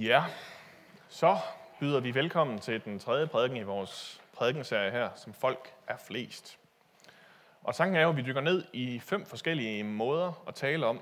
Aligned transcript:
Ja, 0.00 0.24
så 1.08 1.38
byder 1.80 2.00
vi 2.00 2.14
velkommen 2.14 2.58
til 2.58 2.84
den 2.84 2.98
tredje 2.98 3.26
prædiken 3.26 3.56
i 3.56 3.62
vores 3.62 4.22
prædikenserie 4.32 4.90
her, 4.90 5.10
som 5.16 5.34
folk 5.34 5.74
er 5.86 5.96
flest. 5.96 6.58
Og 7.62 7.74
tanken 7.74 7.96
er 7.96 8.02
jo, 8.02 8.08
at 8.08 8.16
vi 8.16 8.22
dykker 8.22 8.40
ned 8.40 8.64
i 8.72 8.98
fem 8.98 9.26
forskellige 9.26 9.84
måder 9.84 10.44
at 10.48 10.54
tale 10.54 10.86
om 10.86 11.00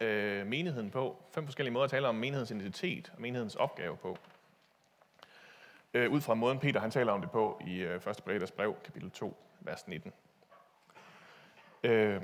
øh, 0.00 0.46
menigheden 0.46 0.90
på. 0.90 1.22
Fem 1.34 1.46
forskellige 1.46 1.72
måder 1.72 1.84
at 1.84 1.90
tale 1.90 2.08
om 2.08 2.14
menighedens 2.14 2.50
identitet 2.50 3.12
og 3.14 3.20
menighedens 3.20 3.54
opgave 3.54 3.96
på. 3.96 4.18
Øh, 5.94 6.10
ud 6.10 6.20
fra 6.20 6.34
måden 6.34 6.58
Peter 6.58 6.80
han 6.80 6.90
taler 6.90 7.12
om 7.12 7.20
det 7.20 7.30
på 7.30 7.60
i 7.66 7.76
øh, 7.76 7.96
1. 7.96 8.22
Peters 8.26 8.50
brev, 8.50 8.76
kapitel 8.84 9.10
2, 9.10 9.36
vers 9.60 9.88
19. 9.88 10.12
Øh, 11.82 12.22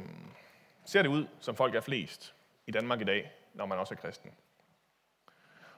ser 0.85 1.03
det 1.03 1.09
ud, 1.09 1.27
som 1.41 1.57
folk 1.57 1.75
er 1.75 1.81
flest 1.81 2.35
i 2.67 2.71
Danmark 2.71 3.01
i 3.01 3.05
dag, 3.05 3.33
når 3.55 3.67
man 3.67 3.79
også 3.79 3.95
er 3.95 3.99
kristen? 3.99 4.31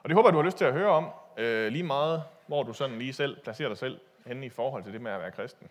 Og 0.02 0.08
det 0.08 0.14
håber 0.16 0.28
jeg, 0.28 0.32
du 0.32 0.38
har 0.38 0.44
lyst 0.44 0.56
til 0.56 0.64
at 0.64 0.72
høre 0.72 0.90
om, 0.90 1.10
øh, 1.36 1.72
lige 1.72 1.82
meget, 1.82 2.22
hvor 2.46 2.62
du 2.62 2.72
sådan 2.72 2.98
lige 2.98 3.12
selv 3.12 3.40
placerer 3.40 3.68
dig 3.68 3.78
selv 3.78 4.00
henne 4.26 4.46
i 4.46 4.48
forhold 4.48 4.84
til 4.84 4.92
det 4.92 5.00
med 5.00 5.12
at 5.12 5.20
være 5.20 5.30
kristen. 5.30 5.68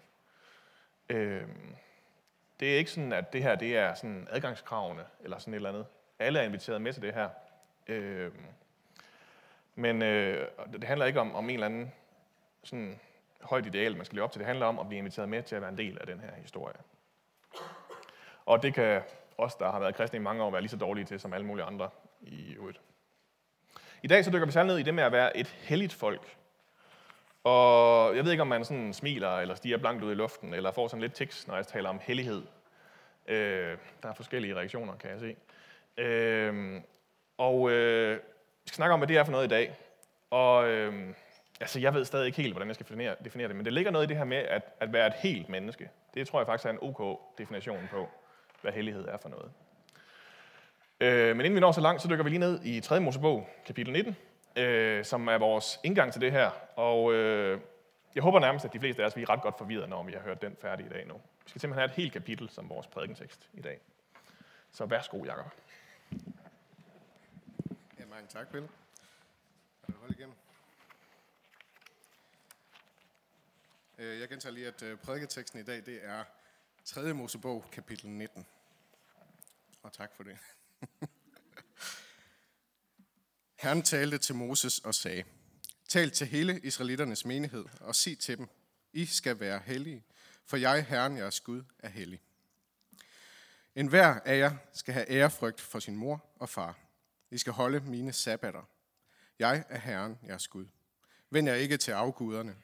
Øh, 1.10 1.48
det 2.60 2.74
er 2.74 2.78
ikke 2.78 2.92
sådan, 2.92 3.14
at 3.14 3.34
det 3.34 3.44
her 3.44 3.56
det 3.56 3.78
er 3.78 3.94
sådan 3.94 4.28
adgangskravene, 4.32 5.06
eller 5.24 5.38
sådan 5.38 5.54
et 5.54 5.56
eller 5.56 5.70
andet. 5.70 5.86
Alle 6.20 6.40
er 6.40 6.44
inviteret 6.44 6.82
med 6.82 6.94
til 6.94 7.02
det 7.02 7.14
her. 7.14 7.30
Øh, 7.88 8.32
men 9.76 10.02
øh, 10.02 10.48
det 10.74 10.84
handler 10.84 11.06
ikke 11.06 11.20
om, 11.20 11.36
om 11.36 11.46
en 11.50 11.54
eller 11.54 11.66
anden 11.66 11.92
sådan 12.64 13.00
højt 13.42 13.66
ideal, 13.66 13.98
man 13.98 14.06
skal 14.06 14.16
leve 14.16 14.24
op 14.24 14.32
til. 14.32 14.40
Det 14.40 14.48
handler 14.48 14.66
om 14.66 14.80
at 14.80 14.88
blive 14.88 15.00
inviteret 15.00 15.30
med 15.30 15.44
til 15.44 15.56
at 15.56 15.62
være 15.62 15.72
en 15.72 15.78
del 15.78 15.98
af 16.02 16.08
den 16.08 16.20
her 16.20 16.34
historie. 16.36 16.76
Og 18.46 18.64
det 18.64 18.74
kan 18.74 19.02
os, 19.38 19.56
der 19.56 19.72
har 19.72 19.80
været 19.80 19.96
kristne 19.96 20.18
i 20.18 20.22
mange 20.22 20.44
år, 20.44 20.52
være 20.52 20.62
lige 20.62 20.70
så 20.70 20.78
dårlige 20.78 21.06
til, 21.06 21.20
som 21.20 21.34
alle 21.34 21.46
mulige 21.46 21.66
andre 21.66 21.90
i 22.22 22.54
øvrigt. 22.54 22.82
I 24.04 24.08
dag 24.08 24.26
så 24.26 24.32
dykker 24.32 24.46
vi 24.46 24.52
særligt 24.52 24.72
ned 24.72 24.80
i 24.80 24.84
det 24.84 24.94
med 24.94 25.04
at 25.04 25.12
være 25.12 25.38
et 25.38 25.48
helligt 25.48 25.94
folk. 25.94 26.38
Og 27.44 28.16
jeg 28.16 28.24
ved 28.24 28.32
ikke, 28.32 28.42
om 28.42 28.48
man 28.48 28.66
sådan 28.66 28.94
smiler 28.94 29.38
eller 29.38 29.56
stiger 29.56 29.78
blankt 29.78 30.04
ud 30.04 30.12
i 30.12 30.16
luften, 30.16 30.54
eller 30.54 30.72
får 30.72 30.88
sådan 30.88 31.02
lidt 31.02 31.14
tiks, 31.14 31.48
når 31.48 31.56
jeg 31.56 31.68
taler 31.68 31.90
om 31.90 32.00
hellighed. 32.04 32.44
Øh, 33.28 33.78
der 34.04 34.10
er 34.10 34.14
forskellige 34.14 34.56
reaktioner, 34.56 34.96
kan 34.96 35.10
jeg 35.10 35.20
se. 35.20 35.36
Øh, 36.02 36.82
og 37.38 37.72
øh, 37.72 38.16
vi 38.64 38.68
skal 38.68 38.76
snakke 38.76 38.94
om, 38.94 39.00
hvad 39.00 39.08
det 39.08 39.18
er 39.18 39.24
for 39.24 39.32
noget 39.32 39.46
i 39.46 39.50
dag. 39.50 39.76
Og 40.30 40.70
øh, 40.70 41.14
altså, 41.60 41.80
jeg 41.80 41.94
ved 41.94 42.06
stadig 42.06 42.26
ikke 42.26 42.42
helt, 42.42 42.54
hvordan 42.54 42.68
jeg 42.68 42.76
skal 42.76 42.86
definere, 42.86 43.16
definere 43.24 43.48
det, 43.48 43.56
men 43.56 43.66
det 43.66 43.74
ligger 43.74 43.92
noget 43.92 44.06
i 44.06 44.08
det 44.08 44.18
her 44.18 44.24
med 44.24 44.38
at, 44.38 44.64
at 44.80 44.94
være 44.94 45.08
et 45.08 45.14
helt 45.14 45.50
menneske. 45.50 45.90
Det 46.14 46.28
tror 46.28 46.40
jeg 46.40 46.48
faktisk 46.48 46.66
er 46.66 46.70
en 46.70 46.80
ok 46.82 47.20
definition 47.38 47.90
på, 47.92 48.10
hvad 48.62 48.72
hellighed 48.72 49.08
er 49.08 49.18
for 49.18 49.30
noget. 49.30 49.52
Øh, 51.02 51.36
men 51.36 51.46
inden 51.46 51.56
vi 51.56 51.60
når 51.60 51.72
så 51.72 51.82
langt, 51.82 52.02
så 52.02 52.08
dykker 52.08 52.24
vi 52.24 52.30
lige 52.30 52.40
ned 52.40 52.64
i 52.64 52.80
3. 52.80 53.00
Mosebog, 53.00 53.50
kapitel 53.66 53.94
19, 53.94 54.16
øh, 54.56 55.06
som 55.06 55.28
er 55.28 55.38
vores 55.38 55.80
indgang 55.84 56.12
til 56.12 56.22
det 56.22 56.32
her. 56.32 56.52
Og 56.76 57.14
øh, 57.14 57.62
jeg 58.16 58.24
håber 58.24 58.40
nærmest, 58.40 58.66
at 58.66 58.74
de 58.74 58.80
fleste 58.80 59.02
af 59.04 59.08
os 59.08 59.16
vi 59.16 59.22
er 59.22 59.30
ret 59.30 59.42
godt 59.42 59.58
forvirret, 59.58 59.90
når 59.90 60.04
vi 60.04 60.12
har 60.12 60.20
hørt 60.20 60.42
den 60.42 60.58
færdig 60.62 60.86
i 60.86 60.90
dag 60.90 61.08
nu. 61.08 61.14
Vi 61.14 61.50
skal 61.50 61.62
simpelthen 61.62 61.80
have 61.80 61.86
et 61.86 61.96
helt 61.96 62.14
kapitel 62.14 62.50
som 62.50 62.70
vores 62.70 62.88
prædikentekst 62.88 63.50
i 63.54 63.62
dag. 63.62 63.80
Så 64.72 64.86
værsgo, 64.86 65.26
Jacob. 65.26 65.52
Ja, 68.00 68.06
mange 68.10 68.28
tak, 68.30 68.52
Pelle. 68.52 68.68
Kan 69.86 69.94
du 69.94 70.00
holde 70.00 70.16
igennem? 70.18 70.36
Øh, 73.98 74.20
jeg 74.20 74.30
gentager 74.30 74.54
lige, 74.54 74.68
at 74.68 74.84
øh, 74.84 74.98
prædiketeksten 74.98 75.60
i 75.60 75.64
dag, 75.64 75.76
det 75.86 76.00
er 76.04 76.24
3. 76.86 77.14
Mosebog, 77.14 77.66
kapitel 77.72 78.10
19. 78.10 78.46
Og 79.84 79.94
tak 79.94 80.12
for 80.16 80.24
det. 80.24 80.38
Herren 83.62 83.82
talte 83.82 84.18
til 84.18 84.36
Moses 84.36 84.80
og 84.80 84.96
sagde, 84.96 85.24
Tal 85.90 86.12
til 86.12 86.28
hele 86.28 86.60
israeliternes 86.60 87.26
menighed 87.26 87.66
og 87.80 87.96
sig 87.96 88.20
til 88.20 88.38
dem, 88.38 88.50
I 88.94 89.06
skal 89.06 89.40
være 89.40 89.62
hellige, 89.66 90.04
for 90.46 90.58
jeg, 90.58 90.86
Herren, 90.86 91.18
jeres 91.18 91.40
Gud, 91.40 91.64
er 91.80 91.90
hellig. 91.90 92.22
En 93.76 93.88
hver 93.88 94.20
af 94.26 94.38
jer 94.38 94.56
skal 94.74 94.94
have 94.94 95.10
ærefrygt 95.10 95.62
for 95.62 95.80
sin 95.80 95.96
mor 95.96 96.26
og 96.40 96.50
far. 96.50 96.78
I 97.32 97.38
skal 97.38 97.54
holde 97.54 97.80
mine 97.80 98.14
sabbater. 98.14 98.64
Jeg 99.40 99.64
er 99.70 99.80
Herren, 99.80 100.20
jeres 100.28 100.48
Gud. 100.48 100.66
Vend 101.30 101.48
jer 101.48 101.56
ikke 101.56 101.78
til 101.78 101.92
afguderne, 101.92 102.56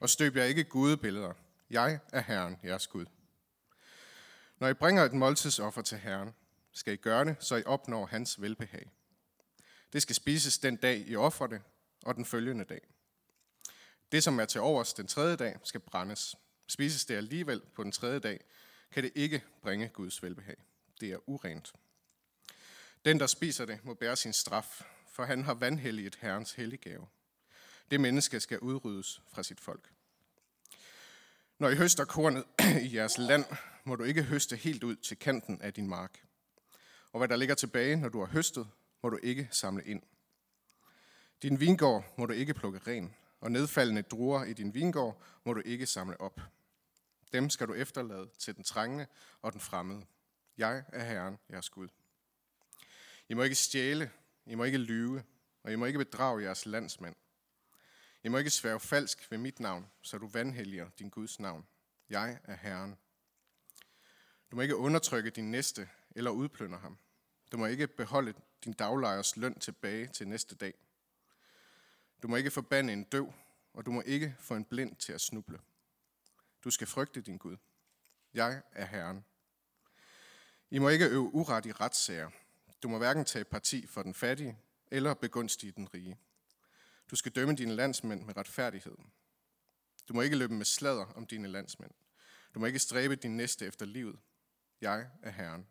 og 0.00 0.10
støb 0.10 0.36
jer 0.36 0.44
ikke 0.44 0.64
gudebilleder. 0.64 1.32
Jeg 1.70 1.98
er 2.12 2.20
Herren, 2.20 2.56
jeres 2.64 2.86
Gud. 2.86 3.06
Når 4.58 4.68
I 4.68 4.74
bringer 4.74 5.04
et 5.04 5.12
måltidsoffer 5.12 5.82
til 5.82 5.98
Herren, 5.98 6.34
skal 6.76 6.92
I 6.92 6.96
gøre 6.96 7.24
det, 7.24 7.36
så 7.40 7.56
I 7.56 7.62
opnår 7.64 8.06
hans 8.06 8.40
velbehag. 8.40 8.90
Det 9.92 10.02
skal 10.02 10.14
spises 10.14 10.58
den 10.58 10.76
dag, 10.76 11.04
I 11.06 11.16
offrer 11.16 11.46
det, 11.46 11.62
og 12.02 12.14
den 12.14 12.24
følgende 12.24 12.64
dag. 12.64 12.80
Det, 14.12 14.24
som 14.24 14.40
er 14.40 14.44
til 14.44 14.60
overs 14.60 14.94
den 14.94 15.06
tredje 15.06 15.36
dag, 15.36 15.58
skal 15.64 15.80
brændes. 15.80 16.36
Spises 16.66 17.04
det 17.04 17.14
alligevel 17.14 17.62
på 17.74 17.82
den 17.82 17.92
tredje 17.92 18.18
dag, 18.18 18.44
kan 18.90 19.02
det 19.02 19.12
ikke 19.14 19.44
bringe 19.62 19.88
Guds 19.88 20.22
velbehag. 20.22 20.56
Det 21.00 21.12
er 21.12 21.28
urent. 21.28 21.72
Den, 23.04 23.20
der 23.20 23.26
spiser 23.26 23.64
det, 23.64 23.84
må 23.84 23.94
bære 23.94 24.16
sin 24.16 24.32
straf, 24.32 24.82
for 25.12 25.24
han 25.24 25.44
har 25.44 25.54
vanhelliget 25.54 26.18
Herrens 26.20 26.52
helliggave. 26.52 27.06
Det 27.90 28.00
menneske 28.00 28.40
skal 28.40 28.58
udryddes 28.58 29.22
fra 29.32 29.42
sit 29.42 29.60
folk. 29.60 29.92
Når 31.58 31.68
I 31.68 31.76
høster 31.76 32.04
kornet 32.04 32.44
i 32.90 32.96
jeres 32.96 33.18
land, 33.18 33.44
må 33.84 33.96
du 33.96 34.04
ikke 34.04 34.22
høste 34.22 34.56
helt 34.56 34.84
ud 34.84 34.96
til 34.96 35.18
kanten 35.18 35.62
af 35.62 35.74
din 35.74 35.88
mark. 35.88 36.25
Og 37.16 37.20
hvad 37.20 37.28
der 37.28 37.36
ligger 37.36 37.54
tilbage, 37.54 37.96
når 37.96 38.08
du 38.08 38.18
har 38.18 38.26
høstet, 38.26 38.68
må 39.02 39.08
du 39.08 39.18
ikke 39.22 39.48
samle 39.50 39.84
ind. 39.84 40.02
Din 41.42 41.60
vingård 41.60 42.14
må 42.18 42.26
du 42.26 42.32
ikke 42.32 42.54
plukke 42.54 42.80
ren, 42.86 43.14
og 43.40 43.52
nedfaldende 43.52 44.02
druer 44.02 44.44
i 44.44 44.52
din 44.52 44.74
vingård 44.74 45.22
må 45.44 45.52
du 45.52 45.62
ikke 45.64 45.86
samle 45.86 46.20
op. 46.20 46.40
Dem 47.32 47.50
skal 47.50 47.68
du 47.68 47.74
efterlade 47.74 48.28
til 48.38 48.56
den 48.56 48.64
trængende 48.64 49.06
og 49.42 49.52
den 49.52 49.60
fremmede. 49.60 50.06
Jeg 50.58 50.84
er 50.88 51.04
Herren, 51.04 51.38
jeres 51.50 51.70
Gud. 51.70 51.88
I 53.28 53.34
må 53.34 53.42
ikke 53.42 53.56
stjæle, 53.56 54.10
I 54.46 54.54
må 54.54 54.64
ikke 54.64 54.78
lyve, 54.78 55.24
og 55.62 55.72
I 55.72 55.76
må 55.76 55.84
ikke 55.84 55.98
bedrage 55.98 56.42
jeres 56.42 56.66
landsmænd. 56.66 57.16
I 58.24 58.28
må 58.28 58.38
ikke 58.38 58.50
svære 58.50 58.80
falsk 58.80 59.30
ved 59.30 59.38
mit 59.38 59.60
navn, 59.60 59.86
så 60.02 60.18
du 60.18 60.26
vanhelliger 60.26 60.88
din 60.98 61.10
Guds 61.10 61.40
navn. 61.40 61.66
Jeg 62.10 62.38
er 62.44 62.56
Herren. 62.56 62.96
Du 64.50 64.56
må 64.56 64.62
ikke 64.62 64.76
undertrykke 64.76 65.30
din 65.30 65.50
næste 65.50 65.88
eller 66.16 66.30
udplynder 66.30 66.78
ham. 66.78 66.98
Du 67.52 67.56
må 67.56 67.66
ikke 67.66 67.86
beholde 67.86 68.34
din 68.64 68.72
daglejers 68.72 69.36
løn 69.36 69.58
tilbage 69.58 70.06
til 70.06 70.28
næste 70.28 70.54
dag. 70.54 70.74
Du 72.22 72.28
må 72.28 72.36
ikke 72.36 72.50
forbande 72.50 72.92
en 72.92 73.04
døv, 73.04 73.32
og 73.72 73.86
du 73.86 73.90
må 73.90 74.02
ikke 74.06 74.36
få 74.38 74.54
en 74.54 74.64
blind 74.64 74.96
til 74.96 75.12
at 75.12 75.20
snuble. 75.20 75.58
Du 76.64 76.70
skal 76.70 76.86
frygte 76.86 77.20
din 77.20 77.38
Gud. 77.38 77.56
Jeg 78.34 78.62
er 78.72 78.86
Herren. 78.86 79.24
I 80.70 80.78
må 80.78 80.88
ikke 80.88 81.08
øve 81.08 81.34
uret 81.34 81.66
i 81.66 81.72
retssager. 81.72 82.30
Du 82.82 82.88
må 82.88 82.98
hverken 82.98 83.24
tage 83.24 83.44
parti 83.44 83.86
for 83.86 84.02
den 84.02 84.14
fattige 84.14 84.58
eller 84.90 85.14
begunstige 85.14 85.72
den 85.72 85.94
rige. 85.94 86.18
Du 87.10 87.16
skal 87.16 87.32
dømme 87.32 87.54
dine 87.54 87.74
landsmænd 87.74 88.24
med 88.24 88.36
retfærdighed. 88.36 88.96
Du 90.08 90.14
må 90.14 90.20
ikke 90.20 90.36
løbe 90.36 90.54
med 90.54 90.64
sladder 90.64 91.04
om 91.04 91.26
dine 91.26 91.48
landsmænd. 91.48 91.90
Du 92.54 92.60
må 92.60 92.66
ikke 92.66 92.78
stræbe 92.78 93.16
din 93.16 93.36
næste 93.36 93.66
efter 93.66 93.86
livet. 93.86 94.18
Jeg 94.80 95.10
er 95.22 95.30
Herren. 95.30 95.66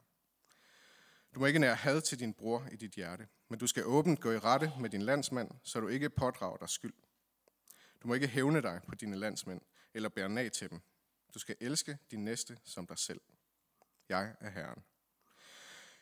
Du 1.35 1.39
må 1.39 1.45
ikke 1.45 1.59
nære 1.59 1.75
had 1.75 2.01
til 2.01 2.19
din 2.19 2.33
bror 2.33 2.67
i 2.71 2.75
dit 2.75 2.91
hjerte, 2.91 3.27
men 3.49 3.59
du 3.59 3.67
skal 3.67 3.85
åbent 3.85 4.21
gå 4.21 4.31
i 4.31 4.37
rette 4.37 4.73
med 4.79 4.89
din 4.89 5.01
landsmand, 5.01 5.51
så 5.63 5.79
du 5.79 5.87
ikke 5.87 6.09
pådrager 6.09 6.57
dig 6.57 6.69
skyld. 6.69 6.93
Du 8.03 8.07
må 8.07 8.13
ikke 8.13 8.27
hævne 8.27 8.61
dig 8.61 8.81
på 8.87 8.95
dine 8.95 9.15
landsmænd 9.15 9.61
eller 9.93 10.09
bære 10.09 10.29
nag 10.29 10.51
til 10.51 10.69
dem. 10.69 10.81
Du 11.33 11.39
skal 11.39 11.55
elske 11.59 11.97
din 12.11 12.25
næste 12.25 12.57
som 12.63 12.87
dig 12.87 12.97
selv. 12.97 13.21
Jeg 14.09 14.35
er 14.39 14.49
Herren. 14.49 14.83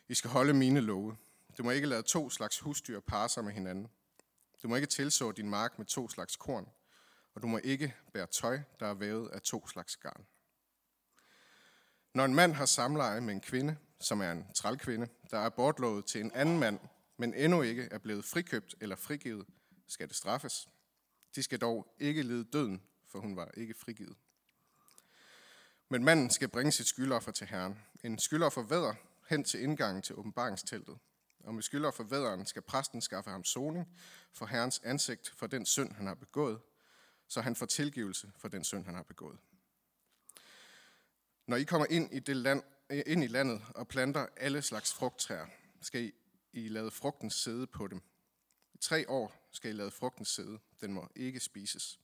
I 0.08 0.14
skal 0.14 0.30
holde 0.30 0.54
mine 0.54 0.80
love. 0.80 1.16
Du 1.58 1.62
må 1.62 1.70
ikke 1.70 1.86
lade 1.86 2.02
to 2.02 2.30
slags 2.30 2.58
husdyr 2.58 3.00
parre 3.00 3.28
sig 3.28 3.44
med 3.44 3.52
hinanden. 3.52 3.88
Du 4.62 4.68
må 4.68 4.76
ikke 4.76 4.86
tilså 4.86 5.32
din 5.32 5.48
mark 5.48 5.78
med 5.78 5.86
to 5.86 6.08
slags 6.08 6.36
korn, 6.36 6.68
og 7.34 7.42
du 7.42 7.46
må 7.46 7.60
ikke 7.64 7.94
bære 8.12 8.26
tøj, 8.26 8.60
der 8.80 8.86
er 8.86 8.94
vævet 8.94 9.28
af 9.28 9.42
to 9.42 9.68
slags 9.68 9.96
garn. 9.96 10.26
Når 12.14 12.24
en 12.24 12.34
mand 12.34 12.52
har 12.52 12.66
samleje 12.66 13.20
med 13.20 13.34
en 13.34 13.40
kvinde, 13.40 13.76
som 14.00 14.20
er 14.20 14.32
en 14.32 14.46
trælkvinde, 14.54 15.08
der 15.30 15.38
er 15.38 15.48
bortlovet 15.48 16.06
til 16.06 16.20
en 16.20 16.32
anden 16.34 16.58
mand, 16.58 16.78
men 17.16 17.34
endnu 17.34 17.62
ikke 17.62 17.88
er 17.90 17.98
blevet 17.98 18.24
frikøbt 18.24 18.74
eller 18.80 18.96
frigivet, 18.96 19.46
skal 19.88 20.08
det 20.08 20.16
straffes. 20.16 20.68
De 21.34 21.42
skal 21.42 21.60
dog 21.60 21.94
ikke 21.98 22.22
lide 22.22 22.44
døden, 22.44 22.82
for 23.08 23.18
hun 23.18 23.36
var 23.36 23.50
ikke 23.56 23.74
frigivet. 23.74 24.16
Men 25.88 26.04
manden 26.04 26.30
skal 26.30 26.48
bringe 26.48 26.72
sit 26.72 26.86
skyldoffer 26.86 27.32
til 27.32 27.46
Herren. 27.46 27.78
En 28.04 28.18
skyldoffer 28.18 28.62
væder 28.62 28.94
hen 29.28 29.44
til 29.44 29.62
indgangen 29.62 30.02
til 30.02 30.14
åbenbaringsteltet. 30.14 30.98
Og 31.44 31.54
med 31.54 31.62
skyldoffer 31.62 32.04
væderen 32.04 32.46
skal 32.46 32.62
præsten 32.62 33.00
skaffe 33.00 33.30
ham 33.30 33.44
soning 33.44 33.88
for 34.32 34.46
Herrens 34.46 34.80
ansigt 34.84 35.32
for 35.36 35.46
den 35.46 35.66
synd, 35.66 35.92
han 35.92 36.06
har 36.06 36.14
begået, 36.14 36.60
så 37.28 37.40
han 37.40 37.56
får 37.56 37.66
tilgivelse 37.66 38.32
for 38.38 38.48
den 38.48 38.64
synd, 38.64 38.84
han 38.84 38.94
har 38.94 39.02
begået. 39.02 39.38
Når 41.46 41.56
I 41.56 41.64
kommer 41.64 41.86
ind 41.90 42.12
i, 42.12 42.18
det 42.18 42.36
land, 42.36 42.62
Øh, 42.90 43.02
ind 43.06 43.24
i 43.24 43.26
landet 43.26 43.62
og 43.74 43.88
planter 43.88 44.26
alle 44.36 44.62
slags 44.62 44.94
frugttræer, 44.94 45.46
skal 45.80 46.04
I, 46.04 46.12
I 46.52 46.68
lade 46.68 46.90
frugten 46.90 47.30
sidde 47.30 47.66
på 47.66 47.86
dem. 47.86 48.02
I 48.74 48.78
tre 48.78 49.10
år 49.10 49.48
skal 49.52 49.70
I 49.70 49.74
lade 49.74 49.90
frugten 49.90 50.24
sidde. 50.24 50.58
Den 50.80 50.92
må 50.92 51.08
ikke 51.16 51.40
spises. 51.40 52.00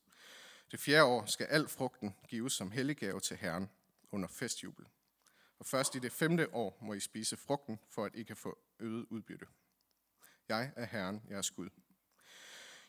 Det 0.70 0.80
fjerde 0.80 1.04
år 1.04 1.26
skal 1.26 1.46
al 1.46 1.68
frugten 1.68 2.14
gives 2.28 2.52
som 2.52 2.70
helliggave 2.70 3.20
til 3.20 3.36
Herren 3.36 3.70
under 4.10 4.28
festjubel. 4.28 4.86
Og 5.58 5.66
først 5.66 5.94
i 5.94 5.98
det 5.98 6.12
femte 6.12 6.54
år 6.54 6.78
må 6.82 6.94
I 6.94 7.00
spise 7.00 7.36
frugten, 7.36 7.78
for 7.90 8.04
at 8.04 8.14
I 8.14 8.22
kan 8.22 8.36
få 8.36 8.58
øget 8.78 9.06
udbytte. 9.10 9.46
Jeg 10.48 10.72
er 10.76 10.84
Herren, 10.84 11.22
jeres 11.30 11.50
Gud. 11.50 11.68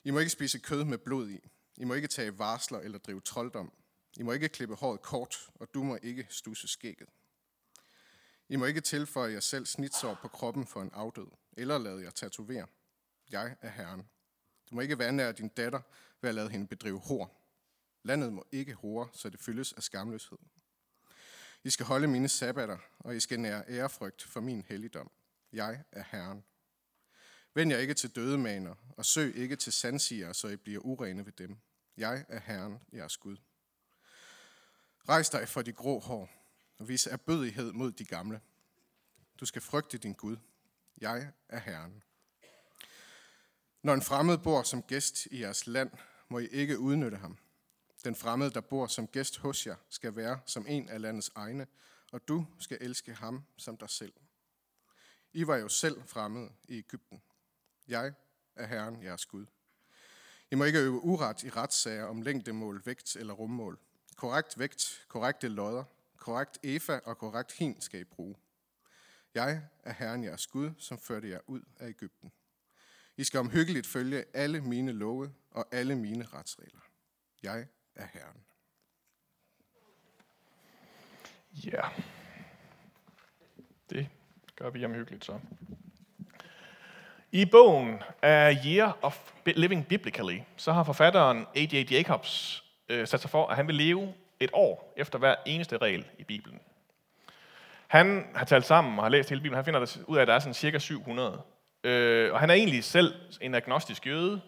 I 0.03 0.11
må 0.11 0.19
ikke 0.19 0.31
spise 0.31 0.59
kød 0.59 0.83
med 0.83 0.97
blod 0.97 1.29
i. 1.29 1.39
I 1.77 1.83
må 1.83 1.93
ikke 1.93 2.07
tage 2.07 2.39
varsler 2.39 2.79
eller 2.79 2.97
drive 2.97 3.21
trolddom. 3.21 3.73
I 4.17 4.23
må 4.23 4.31
ikke 4.31 4.49
klippe 4.49 4.75
håret 4.75 5.01
kort, 5.01 5.35
og 5.55 5.73
du 5.73 5.83
må 5.83 5.97
ikke 6.03 6.27
stusse 6.29 6.67
skægget. 6.67 7.09
I 8.51 8.55
må 8.55 8.65
ikke 8.65 8.81
tilføje 8.81 9.33
jer 9.33 9.39
selv 9.39 9.65
snitsår 9.65 10.17
på 10.21 10.27
kroppen 10.27 10.67
for 10.67 10.81
en 10.81 10.91
afdød, 10.93 11.27
eller 11.53 11.77
lade 11.77 12.03
jer 12.03 12.09
tatovere. 12.09 12.67
Jeg 13.29 13.55
er 13.61 13.69
Herren. 13.69 13.99
Du 14.69 14.75
må 14.75 14.81
ikke 14.81 14.97
vandære 14.97 15.31
din 15.31 15.49
datter 15.49 15.81
ved 16.21 16.29
at 16.29 16.35
lade 16.35 16.49
hende 16.49 16.67
bedrive 16.67 16.99
hår. 16.99 17.41
Landet 18.03 18.33
må 18.33 18.47
ikke 18.51 18.73
hore, 18.73 19.09
så 19.13 19.29
det 19.29 19.39
fyldes 19.39 19.73
af 19.73 19.83
skamløshed. 19.83 20.37
I 21.63 21.69
skal 21.69 21.85
holde 21.85 22.07
mine 22.07 22.29
sabbater, 22.29 22.77
og 22.99 23.15
I 23.15 23.19
skal 23.19 23.39
nære 23.39 23.63
ærefrygt 23.67 24.23
for 24.23 24.41
min 24.41 24.65
helligdom. 24.67 25.11
Jeg 25.53 25.83
er 25.91 26.03
Herren. 26.11 26.43
Vend 27.53 27.71
jer 27.71 27.77
ikke 27.77 27.93
til 27.93 28.15
dødemaner, 28.15 28.75
og 28.97 29.05
søg 29.05 29.35
ikke 29.35 29.55
til 29.55 29.73
sandsiger, 29.73 30.33
så 30.33 30.47
I 30.47 30.55
bliver 30.55 30.79
urene 30.79 31.25
ved 31.25 31.33
dem. 31.33 31.57
Jeg 31.97 32.25
er 32.29 32.39
Herren, 32.39 32.79
jeres 32.93 33.17
Gud. 33.17 33.37
Rejs 35.09 35.29
dig 35.29 35.47
for 35.47 35.61
de 35.61 35.73
grå 35.73 35.99
hår, 35.99 36.40
og 36.81 36.87
vise 36.87 37.09
erbødighed 37.09 37.71
mod 37.71 37.91
de 37.91 38.05
gamle. 38.05 38.41
Du 39.39 39.45
skal 39.45 39.61
frygte 39.61 39.97
din 39.97 40.13
Gud. 40.13 40.37
Jeg 41.01 41.31
er 41.49 41.59
Herren. 41.59 42.03
Når 43.83 43.93
en 43.93 44.01
fremmed 44.01 44.37
bor 44.37 44.63
som 44.63 44.83
gæst 44.83 45.25
i 45.25 45.41
jeres 45.41 45.67
land, 45.67 45.91
må 46.29 46.39
I 46.39 46.47
ikke 46.47 46.79
udnytte 46.79 47.17
ham. 47.17 47.37
Den 48.03 48.15
fremmede, 48.15 48.51
der 48.51 48.61
bor 48.61 48.87
som 48.87 49.07
gæst 49.07 49.37
hos 49.37 49.67
jer, 49.67 49.75
skal 49.89 50.15
være 50.15 50.39
som 50.45 50.65
en 50.67 50.89
af 50.89 51.01
landets 51.01 51.31
egne, 51.35 51.67
og 52.11 52.27
du 52.27 52.45
skal 52.59 52.77
elske 52.81 53.13
ham 53.13 53.43
som 53.57 53.77
dig 53.77 53.89
selv. 53.89 54.13
I 55.33 55.47
var 55.47 55.55
jo 55.55 55.69
selv 55.69 56.03
fremmede 56.05 56.51
i 56.67 56.77
Ægypten. 56.77 57.21
Jeg 57.87 58.13
er 58.55 58.65
Herren, 58.65 59.03
jeres 59.03 59.25
Gud. 59.25 59.45
I 60.51 60.55
må 60.55 60.63
ikke 60.63 60.79
øve 60.79 61.03
uret 61.03 61.43
i 61.43 61.49
retssager 61.49 62.05
om 62.05 62.21
længdemål, 62.21 62.81
vægt 62.85 63.15
eller 63.15 63.33
rummål. 63.33 63.79
Korrekt 64.15 64.59
vægt, 64.59 65.05
korrekte 65.07 65.47
lodder, 65.47 65.83
korrekt 66.21 66.59
efa 66.63 66.99
og 67.05 67.17
korrekt 67.17 67.51
hin 67.51 67.81
skal 67.81 67.99
I 67.99 68.03
bruge. 68.03 68.35
Jeg 69.33 69.61
er 69.83 69.93
Herren 69.93 70.23
jeres 70.23 70.47
Gud, 70.47 70.71
som 70.77 70.99
førte 70.99 71.29
jer 71.29 71.39
ud 71.47 71.61
af 71.79 71.87
Ægypten. 71.87 72.31
I 73.17 73.23
skal 73.23 73.39
omhyggeligt 73.39 73.87
følge 73.87 74.25
alle 74.33 74.61
mine 74.61 74.91
love 74.91 75.33
og 75.51 75.65
alle 75.71 75.95
mine 75.95 76.25
retsregler. 76.25 76.81
Jeg 77.43 77.67
er 77.95 78.07
Herren. 78.13 78.43
Ja. 81.53 81.81
Det 83.89 84.09
gør 84.55 84.69
vi 84.69 84.85
omhyggeligt 84.85 85.25
så. 85.25 85.39
I 87.31 87.45
bogen 87.45 88.03
A 88.21 88.55
Year 88.65 88.97
of 89.01 89.33
Living 89.45 89.87
Biblically, 89.87 90.39
så 90.57 90.71
har 90.71 90.83
forfatteren 90.83 91.45
A.J. 91.55 91.91
Jacobs 91.91 92.63
øh, 92.89 93.07
sat 93.07 93.21
sig 93.21 93.29
for, 93.29 93.47
at 93.47 93.55
han 93.55 93.67
vil 93.67 93.75
leve 93.75 94.13
et 94.41 94.49
år 94.53 94.93
efter 94.97 95.19
hver 95.19 95.35
eneste 95.45 95.77
regel 95.77 96.05
i 96.19 96.23
Bibelen. 96.23 96.59
Han 97.87 98.27
har 98.35 98.45
talt 98.45 98.65
sammen 98.65 98.99
og 98.99 99.05
har 99.05 99.09
læst 99.09 99.29
hele 99.29 99.41
Bibelen. 99.41 99.55
Han 99.55 99.65
finder 99.65 99.97
ud 100.07 100.17
af, 100.17 100.21
at 100.21 100.27
der 100.27 100.33
er 100.33 100.39
sådan 100.39 100.53
cirka 100.53 100.79
700. 100.79 101.41
Øh, 101.83 102.33
og 102.33 102.39
han 102.39 102.49
er 102.49 102.53
egentlig 102.53 102.83
selv 102.83 103.13
en 103.41 103.55
agnostisk 103.55 104.07
jøde, 104.07 104.41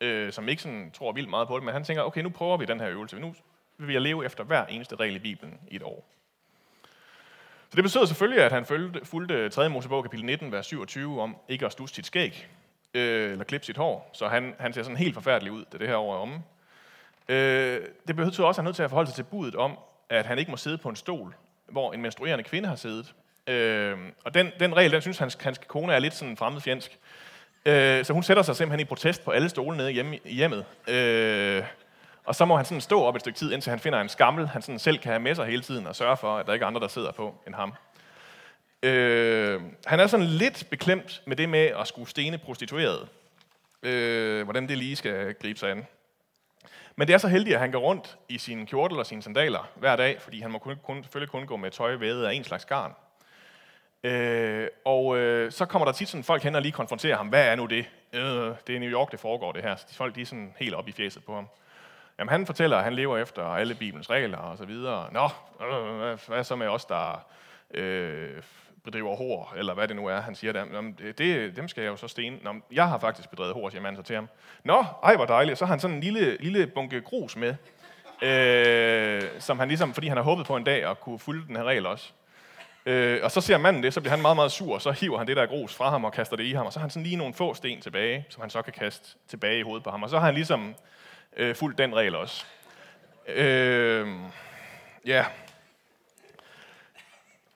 øh, 0.00 0.32
som 0.32 0.48
ikke 0.48 0.62
sådan 0.62 0.90
tror 0.90 1.12
vildt 1.12 1.30
meget 1.30 1.48
på 1.48 1.56
det, 1.56 1.64
men 1.64 1.74
han 1.74 1.84
tænker, 1.84 2.02
okay, 2.02 2.20
nu 2.20 2.28
prøver 2.28 2.56
vi 2.56 2.64
den 2.64 2.80
her 2.80 2.88
øvelse. 2.88 3.18
Nu 3.18 3.34
vil 3.78 3.92
jeg 3.92 4.02
leve 4.02 4.24
efter 4.24 4.44
hver 4.44 4.66
eneste 4.66 4.96
regel 4.96 5.16
i 5.16 5.18
Bibelen 5.18 5.60
i 5.70 5.76
et 5.76 5.82
år. 5.82 6.08
Så 7.70 7.76
det 7.76 7.84
betyder 7.84 8.04
selvfølgelig, 8.04 8.44
at 8.44 8.52
han 8.52 8.64
fulgte, 8.64 9.04
fulgte 9.04 9.48
3. 9.48 9.68
Mosebog 9.68 10.02
kapitel 10.02 10.26
19, 10.26 10.52
vers 10.52 10.66
27 10.66 11.20
om 11.20 11.36
ikke 11.48 11.66
at 11.66 11.72
stusse 11.72 11.94
sit 11.94 12.06
skæg, 12.06 12.48
øh, 12.94 13.32
eller 13.32 13.44
klippe 13.44 13.66
sit 13.66 13.76
hår. 13.76 14.10
Så 14.12 14.28
han, 14.28 14.54
han 14.58 14.72
ser 14.72 14.82
sådan 14.82 14.96
helt 14.96 15.14
forfærdelig 15.14 15.52
ud, 15.52 15.64
da 15.72 15.78
det 15.78 15.88
her 15.88 15.96
år 15.96 16.14
er 16.14 16.18
omme. 16.18 16.42
Øh, 17.28 17.80
det 18.08 18.16
betyder 18.16 18.46
også, 18.46 18.48
at 18.48 18.56
han 18.56 18.64
er 18.64 18.68
nødt 18.68 18.76
til 18.76 18.82
at 18.82 18.90
forholde 18.90 19.10
sig 19.10 19.16
til 19.16 19.22
budet 19.22 19.56
om, 19.56 19.78
at 20.10 20.26
han 20.26 20.38
ikke 20.38 20.50
må 20.50 20.56
sidde 20.56 20.78
på 20.78 20.88
en 20.88 20.96
stol, 20.96 21.34
hvor 21.68 21.92
en 21.92 22.02
menstruerende 22.02 22.44
kvinde 22.44 22.68
har 22.68 22.76
siddet. 22.76 23.14
Øh, 23.46 23.98
og 24.24 24.34
den, 24.34 24.50
den 24.60 24.76
regel, 24.76 24.92
den 24.92 25.00
synes 25.00 25.18
hans, 25.18 25.38
hans 25.40 25.60
kone 25.68 25.92
er 25.92 25.98
lidt 25.98 26.14
sådan 26.14 26.36
fremmedfjendsk. 26.36 26.98
Øh, 27.66 28.04
så 28.04 28.12
hun 28.12 28.22
sætter 28.22 28.42
sig 28.42 28.56
simpelthen 28.56 28.80
i 28.80 28.84
protest 28.84 29.24
på 29.24 29.30
alle 29.30 29.48
stole 29.48 29.76
nede 29.76 29.90
hjemme, 29.90 30.18
i 30.24 30.34
hjemmet. 30.34 30.64
Øh, 30.88 31.62
og 32.24 32.34
så 32.34 32.44
må 32.44 32.56
han 32.56 32.64
sådan 32.64 32.80
stå 32.80 33.02
op 33.02 33.14
et 33.14 33.20
stykke 33.20 33.38
tid, 33.38 33.52
indtil 33.52 33.70
han 33.70 33.80
finder 33.80 34.00
en 34.00 34.08
skammel, 34.08 34.48
han 34.48 34.62
sådan 34.62 34.78
selv 34.78 34.98
kan 34.98 35.12
have 35.12 35.20
med 35.20 35.34
sig 35.34 35.46
hele 35.46 35.62
tiden 35.62 35.86
og 35.86 35.96
sørge 35.96 36.16
for, 36.16 36.36
at 36.36 36.46
der 36.46 36.52
ikke 36.52 36.62
er 36.62 36.66
andre, 36.66 36.80
der 36.80 36.88
sidder 36.88 37.12
på 37.12 37.34
end 37.46 37.54
ham. 37.54 37.74
Øh, 38.82 39.60
han 39.86 40.00
er 40.00 40.06
sådan 40.06 40.26
lidt 40.26 40.66
beklemt 40.70 41.22
med 41.26 41.36
det 41.36 41.48
med 41.48 41.70
at 41.80 41.88
skulle 41.88 42.08
stene 42.08 42.38
prostitueret. 42.38 43.08
Øh, 43.82 44.44
hvordan 44.44 44.68
det 44.68 44.78
lige 44.78 44.96
skal 44.96 45.34
gribe 45.34 45.58
sig 45.58 45.70
an. 45.70 45.86
Men 46.98 47.08
det 47.08 47.14
er 47.14 47.18
så 47.18 47.28
heldigt, 47.28 47.54
at 47.54 47.60
han 47.60 47.72
går 47.72 47.78
rundt 47.78 48.18
i 48.28 48.38
sin 48.38 48.66
kjortel 48.66 48.98
og 48.98 49.06
sine 49.06 49.22
sandaler 49.22 49.70
hver 49.74 49.96
dag, 49.96 50.20
fordi 50.20 50.40
han 50.40 50.50
må 50.50 50.58
kun, 50.58 50.76
kun, 50.82 51.02
selvfølgelig 51.02 51.30
kun 51.30 51.46
gå 51.46 51.56
med 51.56 51.70
tøj 51.70 51.96
vævet 51.96 52.24
af 52.24 52.32
en 52.32 52.44
slags 52.44 52.64
garn. 52.64 52.94
Øh, 54.04 54.68
og 54.84 55.16
øh, 55.16 55.52
så 55.52 55.64
kommer 55.64 55.86
der 55.86 55.92
tit 55.92 56.08
sådan 56.08 56.24
folk 56.24 56.42
hen 56.42 56.54
og 56.54 56.62
lige 56.62 56.72
konfronterer 56.72 57.16
ham. 57.16 57.28
Hvad 57.28 57.46
er 57.46 57.56
nu 57.56 57.66
det? 57.66 57.86
Øh, 58.12 58.22
det 58.66 58.76
er 58.76 58.78
New 58.78 58.90
York, 58.90 59.10
det 59.10 59.20
foregår 59.20 59.52
det 59.52 59.62
her. 59.62 59.76
Så 59.76 59.86
de 59.90 59.94
folk 59.94 60.14
de 60.14 60.22
er 60.22 60.26
sådan 60.26 60.54
helt 60.58 60.74
op 60.74 60.88
i 60.88 60.92
fjeset 60.92 61.24
på 61.24 61.34
ham. 61.34 61.48
Jamen 62.18 62.30
han 62.30 62.46
fortæller, 62.46 62.76
at 62.76 62.84
han 62.84 62.94
lever 62.94 63.18
efter 63.18 63.42
alle 63.42 63.74
Bibelens 63.74 64.10
regler 64.10 64.38
og 64.38 64.58
så 64.58 64.64
videre. 64.64 65.12
Nå, 65.12 65.28
øh, 65.66 65.96
hvad, 65.98 66.28
hvad 66.28 66.44
så 66.44 66.56
med 66.56 66.68
os, 66.68 66.84
der 66.84 67.26
øh, 67.74 68.42
bedriver 68.84 69.16
hår, 69.16 69.54
eller 69.56 69.74
hvad 69.74 69.88
det 69.88 69.96
nu 69.96 70.06
er, 70.06 70.20
han 70.20 70.34
siger 70.34 70.52
der. 70.52 70.64
Nå, 70.64 70.92
det, 71.18 71.56
dem 71.56 71.68
skal 71.68 71.82
jeg 71.82 71.90
jo 71.90 71.96
så 71.96 72.08
stene. 72.08 72.38
Nå, 72.42 72.54
jeg 72.72 72.88
har 72.88 72.98
faktisk 72.98 73.30
bedrevet 73.30 73.54
hår, 73.54 73.70
siger 73.70 73.82
manden 73.82 74.02
så 74.02 74.06
til 74.06 74.14
ham. 74.14 74.28
Nå, 74.64 74.84
ej 75.04 75.16
hvor 75.16 75.24
dejligt. 75.24 75.58
Så 75.58 75.64
har 75.64 75.72
han 75.72 75.80
sådan 75.80 75.96
en 75.96 76.02
lille, 76.02 76.36
lille 76.40 76.66
bunke 76.66 77.00
grus 77.00 77.36
med, 77.36 77.54
øh, 78.22 79.22
som 79.38 79.58
han 79.58 79.68
ligesom, 79.68 79.94
fordi 79.94 80.08
han 80.08 80.16
har 80.16 80.24
håbet 80.24 80.46
på 80.46 80.56
en 80.56 80.64
dag 80.64 80.90
at 80.90 81.00
kunne 81.00 81.18
fulde 81.18 81.46
den 81.46 81.56
her 81.56 81.64
regel 81.64 81.86
også. 81.86 82.12
Øh, 82.86 83.20
og 83.22 83.30
så 83.30 83.40
ser 83.40 83.58
manden 83.58 83.82
det, 83.82 83.94
så 83.94 84.00
bliver 84.00 84.10
han 84.10 84.22
meget, 84.22 84.36
meget 84.36 84.52
sur, 84.52 84.74
og 84.74 84.82
så 84.82 84.90
hiver 84.90 85.18
han 85.18 85.26
det 85.26 85.36
der 85.36 85.46
grus 85.46 85.74
fra 85.74 85.90
ham 85.90 86.04
og 86.04 86.12
kaster 86.12 86.36
det 86.36 86.44
i 86.44 86.52
ham, 86.52 86.66
og 86.66 86.72
så 86.72 86.78
har 86.78 86.84
han 86.84 86.90
sådan 86.90 87.04
lige 87.04 87.16
nogle 87.16 87.34
få 87.34 87.54
sten 87.54 87.80
tilbage, 87.80 88.26
som 88.28 88.40
han 88.40 88.50
så 88.50 88.62
kan 88.62 88.72
kaste 88.72 89.16
tilbage 89.28 89.58
i 89.58 89.62
hovedet 89.62 89.84
på 89.84 89.90
ham. 89.90 90.02
Og 90.02 90.10
så 90.10 90.18
har 90.18 90.26
han 90.26 90.34
ligesom 90.34 90.74
øh, 91.36 91.54
fulgt 91.54 91.78
den 91.78 91.96
regel 91.96 92.14
også. 92.14 92.44
Øh, 93.28 94.08
ja. 95.06 95.24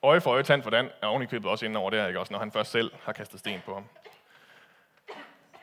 Øje 0.02 0.20
for 0.20 0.30
øje, 0.30 0.42
tand 0.42 0.62
for 0.62 0.70
dan, 0.70 0.90
er 1.02 1.06
oven 1.06 1.22
i 1.22 1.26
købet 1.26 1.50
også 1.50 1.66
inde 1.66 1.80
over 1.80 1.90
der, 1.90 2.06
ikke? 2.06 2.20
også 2.20 2.32
når 2.32 2.38
han 2.38 2.52
først 2.52 2.70
selv 2.70 2.92
har 3.02 3.12
kastet 3.12 3.40
sten 3.40 3.60
på 3.64 3.74
ham. 3.74 3.84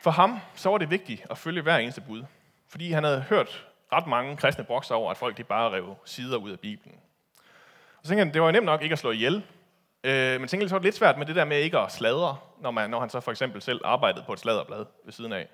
For 0.00 0.10
ham, 0.10 0.40
så 0.54 0.70
var 0.70 0.78
det 0.78 0.90
vigtigt 0.90 1.26
at 1.30 1.38
følge 1.38 1.62
hver 1.62 1.76
eneste 1.76 2.00
bud. 2.00 2.24
Fordi 2.68 2.92
han 2.92 3.04
havde 3.04 3.20
hørt 3.20 3.66
ret 3.92 4.06
mange 4.06 4.36
kristne 4.36 4.64
brokser 4.64 4.94
over, 4.94 5.10
at 5.10 5.16
folk 5.16 5.36
de 5.36 5.44
bare 5.44 5.70
rev 5.70 5.96
sider 6.04 6.36
ud 6.36 6.50
af 6.50 6.60
Bibelen. 6.60 6.94
Og 7.98 8.00
så 8.02 8.08
tænkte 8.08 8.24
han, 8.24 8.34
det 8.34 8.40
var 8.40 8.48
jo 8.48 8.52
nemt 8.52 8.66
nok 8.66 8.82
ikke 8.82 8.92
at 8.92 8.98
slå 8.98 9.10
ihjel. 9.10 9.44
Øh, 10.04 10.40
men 10.40 10.48
tænkte, 10.48 10.68
så 10.68 10.74
var 10.74 10.78
det 10.78 10.84
lidt 10.84 10.94
svært 10.94 11.18
med 11.18 11.26
det 11.26 11.36
der 11.36 11.44
med 11.44 11.58
ikke 11.58 11.78
at 11.78 11.92
sladre, 11.92 12.36
når, 12.60 12.70
man, 12.70 12.90
når 12.90 13.00
han 13.00 13.10
så 13.10 13.20
for 13.20 13.30
eksempel 13.30 13.62
selv 13.62 13.80
arbejdede 13.84 14.24
på 14.26 14.32
et 14.32 14.38
sladderblad 14.38 14.84
ved 15.04 15.12
siden 15.12 15.32
af. 15.32 15.48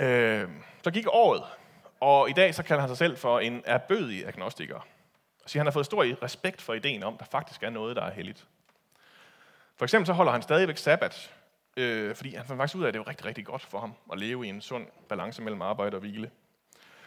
Øh, 0.00 0.48
så 0.82 0.90
gik 0.90 1.06
året, 1.08 1.42
og 2.00 2.30
i 2.30 2.32
dag 2.32 2.54
så 2.54 2.62
kalder 2.62 2.80
han 2.80 2.88
sig 2.88 2.98
selv 2.98 3.16
for 3.16 3.40
en 3.40 3.62
erbødig 3.66 4.26
agnostiker. 4.26 4.86
Og 5.46 5.50
siger, 5.50 5.60
han 5.60 5.66
har 5.66 5.72
fået 5.72 5.86
stor 5.86 6.22
respekt 6.22 6.62
for 6.62 6.74
ideen 6.74 7.02
om, 7.02 7.14
at 7.14 7.20
der 7.20 7.26
faktisk 7.26 7.62
er 7.62 7.70
noget, 7.70 7.96
der 7.96 8.02
er 8.02 8.10
helligt. 8.10 8.46
For 9.76 9.84
eksempel 9.84 10.06
så 10.06 10.12
holder 10.12 10.32
han 10.32 10.42
stadigvæk 10.42 10.76
sabbat, 10.76 11.34
øh, 11.76 12.14
fordi 12.14 12.34
han 12.34 12.46
fandt 12.46 12.60
faktisk 12.60 12.76
ud 12.76 12.82
af, 12.82 12.88
at 12.88 12.94
det 12.94 13.00
er 13.00 13.08
rigtig, 13.08 13.26
rigtig 13.26 13.46
godt 13.46 13.62
for 13.62 13.80
ham 13.80 13.94
at 14.12 14.18
leve 14.18 14.46
i 14.46 14.48
en 14.48 14.60
sund 14.60 14.86
balance 15.08 15.42
mellem 15.42 15.62
arbejde 15.62 15.96
og 15.96 16.00
hvile. 16.00 16.30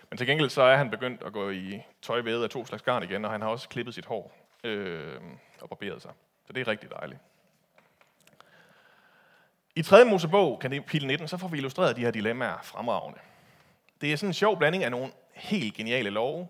Men 0.09 0.17
til 0.17 0.27
gengæld 0.27 0.49
så 0.49 0.61
er 0.61 0.77
han 0.77 0.89
begyndt 0.89 1.23
at 1.23 1.33
gå 1.33 1.49
i 1.49 1.81
tøj 2.01 2.21
ved 2.21 2.43
af 2.43 2.49
to 2.49 2.65
slags 2.65 2.83
garn 2.83 3.03
igen, 3.03 3.25
og 3.25 3.31
han 3.31 3.41
har 3.41 3.49
også 3.49 3.69
klippet 3.69 3.95
sit 3.95 4.05
hår 4.05 4.33
øh, 4.63 5.21
og 5.61 5.69
barberet 5.69 6.01
sig. 6.01 6.11
Så 6.47 6.53
det 6.53 6.61
er 6.61 6.67
rigtig 6.67 6.89
dejligt. 6.91 7.19
I 9.75 9.81
3. 9.81 10.05
Mosebog, 10.05 10.59
kapitel 10.59 11.07
19, 11.07 11.27
så 11.27 11.37
får 11.37 11.47
vi 11.47 11.57
illustreret 11.57 11.95
de 11.95 12.01
her 12.01 12.11
dilemmaer 12.11 12.61
fremragende. 12.63 13.19
Det 14.01 14.13
er 14.13 14.17
sådan 14.17 14.29
en 14.29 14.33
sjov 14.33 14.57
blanding 14.57 14.83
af 14.83 14.91
nogle 14.91 15.11
helt 15.33 15.73
geniale 15.73 16.09
love, 16.09 16.47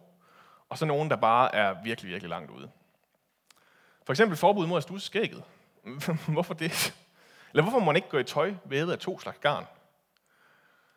så 0.77 0.85
nogen, 0.85 1.09
der 1.09 1.15
bare 1.15 1.55
er 1.55 1.75
virkelig, 1.83 2.11
virkelig 2.11 2.29
langt 2.29 2.51
ude. 2.51 2.69
For 4.05 4.13
eksempel 4.13 4.37
forbud 4.37 4.67
mod 4.67 4.77
at 4.77 4.83
stusse 4.83 5.07
skægget. 5.07 5.43
hvorfor 6.27 6.53
det? 6.53 6.93
Eller 7.53 7.63
hvorfor 7.63 7.79
må 7.79 7.85
man 7.85 7.95
ikke 7.95 8.09
gå 8.09 8.17
i 8.17 8.23
tøj 8.23 8.53
ved 8.65 8.91
af 8.91 8.99
to 8.99 9.19
slags 9.19 9.39
garn? 9.39 9.65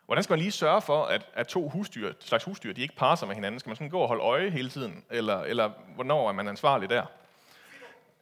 Hvordan 0.07 0.25
skal 0.25 0.33
man 0.33 0.41
lige 0.41 0.53
sørge 0.53 0.83
for, 0.83 1.05
at, 1.05 1.27
at 1.35 1.47
to 1.47 1.69
husdyr, 1.69 2.13
slags 2.21 2.45
husdyr, 2.45 2.73
de 2.73 2.81
ikke 2.81 2.97
parer 2.97 3.15
sig 3.15 3.29
med 3.29 3.35
hinanden? 3.35 3.61
Skal 3.61 3.71
man 3.71 3.77
sådan 3.77 3.91
gå 3.91 3.99
og 3.99 4.09
holde 4.09 4.23
øje 4.23 4.51
hele 4.51 4.71
tiden? 4.71 5.05
Eller, 5.11 5.41
eller 5.41 5.71
hvornår 5.95 6.29
er 6.29 6.33
man 6.33 6.49
ansvarlig 6.49 6.91
der? 6.91 7.05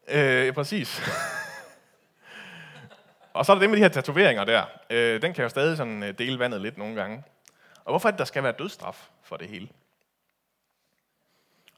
Øh, 0.08 0.52
præcis. 0.52 1.00
Og 3.32 3.46
så 3.46 3.52
er 3.52 3.56
der 3.56 3.60
det 3.60 3.70
med 3.70 3.76
de 3.76 3.82
her 3.82 3.88
tatoveringer 3.88 4.44
der. 4.44 4.64
Øh, 4.90 5.22
den 5.22 5.34
kan 5.34 5.42
jo 5.42 5.48
stadig 5.48 5.76
sådan 5.76 6.02
øh, 6.02 6.18
dele 6.18 6.38
vandet 6.38 6.60
lidt 6.60 6.78
nogle 6.78 6.94
gange. 6.94 7.24
Og 7.84 7.92
hvorfor 7.92 8.08
er 8.08 8.10
det, 8.10 8.18
der 8.18 8.24
skal 8.24 8.42
være 8.42 8.52
dødsstraf 8.52 9.08
for 9.22 9.36
det 9.36 9.48
hele? 9.48 9.68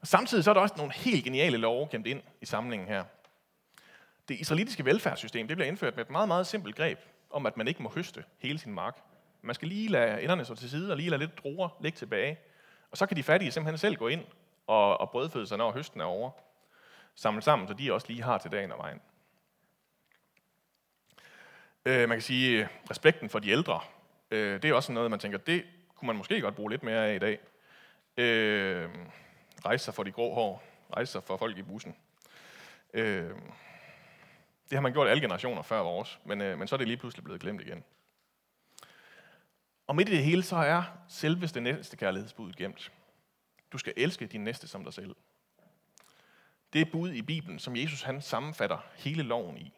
Og 0.03 0.07
samtidig 0.07 0.43
så 0.43 0.49
er 0.49 0.53
der 0.53 0.61
også 0.61 0.75
nogle 0.77 0.93
helt 0.93 1.23
geniale 1.23 1.57
love 1.57 1.87
gemt 1.91 2.07
ind 2.07 2.21
i 2.41 2.45
samlingen 2.45 2.87
her. 2.87 3.03
Det 4.27 4.35
israelitiske 4.35 4.85
velfærdssystem 4.85 5.47
det 5.47 5.57
bliver 5.57 5.67
indført 5.67 5.95
med 5.95 6.05
et 6.05 6.09
meget, 6.09 6.27
meget 6.27 6.47
simpelt 6.47 6.75
greb 6.75 6.99
om, 7.29 7.45
at 7.45 7.57
man 7.57 7.67
ikke 7.67 7.83
må 7.83 7.89
høste 7.95 8.23
hele 8.37 8.59
sin 8.59 8.73
mark. 8.73 8.97
Man 9.41 9.55
skal 9.55 9.67
lige 9.67 9.87
lade 9.87 10.21
enderne 10.21 10.45
så 10.45 10.55
til 10.55 10.69
side 10.69 10.91
og 10.91 10.97
lige 10.97 11.09
lade 11.09 11.19
lidt 11.19 11.37
druer 11.37 11.69
ligge 11.81 11.97
tilbage. 11.97 12.39
Og 12.91 12.97
så 12.97 13.05
kan 13.05 13.17
de 13.17 13.23
fattige 13.23 13.51
simpelthen 13.51 13.77
selv 13.77 13.95
gå 13.95 14.07
ind 14.07 14.25
og, 14.67 15.01
og 15.01 15.09
brødføde 15.09 15.47
sig, 15.47 15.57
når 15.57 15.71
høsten 15.71 16.01
er 16.01 16.05
over. 16.05 16.31
Samle 17.15 17.41
sammen, 17.41 17.67
så 17.67 17.73
de 17.73 17.93
også 17.93 18.07
lige 18.09 18.23
har 18.23 18.37
til 18.37 18.51
dagen 18.51 18.71
og 18.71 18.77
vejen. 18.77 19.01
Øh, 21.85 22.09
man 22.09 22.17
kan 22.17 22.21
sige, 22.21 22.69
respekten 22.91 23.29
for 23.29 23.39
de 23.39 23.49
ældre, 23.49 23.79
øh, 24.31 24.61
det 24.61 24.69
er 24.69 24.73
også 24.73 24.91
noget, 24.91 25.11
man 25.11 25.19
tænker, 25.19 25.37
det 25.37 25.63
kunne 25.95 26.07
man 26.07 26.15
måske 26.15 26.41
godt 26.41 26.55
bruge 26.55 26.71
lidt 26.71 26.83
mere 26.83 27.07
af 27.07 27.15
i 27.15 27.19
dag. 27.19 27.39
Øh, 28.17 28.89
rejse 29.65 29.85
sig 29.85 29.93
for 29.93 30.03
de 30.03 30.11
grå 30.11 30.33
hår, 30.33 30.63
rejse 30.93 31.11
sig 31.11 31.23
for 31.23 31.37
folk 31.37 31.57
i 31.57 31.61
bussen. 31.61 31.95
Øh, 32.93 33.29
det 34.69 34.77
har 34.77 34.81
man 34.81 34.93
gjort 34.93 35.07
alle 35.07 35.21
generationer 35.21 35.61
før 35.61 35.79
vores, 35.79 36.19
men, 36.25 36.41
øh, 36.41 36.59
men 36.59 36.67
så 36.67 36.75
er 36.75 36.77
det 36.77 36.87
lige 36.87 36.97
pludselig 36.97 37.23
blevet 37.23 37.41
glemt 37.41 37.61
igen. 37.61 37.83
Og 39.87 39.95
midt 39.95 40.09
i 40.09 40.11
det 40.11 40.23
hele, 40.23 40.43
så 40.43 40.55
er 40.55 40.83
selveste 41.07 41.61
næste 41.61 41.97
kærlighedsbud 41.97 42.53
gemt. 42.53 42.91
Du 43.71 43.77
skal 43.77 43.93
elske 43.97 44.27
din 44.27 44.43
næste 44.43 44.67
som 44.67 44.83
dig 44.83 44.93
selv. 44.93 45.15
Det 46.73 46.81
er 46.81 46.91
bud 46.91 47.11
i 47.11 47.21
Bibelen, 47.21 47.59
som 47.59 47.75
Jesus 47.75 48.01
han 48.01 48.21
sammenfatter 48.21 48.77
hele 48.95 49.23
loven 49.23 49.57
i. 49.57 49.73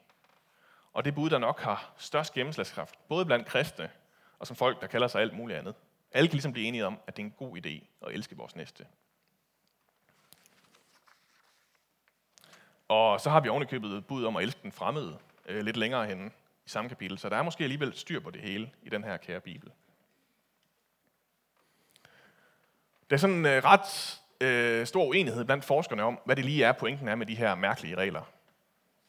Og 0.93 1.05
det 1.05 1.11
er 1.11 1.15
bud, 1.15 1.29
der 1.29 1.37
nok 1.37 1.59
har 1.59 1.93
størst 1.97 2.33
gennemslagskraft, 2.33 2.95
både 3.07 3.25
blandt 3.25 3.47
kristne 3.47 3.89
og 4.39 4.47
som 4.47 4.55
folk, 4.55 4.81
der 4.81 4.87
kalder 4.87 5.07
sig 5.07 5.21
alt 5.21 5.33
muligt 5.33 5.59
andet. 5.59 5.75
Alle 6.11 6.27
kan 6.27 6.33
ligesom 6.33 6.53
blive 6.53 6.67
enige 6.67 6.85
om, 6.85 6.99
at 7.07 7.17
det 7.17 7.23
er 7.23 7.25
en 7.25 7.31
god 7.37 7.57
idé 7.57 7.85
at 8.07 8.13
elske 8.13 8.37
vores 8.37 8.55
næste. 8.55 8.85
Og 12.87 13.21
så 13.21 13.29
har 13.29 13.39
vi 13.39 13.49
ovenikøbet 13.49 14.05
bud 14.05 14.25
om 14.25 14.35
at 14.35 14.43
elske 14.43 14.59
den 14.63 14.71
fremmede 14.71 15.17
øh, 15.45 15.63
lidt 15.63 15.77
længere 15.77 16.05
henne 16.05 16.31
i 16.65 16.69
samme 16.69 16.89
kapitel, 16.89 17.17
så 17.17 17.29
der 17.29 17.37
er 17.37 17.43
måske 17.43 17.63
alligevel 17.63 17.93
styr 17.93 18.19
på 18.19 18.31
det 18.31 18.41
hele 18.41 18.71
i 18.83 18.89
den 18.89 19.03
her 19.03 19.17
kære 19.17 19.39
Bibel. 19.39 19.71
Der 23.09 23.15
er 23.15 23.17
sådan 23.17 23.35
en 23.35 23.45
øh, 23.45 23.63
ret 23.63 24.21
øh, 24.41 24.85
stor 24.85 25.05
uenighed 25.05 25.45
blandt 25.45 25.65
forskerne 25.65 26.03
om, 26.03 26.19
hvad 26.25 26.35
det 26.35 26.45
lige 26.45 26.63
er, 26.63 26.71
pointen 26.71 27.07
er 27.07 27.15
med 27.15 27.25
de 27.25 27.35
her 27.35 27.55
mærkelige 27.55 27.95
regler. 27.95 28.21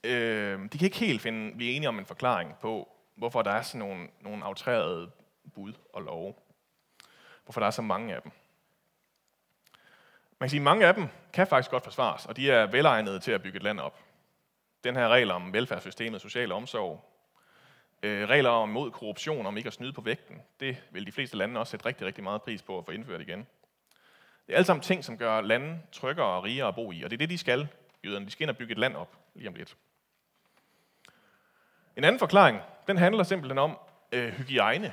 Øh, 0.04 0.62
de 0.72 0.78
kan 0.78 0.84
ikke 0.84 0.98
helt 0.98 1.22
finde, 1.22 1.56
blive 1.56 1.72
enige 1.72 1.88
om 1.88 1.98
en 1.98 2.06
forklaring 2.06 2.54
på, 2.60 2.88
hvorfor 3.14 3.42
der 3.42 3.50
er 3.50 3.62
sådan 3.62 3.78
nogle, 3.78 4.08
nogle 4.20 4.44
aftrærede 4.44 5.10
bud 5.54 5.72
og 5.92 6.02
love. 6.02 6.34
Hvorfor 7.44 7.60
der 7.60 7.66
er 7.66 7.70
så 7.70 7.82
mange 7.82 8.14
af 8.14 8.22
dem. 8.22 8.32
Man 10.40 10.46
kan 10.46 10.50
sige, 10.50 10.60
at 10.60 10.64
mange 10.64 10.86
af 10.86 10.94
dem 10.94 11.08
kan 11.32 11.46
faktisk 11.46 11.70
godt 11.70 11.84
forsvares, 11.84 12.26
og 12.26 12.36
de 12.36 12.50
er 12.50 12.66
velegnede 12.66 13.20
til 13.20 13.32
at 13.32 13.42
bygge 13.42 13.56
et 13.56 13.62
land 13.62 13.80
op. 13.80 13.98
Den 14.84 14.96
her 14.96 15.08
regel 15.08 15.30
om 15.30 15.52
velfærdssystemet, 15.52 16.20
social 16.20 16.52
omsorg, 16.52 17.04
øh, 18.02 18.28
regler 18.28 18.50
om 18.50 18.68
mod 18.68 18.90
korruption, 18.90 19.46
om 19.46 19.56
ikke 19.56 19.66
at 19.66 19.72
snyde 19.72 19.92
på 19.92 20.00
vægten, 20.00 20.42
det 20.60 20.76
vil 20.90 21.06
de 21.06 21.12
fleste 21.12 21.36
lande 21.36 21.60
også 21.60 21.70
sætte 21.70 21.86
rigtig, 21.86 22.06
rigtig 22.06 22.24
meget 22.24 22.42
pris 22.42 22.62
på 22.62 22.78
at 22.78 22.84
få 22.84 22.90
indført 22.90 23.20
igen. 23.20 23.46
Det 24.46 24.52
er 24.52 24.56
alt 24.56 24.66
sammen 24.66 24.82
ting, 24.82 25.04
som 25.04 25.18
gør 25.18 25.40
lande 25.40 25.80
tryggere 25.92 26.26
og 26.26 26.44
rigere 26.44 26.68
at 26.68 26.74
bo 26.74 26.92
i, 26.92 27.02
og 27.02 27.10
det 27.10 27.16
er 27.16 27.18
det, 27.18 27.30
de 27.30 27.38
skal, 27.38 27.68
jøderne. 28.04 28.26
De 28.26 28.30
skal 28.30 28.44
ind 28.44 28.50
og 28.50 28.56
bygge 28.56 28.72
et 28.72 28.78
land 28.78 28.96
op 28.96 29.16
lige 29.34 29.48
om 29.48 29.54
lidt. 29.54 29.76
En 31.96 32.04
anden 32.04 32.18
forklaring, 32.18 32.60
den 32.86 32.98
handler 32.98 33.24
simpelthen 33.24 33.58
om 33.58 33.78
øh, 34.12 34.32
hygiejne. 34.32 34.92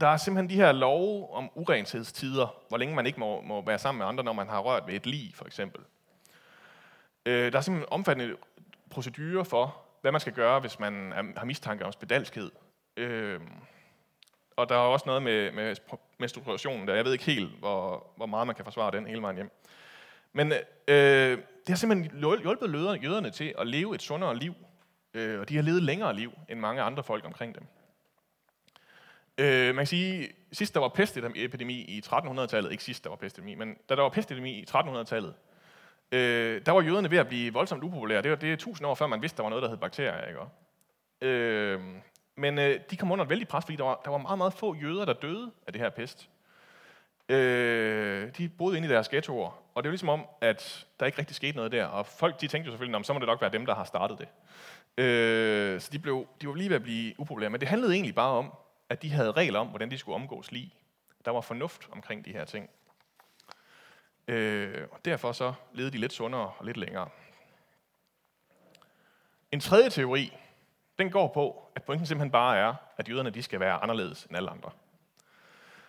Der 0.00 0.06
er 0.06 0.16
simpelthen 0.16 0.50
de 0.50 0.64
her 0.64 0.72
love 0.72 1.34
om 1.34 1.50
urenhedstider, 1.54 2.56
hvor 2.68 2.78
længe 2.78 2.94
man 2.94 3.06
ikke 3.06 3.20
må, 3.20 3.40
må 3.40 3.64
være 3.64 3.78
sammen 3.78 3.98
med 3.98 4.06
andre, 4.06 4.24
når 4.24 4.32
man 4.32 4.48
har 4.48 4.60
rørt 4.60 4.86
ved 4.86 4.94
et 4.94 5.06
lig, 5.06 5.32
for 5.34 5.44
eksempel. 5.44 5.80
Øh, 7.26 7.52
der 7.52 7.58
er 7.58 7.62
simpelthen 7.62 7.92
omfattende 7.92 8.36
procedurer 8.90 9.44
for, 9.44 9.76
hvad 10.00 10.12
man 10.12 10.20
skal 10.20 10.32
gøre, 10.32 10.60
hvis 10.60 10.78
man 10.78 11.12
er, 11.12 11.22
har 11.36 11.44
mistanke 11.44 11.84
om 11.86 11.92
spedalskhed. 11.92 12.50
Øh, 12.96 13.40
og 14.56 14.68
der 14.68 14.74
er 14.74 14.78
også 14.78 15.06
noget 15.06 15.22
med, 15.22 15.52
med 15.52 15.76
menstruationen 16.18 16.88
der. 16.88 16.94
Jeg 16.94 17.04
ved 17.04 17.12
ikke 17.12 17.24
helt, 17.24 17.58
hvor, 17.58 18.06
hvor 18.16 18.26
meget 18.26 18.46
man 18.46 18.56
kan 18.56 18.64
forsvare 18.64 18.92
den 18.92 19.06
hele 19.06 19.22
vejen 19.22 19.36
hjem. 19.36 19.50
Men 20.32 20.52
øh, 20.88 21.38
det 21.38 21.68
har 21.68 21.74
simpelthen 21.74 22.20
hjulpet 22.20 23.02
jøderne 23.02 23.30
til 23.30 23.54
at 23.58 23.66
leve 23.66 23.94
et 23.94 24.02
sundere 24.02 24.36
liv. 24.36 24.54
Øh, 25.14 25.40
og 25.40 25.48
de 25.48 25.56
har 25.56 25.62
levet 25.62 25.82
længere 25.82 26.14
liv 26.14 26.32
end 26.48 26.60
mange 26.60 26.82
andre 26.82 27.02
folk 27.02 27.24
omkring 27.24 27.54
dem. 27.54 27.66
Øh, 29.38 29.66
man 29.66 29.76
kan 29.76 29.86
sige, 29.86 30.28
sidst 30.52 30.74
der 30.74 30.80
var 30.80 30.88
pestepidemi 30.88 31.74
i 31.74 32.02
1300-tallet, 32.06 32.72
ikke 32.72 32.84
sidst 32.84 33.04
der 33.04 33.10
var 33.10 33.16
pestepidemi, 33.16 33.54
men 33.54 33.76
da 33.88 33.96
der 33.96 34.02
var 34.02 34.08
pestepidemi 34.08 34.50
i 34.50 34.64
1300-tallet, 34.70 35.34
øh, 36.12 36.62
der 36.66 36.72
var 36.72 36.82
jøderne 36.82 37.10
ved 37.10 37.18
at 37.18 37.28
blive 37.28 37.52
voldsomt 37.52 37.84
upopulære. 37.84 38.22
Det 38.22 38.30
var 38.30 38.36
det 38.36 38.52
er 38.52 38.56
tusind 38.56 38.86
år 38.86 38.94
før 38.94 39.06
man 39.06 39.22
vidste, 39.22 39.36
der 39.36 39.42
var 39.42 39.50
noget, 39.50 39.62
der 39.62 39.68
hed 39.68 39.76
bakterier. 39.76 40.26
Ikke? 40.28 40.40
Øh, 41.20 41.80
men 42.36 42.58
øh, 42.58 42.80
de 42.90 42.96
kom 42.96 43.12
under 43.12 43.24
et 43.24 43.30
vældig 43.30 43.48
pres, 43.48 43.64
fordi 43.64 43.76
der 43.76 43.84
var, 43.84 44.00
der 44.04 44.10
var 44.10 44.18
meget, 44.18 44.38
meget 44.38 44.52
få 44.52 44.74
jøder, 44.74 45.04
der 45.04 45.12
døde 45.12 45.50
af 45.66 45.72
det 45.72 45.82
her 45.82 45.90
pest. 45.90 46.28
Øh, 47.28 48.30
de 48.38 48.48
boede 48.48 48.76
inde 48.76 48.88
i 48.88 48.90
deres 48.90 49.08
ghettoer, 49.08 49.62
og 49.74 49.82
det 49.82 49.88
var 49.88 49.92
ligesom 49.92 50.08
om, 50.08 50.26
at 50.40 50.86
der 51.00 51.06
ikke 51.06 51.18
rigtig 51.18 51.36
skete 51.36 51.56
noget 51.56 51.72
der. 51.72 51.86
Og 51.86 52.06
folk 52.06 52.40
de 52.40 52.48
tænkte 52.48 52.66
jo 52.66 52.72
selvfølgelig, 52.72 53.06
så 53.06 53.12
må 53.12 53.18
det 53.18 53.26
nok 53.26 53.40
være 53.40 53.52
dem, 53.52 53.66
der 53.66 53.74
har 53.74 53.84
startet 53.84 54.18
det. 54.18 54.28
Øh, 55.04 55.80
så 55.80 55.88
de, 55.92 55.98
blev, 55.98 56.26
de 56.40 56.48
var 56.48 56.54
lige 56.54 56.68
ved 56.68 56.76
at 56.76 56.82
blive 56.82 57.20
upopulære. 57.20 57.50
Men 57.50 57.60
det 57.60 57.68
handlede 57.68 57.92
egentlig 57.92 58.14
bare 58.14 58.30
om, 58.30 58.52
at 58.94 59.02
de 59.02 59.10
havde 59.10 59.32
regler 59.32 59.60
om, 59.60 59.66
hvordan 59.66 59.90
de 59.90 59.98
skulle 59.98 60.14
omgås 60.14 60.52
lige. 60.52 60.74
Der 61.24 61.30
var 61.30 61.40
fornuft 61.40 61.88
omkring 61.92 62.24
de 62.24 62.32
her 62.32 62.44
ting. 62.44 62.70
Øh, 64.28 64.86
og 64.92 65.04
derfor 65.04 65.32
så 65.32 65.52
levede 65.72 65.92
de 65.92 65.98
lidt 65.98 66.12
sundere 66.12 66.52
og 66.58 66.64
lidt 66.64 66.76
længere. 66.76 67.08
En 69.52 69.60
tredje 69.60 69.90
teori, 69.90 70.36
den 70.98 71.10
går 71.10 71.28
på, 71.28 71.68
at 71.74 71.82
pointen 71.82 72.06
simpelthen 72.06 72.30
bare 72.30 72.58
er, 72.58 72.74
at 72.96 73.08
jøderne 73.08 73.30
de 73.30 73.42
skal 73.42 73.60
være 73.60 73.82
anderledes 73.82 74.24
end 74.24 74.36
alle 74.36 74.50
andre. 74.50 74.70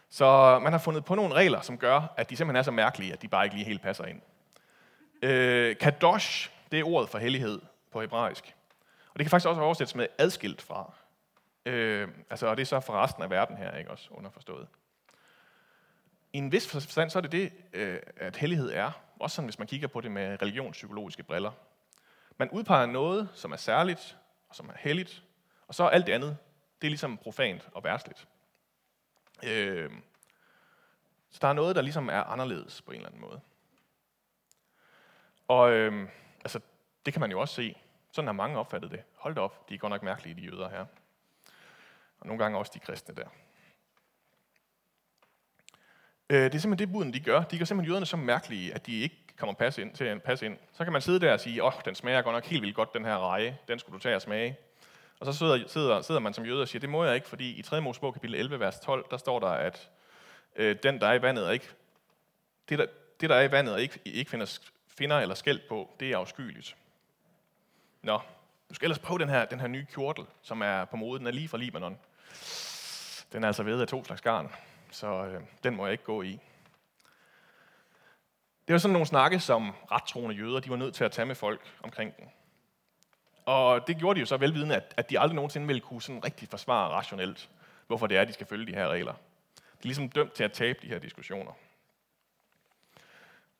Så 0.10 0.60
man 0.64 0.72
har 0.72 0.80
fundet 0.80 1.06
på 1.06 1.16
nogle 1.16 1.34
regler, 1.34 1.62
som 1.62 1.78
gør, 1.78 2.14
at 2.18 2.30
de 2.30 2.36
simpelthen 2.36 2.60
er 2.60 2.64
så 2.64 2.72
mærkelige, 2.72 3.14
at 3.14 3.22
de 3.22 3.28
bare 3.28 3.46
ikke 3.46 3.56
lige 3.56 3.66
helt 3.66 3.82
passer 3.82 4.06
ind. 4.06 4.22
Øh, 5.22 5.78
kadosh, 5.78 6.50
det 6.72 6.80
er 6.80 6.84
ordet 6.84 7.10
for 7.10 7.18
hellighed 7.18 7.62
på 7.92 8.02
hebraisk. 8.02 8.56
Og 9.14 9.20
det 9.20 9.26
kan 9.26 9.30
faktisk 9.30 9.48
også 9.48 9.62
oversættes 9.62 9.96
med 9.96 10.08
adskilt 10.18 10.62
fra. 10.62 10.94
Øh, 11.66 12.08
altså, 12.30 12.48
og 12.48 12.58
det 12.58 12.62
er 12.62 12.66
så 12.66 12.80
for 12.80 12.94
resten 12.94 13.24
af 13.24 13.30
verden 13.30 13.58
her, 13.58 13.78
ikke 13.78 13.92
også 13.92 14.10
underforstået. 14.12 14.68
I 16.34 16.38
en 16.38 16.52
vis 16.52 16.72
forstand, 16.72 17.10
så 17.10 17.20
er 17.20 17.22
det 17.22 17.32
det, 17.32 17.54
øh, 17.74 18.00
at 18.18 18.36
hellighed 18.36 18.72
er. 18.72 18.92
Også 19.20 19.36
sådan, 19.36 19.48
hvis 19.48 19.60
man 19.60 19.68
kigger 19.68 19.88
på 19.88 20.02
det 20.02 20.12
med 20.12 20.42
religionspsykologiske 20.42 21.24
briller. 21.24 21.52
Man 22.38 22.50
udpeger 22.50 22.86
noget, 22.86 23.30
som 23.34 23.52
er 23.52 23.58
særligt, 23.58 24.18
og 24.50 24.56
som 24.56 24.70
er 24.70 24.74
helligt, 24.78 25.24
og 25.68 25.76
så 25.76 25.88
alt 25.88 26.08
det 26.08 26.14
andet, 26.14 26.38
det 26.82 26.88
er 26.88 26.90
ligesom 26.90 27.18
profant 27.18 27.70
og 27.72 27.84
værtsligt. 27.84 28.28
Øh, 29.46 29.92
så 31.30 31.40
der 31.42 31.48
er 31.48 31.54
noget, 31.54 31.76
der 31.76 31.82
ligesom 31.82 32.10
er 32.10 32.24
anderledes 32.24 32.82
på 32.82 32.92
en 32.92 32.98
eller 32.98 33.10
anden 33.10 33.22
måde. 33.22 33.42
Og 35.48 35.72
øh, 35.72 36.10
altså, 36.42 36.60
det 37.06 37.14
kan 37.14 37.22
man 37.22 37.32
jo 37.32 37.40
også 37.40 37.56
se. 37.56 37.78
Sådan 38.12 38.28
har 38.28 38.34
mange 38.34 38.60
opfattet 38.60 38.92
det. 38.92 39.04
Hold 39.16 39.36
da 39.36 39.42
op, 39.42 39.70
de 39.70 39.74
er 39.74 39.78
godt 39.78 39.92
nok 39.92 40.04
mærkelige, 40.04 40.36
de 40.36 40.42
jøder 40.42 40.70
her. 40.70 40.86
Og 42.25 42.27
nogle 42.27 42.44
gange 42.44 42.58
også 42.58 42.72
de 42.75 42.79
kristne 42.79 43.15
der. 43.15 43.27
Øh, 46.29 46.44
det 46.44 46.55
er 46.55 46.60
simpelthen 46.60 46.88
det, 46.88 46.94
buden 46.94 47.13
de 47.13 47.20
gør. 47.20 47.44
De 47.44 47.58
gør 47.58 47.65
simpelthen 47.65 47.89
jøderne 47.89 48.05
så 48.05 48.17
mærkelige, 48.17 48.74
at 48.74 48.86
de 48.86 49.00
ikke 49.00 49.15
kommer 49.38 49.53
passe 49.53 49.82
ind, 49.82 49.96
til 49.96 50.03
at 50.03 50.24
passe 50.24 50.46
ind. 50.46 50.58
Så 50.74 50.84
kan 50.84 50.94
man 50.94 51.01
sidde 51.01 51.20
der 51.20 51.34
og 51.34 51.39
sige, 51.39 51.63
åh, 51.63 51.67
oh, 51.67 51.82
den 51.86 51.96
smager 51.96 52.22
godt 52.22 52.34
nok 52.34 52.46
helt 52.46 52.62
vildt 52.62 52.75
godt, 52.75 52.94
den 52.94 53.05
her 53.05 53.17
reje. 53.17 53.58
Den 53.67 53.79
skulle 53.79 53.94
du 53.94 54.00
tage 54.00 54.15
og 54.15 54.22
smage. 54.22 54.58
Og 55.20 55.25
så 55.25 55.34
sidder, 55.34 55.67
sidder, 55.67 56.01
sidder 56.01 56.22
man 56.22 56.34
som 56.34 56.46
jøde 56.46 56.62
og 56.62 56.67
siger, 56.67 56.79
det 56.79 56.89
må 56.89 57.05
jeg 57.05 57.15
ikke, 57.15 57.27
fordi 57.27 57.51
i 57.51 57.62
3. 57.62 57.82
Mosebog 57.82 58.13
kapitel 58.13 58.36
11, 58.36 58.60
vers 58.60 58.79
12, 58.79 59.05
der 59.12 59.17
står 59.17 59.39
der, 59.39 59.48
at 59.48 59.89
øh, 60.55 60.75
den, 60.84 61.01
der 61.01 61.08
er 61.08 61.13
i 61.13 61.22
vandet, 61.22 61.48
er 61.48 61.51
ikke, 61.51 61.70
det, 62.70 62.79
der, 62.79 62.86
det, 63.22 63.29
der 63.29 63.36
er 63.36 63.41
i 63.41 63.51
vandet 63.51 63.74
og 63.74 63.82
ikke, 63.82 64.00
ikke 64.05 64.32
finder, 64.32 64.60
finder 64.88 65.20
eller 65.20 65.36
skæld 65.36 65.62
på, 65.70 65.96
det 66.00 66.12
er 66.12 66.17
afskyeligt. 66.17 66.75
Nå, 68.01 68.20
du 68.70 68.75
skal 68.75 68.86
ellers 68.86 69.00
prøve 69.00 69.20
den 69.20 69.29
her, 69.29 69.46
den 69.46 69.60
her 69.60 69.67
nye 69.67 69.86
kjortel, 69.94 70.25
som 70.41 70.62
er 70.62 70.86
på 70.86 70.98
mode. 70.98 71.20
Den 71.20 71.27
er 71.27 71.32
lige 71.32 71.48
fra 71.48 71.58
Libanon. 71.58 71.98
Den 73.32 73.44
er 73.44 73.48
altså 73.48 73.63
ved 73.63 73.82
af 73.82 73.88
to 73.88 74.06
slags 74.06 74.22
garn, 74.22 74.51
så 74.92 75.08
øh, 75.08 75.42
den 75.63 75.75
må 75.75 75.86
jeg 75.86 75.92
ikke 75.92 76.04
gå 76.04 76.22
i. 76.22 76.39
Det 78.68 78.74
var 78.74 78.77
sådan 78.77 78.94
nogle 78.94 79.08
snakke, 79.08 79.39
som 79.39 79.74
rettroende 79.92 80.36
jøder 80.36 80.60
de 80.60 80.70
var 80.70 80.75
nødt 80.75 80.96
til 80.96 81.04
at 81.04 81.12
tage 81.12 81.25
med 81.25 81.36
folk 81.36 81.62
omkring 81.84 82.18
den. 82.18 82.30
Og 83.46 83.88
det 83.88 83.98
gjorde 83.98 84.15
de 84.15 84.20
jo 84.20 84.25
så 84.25 84.38
velvidende, 84.38 84.75
at, 84.75 84.94
at 84.98 85.10
de 85.10 85.20
aldrig 85.20 85.36
nogensinde 85.36 85.68
ville 85.68 85.80
kunne 85.80 86.01
sådan 86.01 86.25
rigtig 86.25 86.50
forsvare 86.50 86.89
rationelt, 86.89 87.50
hvorfor 87.88 88.08
det 88.08 88.18
er, 88.18 88.22
at 88.22 88.27
de 88.27 88.34
skal 88.34 88.48
følge 88.48 88.65
de 88.65 88.75
her 88.75 88.88
regler. 88.88 89.13
De 89.13 89.80
er 89.80 89.84
ligesom 89.84 90.10
dømt 90.10 90.34
til 90.34 90.44
at 90.44 90.51
tabe 90.51 90.80
de 90.82 90.88
her 90.88 91.00
diskussioner. 91.00 91.51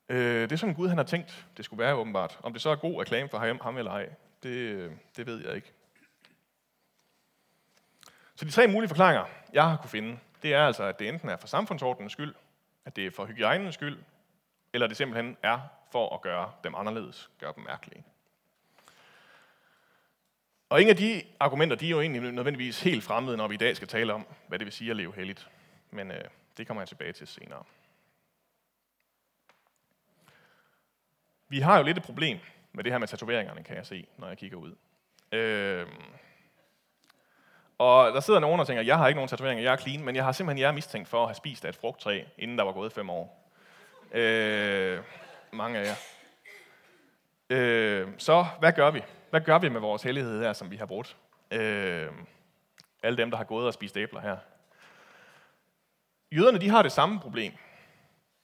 Øh, 0.10 0.42
det 0.42 0.52
er 0.52 0.56
sådan 0.56 0.76
Gud, 0.76 0.88
han 0.88 0.98
har 0.98 1.06
tænkt, 1.06 1.46
det 1.58 1.66
skulle 1.66 1.84
være 1.84 1.96
åbenbart. 1.96 2.40
Om 2.44 2.54
det 2.54 2.62
så 2.62 2.70
er 2.70 2.76
god 2.76 3.02
reklame 3.02 3.30
for 3.30 3.38
ham, 3.38 3.60
ham 3.62 3.78
eller 3.78 3.92
ej, 3.92 4.10
det, 4.44 4.50
øh, 4.50 4.92
det 5.18 5.26
ved 5.26 5.46
jeg 5.46 5.56
ikke. 5.56 5.72
Så 8.36 8.46
de 8.46 8.52
tre 8.52 8.68
mulige 8.68 8.90
forklaringer, 8.90 9.26
jeg 9.54 9.70
har 9.70 9.78
kunne 9.78 9.90
finde, 9.90 10.20
det 10.44 10.54
er 10.54 10.68
altså, 10.68 10.84
at 10.84 11.00
det 11.00 11.10
enten 11.10 11.30
er 11.30 11.38
for 11.38 11.48
samfundsordens 11.48 12.12
skyld, 12.12 12.36
at 12.86 12.96
det 12.96 13.06
er 13.06 13.12
for 13.12 13.26
hygiejnens 13.26 13.76
skyld, 13.76 13.98
eller 14.74 14.88
det 14.88 14.98
simpelthen 14.98 15.38
er 15.44 15.60
for 15.92 16.16
at 16.16 16.22
gøre 16.22 16.52
dem 16.64 16.76
anderledes, 16.76 17.30
gøre 17.40 17.54
dem 17.56 17.64
mærkelige. 17.64 18.04
Og 20.70 20.82
ingen 20.82 20.90
af 20.90 20.98
de 20.98 21.24
argumenter, 21.40 21.76
de 21.76 21.86
er 21.86 21.90
jo 21.90 22.02
egentlig 22.02 22.32
nødvendigvis 22.32 22.82
helt 22.82 23.04
fremmede, 23.04 23.38
når 23.38 23.48
vi 23.48 23.54
i 23.54 23.58
dag 23.58 23.76
skal 23.76 23.88
tale 23.88 24.14
om, 24.14 24.28
hvad 24.48 24.60
det 24.60 24.66
vil 24.66 24.74
sige 24.74 24.90
at 24.90 24.96
leve 24.96 25.16
helligt. 25.16 25.50
Men 25.92 26.12
øh, 26.12 26.24
det 26.58 26.68
kommer 26.68 26.82
jeg 26.82 26.88
tilbage 26.88 27.14
til 27.14 27.28
senere. 27.28 27.64
Vi 31.48 31.60
har 31.60 31.78
jo 31.78 31.84
lidt 31.84 31.98
et 31.98 32.04
problem 32.04 32.40
med 32.72 32.84
det 32.84 32.92
her 32.92 33.00
med 33.00 33.08
tatoveringerne, 33.08 33.64
kan 33.64 33.76
jeg 33.76 33.86
se, 33.86 34.08
når 34.18 34.28
jeg 34.28 34.38
kigger 34.38 34.58
ud. 34.58 34.76
Øh, 35.32 35.88
og 37.78 38.14
der 38.14 38.20
sidder 38.20 38.40
nogen 38.40 38.60
og 38.60 38.68
tænker, 38.68 38.84
jeg 38.84 38.98
har 38.98 39.08
ikke 39.08 39.18
nogen 39.18 39.30
tatoveringer, 39.30 39.64
jeg 39.64 39.74
er 39.74 39.78
clean, 39.78 40.04
men 40.04 40.16
jeg 40.16 40.24
har 40.24 40.32
simpelthen 40.32 40.62
jeg 40.62 40.68
er 40.68 40.72
mistænkt 40.72 41.10
for 41.10 41.22
at 41.22 41.28
have 41.28 41.36
spist 41.36 41.66
af 41.66 41.70
et 41.70 41.76
frugttræ, 41.76 42.24
inden 42.38 42.58
der 42.58 42.64
var 42.64 42.72
gået 42.72 42.94
fem 42.94 43.10
år. 43.10 43.52
Øh, 44.12 45.00
mange 45.52 45.80
af 45.80 45.86
jer. 45.86 45.96
Øh, 47.50 48.08
så 48.18 48.46
hvad 48.60 48.74
gør 48.74 48.92
vi? 48.92 49.04
Hvad 49.30 49.42
gør 49.42 49.60
vi 49.60 49.70
med 49.70 49.82
vores 49.82 50.04
hellighed 50.04 50.42
her, 50.42 50.54
som 50.54 50.72
vi 50.72 50.76
har 50.76 50.86
brugt? 50.86 51.18
Øh, 51.52 52.08
alle 53.04 53.18
dem, 53.18 53.32
der 53.32 53.38
har 53.38 53.44
gået 53.44 53.68
og 53.68 53.74
spist 53.74 53.98
æbler 53.98 54.22
her. 54.22 54.38
Jøderne, 56.32 56.60
de 56.60 56.70
har 56.70 56.82
det 56.82 56.92
samme 56.92 57.20
problem. 57.20 57.54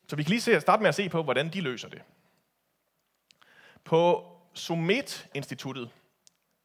Så 0.07 0.15
vi 0.15 0.23
kan 0.23 0.29
lige 0.29 0.41
se, 0.41 0.61
starte 0.61 0.81
med 0.81 0.89
at 0.89 0.95
se 0.95 1.09
på, 1.09 1.23
hvordan 1.23 1.50
de 1.50 1.61
løser 1.61 1.89
det. 1.89 2.01
På 3.83 4.27
Sumet-instituttet, 4.53 5.89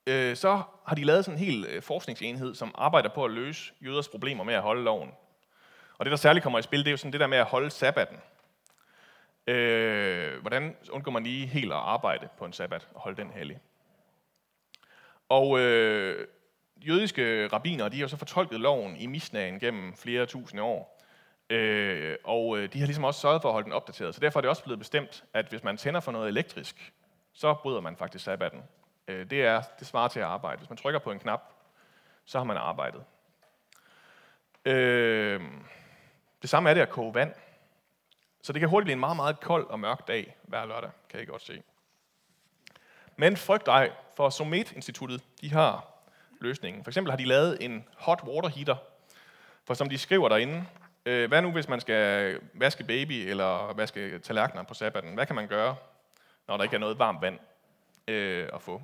øh, 0.07 0.37
så 0.37 0.63
har 0.87 0.95
de 0.97 1.05
lavet 1.05 1.25
sådan 1.25 1.39
en 1.39 1.45
hel 1.45 1.67
øh, 1.69 1.83
forskningsenhed, 1.83 2.55
som 2.55 2.75
arbejder 2.75 3.09
på 3.09 3.25
at 3.25 3.31
løse 3.31 3.73
jøders 3.81 4.09
problemer 4.09 4.45
med 4.45 4.55
at 4.55 4.63
holde 4.63 4.83
loven. 4.83 5.11
Og 5.99 6.05
det, 6.05 6.11
der 6.11 6.17
særligt 6.17 6.43
kommer 6.43 6.59
i 6.59 6.63
spil, 6.63 6.79
det 6.79 6.87
er 6.87 6.91
jo 6.91 6.97
sådan 6.97 7.13
det 7.13 7.21
der 7.21 7.27
med 7.27 7.39
at 7.39 7.45
holde 7.45 7.71
sabbaten. 7.71 8.17
Øh, 9.47 10.41
hvordan 10.41 10.77
undgår 10.91 11.13
man 11.13 11.23
lige 11.23 11.47
helt 11.47 11.73
at 11.73 11.79
arbejde 11.79 12.29
på 12.39 12.45
en 12.45 12.53
sabbat 12.53 12.89
og 12.95 13.01
holde 13.01 13.23
den 13.23 13.31
hellig? 13.31 13.59
Og 15.29 15.61
øh, 15.61 16.27
jødiske 16.77 17.49
rabbiner, 17.49 17.89
de 17.89 17.97
har 17.97 18.03
jo 18.03 18.09
så 18.09 18.17
fortolket 18.17 18.61
loven 18.61 18.97
i 18.97 19.07
misnagen 19.07 19.61
gennem 19.61 19.95
flere 19.95 20.27
tusinde 20.27 20.63
år. 20.63 21.03
Øh, 21.51 22.17
og 22.25 22.59
øh, 22.59 22.73
de 22.73 22.79
har 22.79 22.87
ligesom 22.87 23.05
også 23.05 23.21
sørget 23.21 23.43
for 23.43 23.49
at 23.49 23.53
holde 23.53 23.65
den 23.65 23.73
opdateret. 23.73 24.15
Så 24.15 24.21
derfor 24.21 24.39
er 24.39 24.41
det 24.41 24.49
også 24.49 24.65
blevet 24.65 24.79
bestemt, 24.79 25.25
at 25.35 25.47
hvis 25.47 25.65
man 25.65 25.77
tænder 25.77 26.01
for 26.01 26.13
noget 26.13 26.29
elektrisk, 26.29 26.93
så 27.33 27.55
bryder 27.55 27.81
man 27.81 27.97
faktisk 27.97 28.25
sabbaten. 28.25 28.63
Øh, 29.09 29.31
det, 29.31 29.45
er, 29.45 29.63
det 29.79 29.87
svarer 29.87 30.09
til 30.09 30.21
at 30.21 30.27
arbejde. 30.27 30.59
Hvis 30.59 30.71
man 30.71 30.77
trykker 30.77 31.01
på 31.01 31.13
en 31.13 31.19
knap, 31.19 31.43
så 32.25 32.39
har 32.39 32.45
man 32.45 32.57
arbejdet. 32.57 33.05
Øh, 34.65 35.41
det 36.43 36.51
samme 36.51 36.71
er 36.71 36.75
det 36.75 36.81
at 36.81 36.91
koge 36.91 37.15
vand. 37.15 37.35
Så 38.43 38.53
det 38.53 38.61
kan 38.61 38.69
hurtigt 38.69 38.85
blive 38.85 38.93
en 38.93 39.01
meget, 39.01 39.17
meget 39.17 39.41
kold 39.41 39.67
og 39.67 39.81
mørk 39.81 40.09
dag 40.09 40.37
hver 40.43 40.67
lørdag, 40.67 40.91
kan 41.11 41.23
I 41.23 41.25
godt 41.25 41.43
se. 41.43 41.63
Men 43.17 43.37
frygt 43.37 43.69
ej, 43.69 43.91
for 44.17 44.31
Somet-instituttet, 44.31 45.23
de 45.41 45.53
har 45.53 45.87
løsningen. 46.41 46.85
For 46.85 46.91
eksempel 46.91 47.11
har 47.11 47.17
de 47.17 47.25
lavet 47.25 47.65
en 47.65 47.89
hot 47.97 48.23
water 48.25 48.49
heater, 48.49 48.77
for 49.65 49.75
som 49.75 49.89
de 49.89 49.99
skriver 49.99 50.29
derinde, 50.29 50.67
øh, 51.07 51.29
hvad 51.29 51.43
nu 51.43 51.53
hvis 51.53 51.69
man 51.69 51.81
skal 51.81 52.41
vaske 52.55 52.85
baby 52.85 53.13
eller 53.13 53.73
vaske 53.73 54.19
tallerkener 54.19 54.63
på 54.63 54.75
sabbaten? 54.75 55.15
Hvad 55.15 55.27
kan 55.27 55.37
man 55.37 55.49
gøre, 55.49 55.77
når 56.49 56.57
der 56.57 56.65
ikke 56.65 56.77
er 56.77 56.81
noget 56.81 56.99
varmt 56.99 57.23
vand 57.23 57.39
øh, 58.09 58.49
at 58.55 58.63
få? 58.63 58.83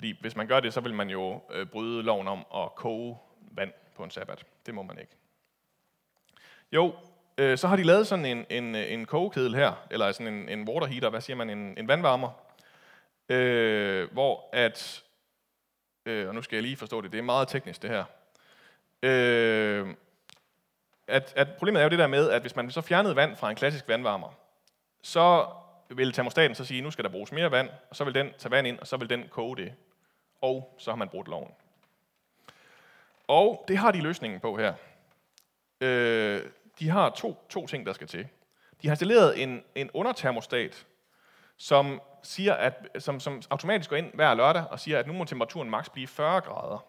Fordi 0.00 0.16
hvis 0.20 0.36
man 0.36 0.46
gør 0.46 0.60
det, 0.60 0.74
så 0.74 0.80
vil 0.80 0.94
man 0.94 1.10
jo 1.10 1.40
øh, 1.50 1.66
bryde 1.66 2.02
loven 2.02 2.28
om 2.28 2.46
at 2.54 2.74
koge 2.74 3.18
vand 3.52 3.72
på 3.96 4.04
en 4.04 4.10
sabbat. 4.10 4.44
Det 4.66 4.74
må 4.74 4.82
man 4.82 4.98
ikke. 4.98 5.12
Jo, 6.72 6.94
øh, 7.38 7.58
så 7.58 7.68
har 7.68 7.76
de 7.76 7.82
lavet 7.82 8.06
sådan 8.06 8.24
en, 8.24 8.46
en, 8.50 8.74
øh, 8.74 8.92
en 8.92 9.06
kogekedel 9.06 9.54
her, 9.54 9.86
eller 9.90 10.12
sådan 10.12 10.34
en, 10.34 10.48
en 10.48 10.68
water 10.68 10.86
heater, 10.86 11.10
hvad 11.10 11.20
siger 11.20 11.36
man, 11.36 11.50
en, 11.50 11.78
en 11.78 11.88
vandvarmer, 11.88 12.30
øh, 13.28 14.12
hvor 14.12 14.48
at, 14.52 15.04
øh, 16.06 16.28
og 16.28 16.34
nu 16.34 16.42
skal 16.42 16.56
jeg 16.56 16.62
lige 16.62 16.76
forstå 16.76 17.00
det, 17.00 17.12
det 17.12 17.18
er 17.18 17.22
meget 17.22 17.48
teknisk 17.48 17.82
det 17.82 17.90
her, 17.90 18.04
øh, 19.02 19.88
at, 21.06 21.32
at 21.36 21.48
problemet 21.58 21.80
er 21.80 21.84
jo 21.84 21.90
det 21.90 21.98
der 21.98 22.06
med, 22.06 22.30
at 22.30 22.40
hvis 22.40 22.56
man 22.56 22.70
så 22.70 22.80
fjernede 22.80 23.16
vand 23.16 23.36
fra 23.36 23.50
en 23.50 23.56
klassisk 23.56 23.88
vandvarmer, 23.88 24.34
så 25.02 25.46
vil 25.90 26.12
termostaten 26.12 26.54
så 26.54 26.64
sige, 26.64 26.82
nu 26.82 26.90
skal 26.90 27.04
der 27.04 27.10
bruges 27.10 27.32
mere 27.32 27.50
vand, 27.50 27.68
og 27.90 27.96
så 27.96 28.04
vil 28.04 28.14
den 28.14 28.30
tage 28.38 28.50
vand 28.50 28.66
ind, 28.66 28.78
og 28.78 28.86
så 28.86 28.96
vil 28.96 29.10
den 29.10 29.28
koge 29.28 29.56
det. 29.56 29.72
Og 30.40 30.74
så 30.78 30.90
har 30.90 30.96
man 30.96 31.08
brudt 31.08 31.28
loven. 31.28 31.50
Og 33.28 33.64
det 33.68 33.78
har 33.78 33.90
de 33.90 34.00
løsningen 34.00 34.40
på 34.40 34.56
her. 34.56 34.74
Øh, 35.80 36.42
de 36.78 36.88
har 36.88 37.10
to, 37.10 37.46
to 37.48 37.66
ting, 37.66 37.86
der 37.86 37.92
skal 37.92 38.06
til. 38.06 38.28
De 38.82 38.88
har 38.88 38.92
installeret 38.92 39.42
en, 39.42 39.62
en 39.74 39.90
undertermostat, 39.94 40.86
som, 41.56 42.00
siger, 42.22 42.54
at, 42.54 42.88
som, 42.98 43.20
som 43.20 43.42
automatisk 43.50 43.90
går 43.90 43.96
ind 43.96 44.14
hver 44.14 44.34
lørdag 44.34 44.64
og 44.70 44.80
siger, 44.80 44.98
at 44.98 45.06
nu 45.06 45.12
må 45.12 45.24
temperaturen 45.24 45.70
maks 45.70 45.88
blive 45.88 46.06
40 46.06 46.40
grader. 46.40 46.86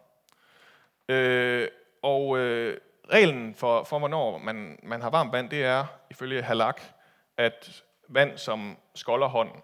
Øh, 1.10 1.68
og 2.02 2.38
øh, 2.38 2.78
reglen 3.12 3.56
for, 3.56 3.84
for, 3.84 4.00
hvornår 4.00 4.38
man, 4.38 4.80
man 4.84 5.02
har 5.02 5.10
varmt 5.10 5.32
vand, 5.32 5.50
det 5.50 5.64
er 5.64 5.86
ifølge 6.10 6.42
halak, 6.42 6.82
at 7.38 7.84
vand, 8.08 8.38
som 8.38 8.78
skolder 8.96 9.28
hånden. 9.28 9.62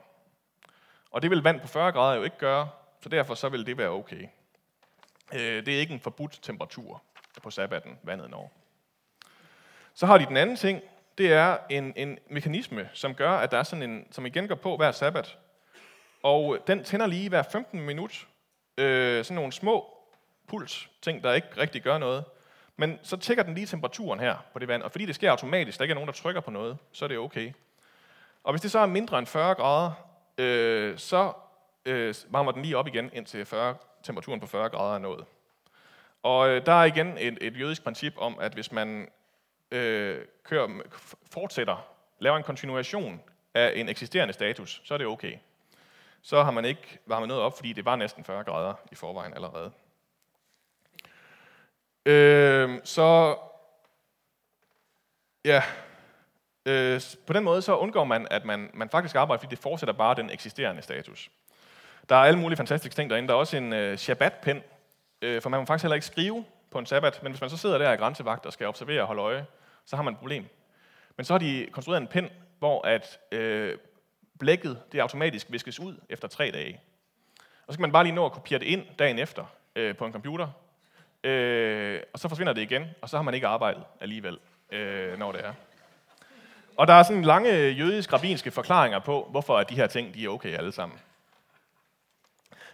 Og 1.11 1.21
det 1.21 1.29
vil 1.29 1.43
vand 1.43 1.61
på 1.61 1.67
40 1.67 1.91
grader 1.91 2.15
jo 2.15 2.23
ikke 2.23 2.37
gøre, 2.37 2.69
så 3.01 3.09
derfor 3.09 3.35
så 3.35 3.49
vil 3.49 3.65
det 3.65 3.77
være 3.77 3.89
okay. 3.89 4.27
Øh, 5.33 5.65
det 5.65 5.75
er 5.75 5.79
ikke 5.79 5.93
en 5.93 5.99
forbudt 5.99 6.39
temperatur 6.41 7.01
på 7.43 7.51
sabbaten, 7.51 7.99
vandet 8.03 8.29
når. 8.29 8.51
Så 9.93 10.05
har 10.05 10.17
de 10.17 10.25
den 10.25 10.37
anden 10.37 10.55
ting, 10.55 10.81
det 11.17 11.33
er 11.33 11.57
en, 11.69 11.93
en 11.95 12.19
mekanisme, 12.29 12.89
som 12.93 13.15
gør, 13.15 13.31
at 13.31 13.51
der 13.51 13.57
er 13.57 13.63
sådan 13.63 13.89
en, 13.89 14.07
som 14.11 14.25
igen 14.25 14.47
går 14.47 14.55
på 14.55 14.77
hver 14.77 14.91
sabbat. 14.91 15.37
Og 16.23 16.57
den 16.67 16.83
tænder 16.83 17.07
lige 17.07 17.29
hver 17.29 17.43
15 17.43 17.81
minut, 17.81 18.27
øh, 18.77 19.25
sådan 19.25 19.35
nogle 19.35 19.51
små 19.51 19.97
puls, 20.47 20.89
ting, 21.01 21.23
der 21.23 21.33
ikke 21.33 21.47
rigtig 21.57 21.81
gør 21.81 21.97
noget. 21.97 22.25
Men 22.75 22.99
så 23.03 23.17
tjekker 23.17 23.43
den 23.43 23.53
lige 23.53 23.67
temperaturen 23.67 24.19
her 24.19 24.35
på 24.53 24.59
det 24.59 24.67
vand, 24.67 24.83
og 24.83 24.91
fordi 24.91 25.05
det 25.05 25.15
sker 25.15 25.31
automatisk, 25.31 25.77
der 25.77 25.83
ikke 25.83 25.91
er 25.91 25.95
nogen, 25.95 26.07
der 26.07 26.13
trykker 26.13 26.41
på 26.41 26.51
noget, 26.51 26.77
så 26.91 27.05
er 27.05 27.09
det 27.09 27.17
okay. 27.17 27.53
Og 28.43 28.53
hvis 28.53 28.61
det 28.61 28.71
så 28.71 28.79
er 28.79 28.85
mindre 28.85 29.19
end 29.19 29.27
40 29.27 29.55
grader, 29.55 29.91
øh, 30.37 30.97
så 30.97 31.33
øh, 31.87 32.15
varmer 32.29 32.51
den 32.51 32.61
lige 32.61 32.77
op 32.77 32.87
igen, 32.87 33.09
indtil 33.13 33.45
40, 33.45 33.75
temperaturen 34.03 34.39
på 34.39 34.47
40 34.47 34.69
grader 34.69 34.95
er 34.95 34.99
nået. 34.99 35.25
Og 36.23 36.49
øh, 36.49 36.65
der 36.65 36.71
er 36.71 36.83
igen 36.83 37.17
et, 37.17 37.37
et 37.41 37.59
jødisk 37.59 37.83
princip 37.83 38.13
om, 38.17 38.39
at 38.39 38.53
hvis 38.53 38.71
man 38.71 39.09
øh, 39.71 40.25
kører, 40.43 40.81
fortsætter, 41.31 41.87
laver 42.19 42.37
en 42.37 42.43
kontinuation 42.43 43.21
af 43.53 43.71
en 43.75 43.89
eksisterende 43.89 44.33
status, 44.33 44.81
så 44.83 44.93
er 44.93 44.97
det 44.97 45.07
okay. 45.07 45.37
Så 46.21 46.43
har 46.43 46.51
man 46.51 46.65
ikke 46.65 46.99
varmet 47.05 47.27
noget 47.27 47.43
op, 47.43 47.55
fordi 47.55 47.73
det 47.73 47.85
var 47.85 47.95
næsten 47.95 48.23
40 48.23 48.43
grader 48.43 48.73
i 48.91 48.95
forvejen 48.95 49.33
allerede. 49.33 49.71
Øh, 52.05 52.79
så 52.83 53.37
ja, 55.45 55.63
øh, 56.65 57.01
på 57.27 57.33
den 57.33 57.43
måde 57.43 57.61
så 57.61 57.77
undgår 57.77 58.03
man, 58.03 58.27
at 58.31 58.45
man, 58.45 58.69
man 58.73 58.89
faktisk 58.89 59.15
arbejder, 59.15 59.39
fordi 59.39 59.55
det 59.55 59.59
fortsætter 59.59 59.93
bare 59.93 60.15
den 60.15 60.29
eksisterende 60.29 60.81
status. 60.81 61.29
Der 62.09 62.15
er 62.15 62.19
alle 62.19 62.39
mulige 62.39 62.57
fantastiske 62.57 62.95
ting 62.95 63.09
derinde. 63.09 63.27
Der 63.27 63.33
er 63.33 63.37
også 63.37 63.57
en 63.57 63.73
øh, 63.73 63.97
Shabbat-pen, 63.97 64.63
øh, 65.21 65.41
for 65.41 65.49
man 65.49 65.59
må 65.59 65.65
faktisk 65.65 65.83
heller 65.83 65.95
ikke 65.95 66.05
skrive 66.05 66.45
på 66.71 66.79
en 66.79 66.85
sabbat, 66.85 67.23
men 67.23 67.31
hvis 67.31 67.41
man 67.41 67.49
så 67.49 67.57
sidder 67.57 67.77
der 67.77 67.93
i 67.93 67.95
grænsevagt 67.95 68.45
og 68.45 68.53
skal 68.53 68.67
observere 68.67 69.01
og 69.01 69.07
holde 69.07 69.21
øje, 69.21 69.45
så 69.85 69.95
har 69.95 70.03
man 70.03 70.13
et 70.13 70.19
problem. 70.19 70.45
Men 71.17 71.25
så 71.25 71.33
har 71.33 71.37
de 71.37 71.67
konstrueret 71.71 72.01
en 72.01 72.07
pen, 72.07 72.29
hvor 72.59 72.87
at 72.87 73.19
øh, 73.31 73.77
blækket 74.39 74.81
det 74.91 74.99
automatisk 74.99 75.47
viskes 75.49 75.79
ud 75.79 75.95
efter 76.09 76.27
tre 76.27 76.51
dage. 76.51 76.79
Og 77.67 77.73
så 77.73 77.77
kan 77.77 77.81
man 77.81 77.91
bare 77.91 78.03
lige 78.03 78.15
nå 78.15 78.25
at 78.25 78.31
kopiere 78.31 78.59
det 78.59 78.65
ind 78.65 78.85
dagen 78.99 79.19
efter 79.19 79.45
øh, 79.75 79.95
på 79.95 80.05
en 80.05 80.11
computer, 80.11 80.47
øh, 81.23 82.01
og 82.13 82.19
så 82.19 82.29
forsvinder 82.29 82.53
det 82.53 82.61
igen, 82.61 82.85
og 83.01 83.09
så 83.09 83.17
har 83.17 83.23
man 83.23 83.33
ikke 83.33 83.47
arbejdet 83.47 83.83
alligevel, 84.01 84.37
øh, 84.71 85.19
når 85.19 85.31
det 85.31 85.45
er. 85.45 85.53
Og 86.77 86.87
der 86.87 86.93
er 86.93 87.03
sådan 87.03 87.21
lange 87.21 87.51
jødisk-rabinske 87.53 88.51
forklaringer 88.51 88.99
på, 88.99 89.27
hvorfor 89.31 89.63
de 89.63 89.75
her 89.75 89.87
ting 89.87 90.13
de 90.13 90.25
er 90.25 90.29
okay 90.29 90.57
alle 90.57 90.71
sammen. 90.71 90.99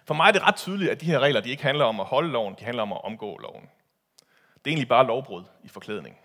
For 0.06 0.14
mig 0.14 0.28
er 0.28 0.32
det 0.32 0.42
ret 0.42 0.56
tydeligt, 0.56 0.92
at 0.92 1.02
de 1.02 1.06
her 1.06 1.20
regler 1.20 1.42
de 1.42 1.50
ikke 1.50 1.64
handler 1.64 1.86
om 1.86 2.00
at 2.00 2.06
holde 2.06 2.30
loven, 2.30 2.56
de 2.60 2.64
handler 2.64 2.84
om 2.84 2.94
at 2.94 3.04
omgå 3.04 3.38
loven. 3.38 3.70
Det 4.56 4.68
er 4.68 4.70
egentlig 4.72 4.88
bare 4.88 5.08
lovbrud 5.08 5.44
i 5.64 5.68
forklædning. 5.68 6.18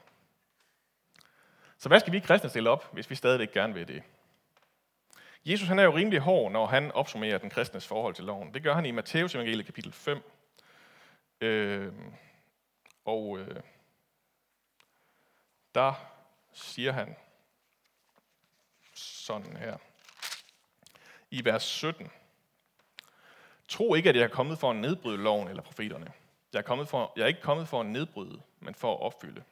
Så 1.78 1.88
hvad 1.88 2.00
skal 2.00 2.12
vi 2.12 2.20
kristne 2.20 2.50
stille 2.50 2.70
op, 2.70 2.92
hvis 2.92 3.10
vi 3.10 3.14
stadig 3.14 3.50
gerne 3.50 3.74
vil 3.74 3.88
det? 3.88 4.02
Jesus 5.44 5.68
han 5.68 5.78
er 5.78 5.82
jo 5.82 5.96
rimelig 5.96 6.20
hård, 6.20 6.52
når 6.52 6.66
han 6.66 6.92
opsummerer 6.92 7.38
den 7.38 7.50
kristnes 7.50 7.86
forhold 7.86 8.14
til 8.14 8.24
loven. 8.24 8.54
Det 8.54 8.62
gør 8.62 8.74
han 8.74 8.86
i 8.86 8.90
Matteus 8.90 9.34
evangeliet 9.34 9.66
kapitel 9.66 9.92
5. 9.92 10.22
Øh, 11.40 11.92
og 13.04 13.38
øh, 13.38 13.60
der 15.74 15.92
siger 16.52 16.92
han 16.92 17.16
sådan 18.94 19.56
her. 19.56 19.76
I 21.30 21.44
vers 21.44 21.62
17. 21.62 22.10
Tro 23.68 23.94
ikke, 23.94 24.08
at 24.08 24.16
jeg 24.16 24.22
er 24.22 24.28
kommet 24.28 24.58
for 24.58 24.70
at 24.70 24.76
nedbryde 24.76 25.16
loven 25.16 25.48
eller 25.48 25.62
profeterne. 25.62 26.12
Jeg 26.52 26.58
er, 26.58 26.62
kommet 26.62 26.88
for, 26.88 27.12
jeg 27.16 27.22
er 27.22 27.26
ikke 27.26 27.40
kommet 27.40 27.68
for 27.68 27.80
at 27.80 27.86
nedbryde, 27.86 28.40
men 28.60 28.74
for 28.74 28.94
at 28.94 29.00
opfylde. 29.00 29.42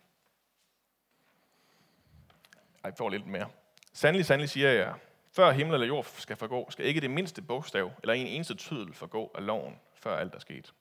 Ej, 2.85 2.90
jeg 2.90 2.94
får 2.98 3.09
lidt 3.09 3.26
mere. 3.26 3.48
Sandelig, 3.92 4.26
sandelig 4.26 4.50
siger 4.50 4.70
jeg, 4.70 4.94
før 5.33 5.52
himmel 5.52 5.74
eller 5.74 5.87
jord 5.87 6.05
skal 6.05 6.37
forgå, 6.37 6.70
skal 6.70 6.87
ikke 6.87 7.00
det 7.00 7.11
mindste 7.11 7.42
bogstav 7.42 7.92
eller 8.02 8.14
en 8.14 8.26
eneste 8.26 8.55
tydel 8.55 8.94
forgå 8.94 9.31
af 9.35 9.46
loven, 9.46 9.81
før 9.94 10.16
alt 10.16 10.35
er 10.35 10.38
sket. 10.38 10.72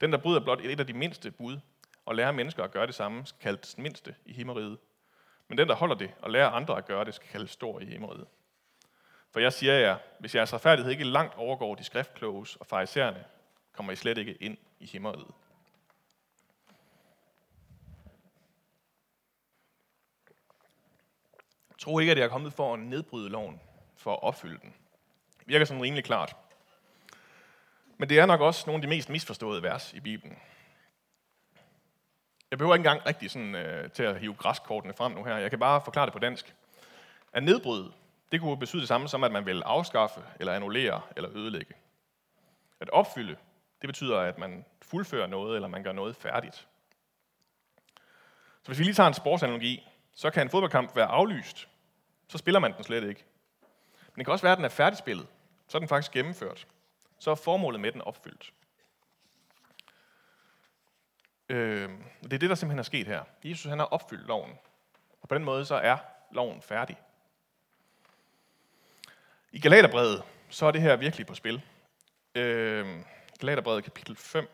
Den, 0.00 0.12
der 0.12 0.18
bryder 0.18 0.40
blot 0.40 0.60
et 0.60 0.80
af 0.80 0.86
de 0.86 0.92
mindste 0.92 1.30
bud, 1.30 1.58
og 2.06 2.14
lærer 2.14 2.32
mennesker 2.32 2.64
at 2.64 2.70
gøre 2.70 2.86
det 2.86 2.94
samme, 2.94 3.26
skal 3.26 3.40
kaldes 3.40 3.78
mindste 3.78 4.14
i 4.26 4.32
himmeriget. 4.32 4.78
Men 5.48 5.58
den, 5.58 5.68
der 5.68 5.74
holder 5.74 5.94
det 5.94 6.10
og 6.22 6.30
lærer 6.30 6.50
andre 6.50 6.78
at 6.78 6.86
gøre 6.86 7.04
det, 7.04 7.14
skal 7.14 7.28
kaldes 7.28 7.50
stor 7.50 7.80
i 7.80 7.84
himmeriget. 7.84 8.26
For 9.30 9.40
jeg 9.40 9.52
siger 9.52 9.74
jer, 9.74 9.98
hvis 10.18 10.34
jeres 10.34 10.52
retfærdighed 10.52 10.92
ikke 10.92 11.04
langt 11.04 11.34
overgår 11.34 11.74
de 11.74 11.84
skriftkloges 11.84 12.56
og 12.56 12.66
farisæerne, 12.66 13.24
kommer 13.72 13.92
I 13.92 13.96
slet 13.96 14.18
ikke 14.18 14.34
ind 14.34 14.58
i 14.80 14.86
himmeriget. 14.86 15.34
Tro 21.78 21.98
ikke, 21.98 22.12
at 22.12 22.18
jeg 22.18 22.24
er 22.24 22.28
kommet 22.28 22.52
for 22.52 22.74
at 22.74 22.80
nedbryde 22.80 23.28
loven, 23.28 23.60
for 23.96 24.12
at 24.12 24.22
opfylde 24.22 24.58
den. 24.62 24.74
Det 25.38 25.48
virker 25.48 25.64
sådan 25.64 25.82
rimelig 25.82 26.04
klart. 26.04 26.36
Men 27.98 28.08
det 28.08 28.18
er 28.18 28.26
nok 28.26 28.40
også 28.40 28.64
nogle 28.66 28.78
af 28.78 28.82
de 28.82 28.88
mest 28.88 29.08
misforståede 29.08 29.62
vers 29.62 29.92
i 29.92 30.00
Bibelen. 30.00 30.38
Jeg 32.50 32.58
behøver 32.58 32.74
ikke 32.74 32.80
engang 32.80 33.06
rigtig 33.06 33.30
sådan, 33.30 33.54
øh, 33.54 33.90
til 33.90 34.02
at 34.02 34.20
hive 34.20 34.34
græskortene 34.34 34.94
frem 34.94 35.12
nu 35.12 35.24
her. 35.24 35.36
Jeg 35.36 35.50
kan 35.50 35.58
bare 35.58 35.80
forklare 35.84 36.06
det 36.06 36.12
på 36.12 36.18
dansk. 36.18 36.54
At 37.32 37.42
nedbryde, 37.42 37.92
det 38.32 38.40
kunne 38.40 38.58
betyde 38.58 38.80
det 38.80 38.88
samme 38.88 39.08
som, 39.08 39.24
at 39.24 39.32
man 39.32 39.46
vil 39.46 39.62
afskaffe, 39.62 40.24
eller 40.40 40.52
annullere, 40.52 41.00
eller 41.16 41.30
ødelægge. 41.36 41.74
At 42.80 42.90
opfylde, 42.90 43.36
det 43.80 43.88
betyder, 43.88 44.18
at 44.18 44.38
man 44.38 44.64
fuldfører 44.82 45.26
noget, 45.26 45.54
eller 45.54 45.68
man 45.68 45.82
gør 45.82 45.92
noget 45.92 46.16
færdigt. 46.16 46.68
Så 48.62 48.66
hvis 48.66 48.78
vi 48.78 48.84
lige 48.84 48.94
tager 48.94 49.06
en 49.06 49.14
sportsanalogi, 49.14 49.88
så 50.14 50.30
kan 50.30 50.42
en 50.42 50.50
fodboldkamp 50.50 50.96
være 50.96 51.06
aflyst. 51.06 51.68
Så 52.28 52.38
spiller 52.38 52.60
man 52.60 52.72
den 52.72 52.84
slet 52.84 53.08
ikke. 53.08 53.24
Men 54.06 54.18
det 54.18 54.26
kan 54.26 54.32
også 54.32 54.44
være, 54.44 54.52
at 54.52 54.58
den 54.58 54.64
er 54.64 54.68
færdigspillet. 54.68 55.26
Så 55.68 55.78
er 55.78 55.80
den 55.80 55.88
faktisk 55.88 56.12
gennemført. 56.12 56.66
Så 57.18 57.30
er 57.30 57.34
formålet 57.34 57.80
med 57.80 57.92
den 57.92 58.02
opfyldt. 58.02 58.52
Øh, 61.48 61.90
det 62.22 62.32
er 62.32 62.38
det, 62.38 62.50
der 62.50 62.54
simpelthen 62.54 62.78
er 62.78 62.82
sket 62.82 63.06
her. 63.06 63.24
Jesus 63.44 63.70
han 63.70 63.78
har 63.78 63.86
opfyldt 63.86 64.26
loven. 64.26 64.58
Og 65.20 65.28
på 65.28 65.34
den 65.34 65.44
måde 65.44 65.64
så 65.64 65.74
er 65.74 65.96
loven 66.32 66.62
færdig. 66.62 66.96
I 69.52 69.60
Galaterbrevet, 69.60 70.22
så 70.50 70.66
er 70.66 70.70
det 70.70 70.80
her 70.80 70.96
virkelig 70.96 71.26
på 71.26 71.34
spil. 71.34 71.62
Øh, 72.34 72.86
Galaterbrevet 73.40 73.84
kapitel 73.84 74.16
5. 74.16 74.48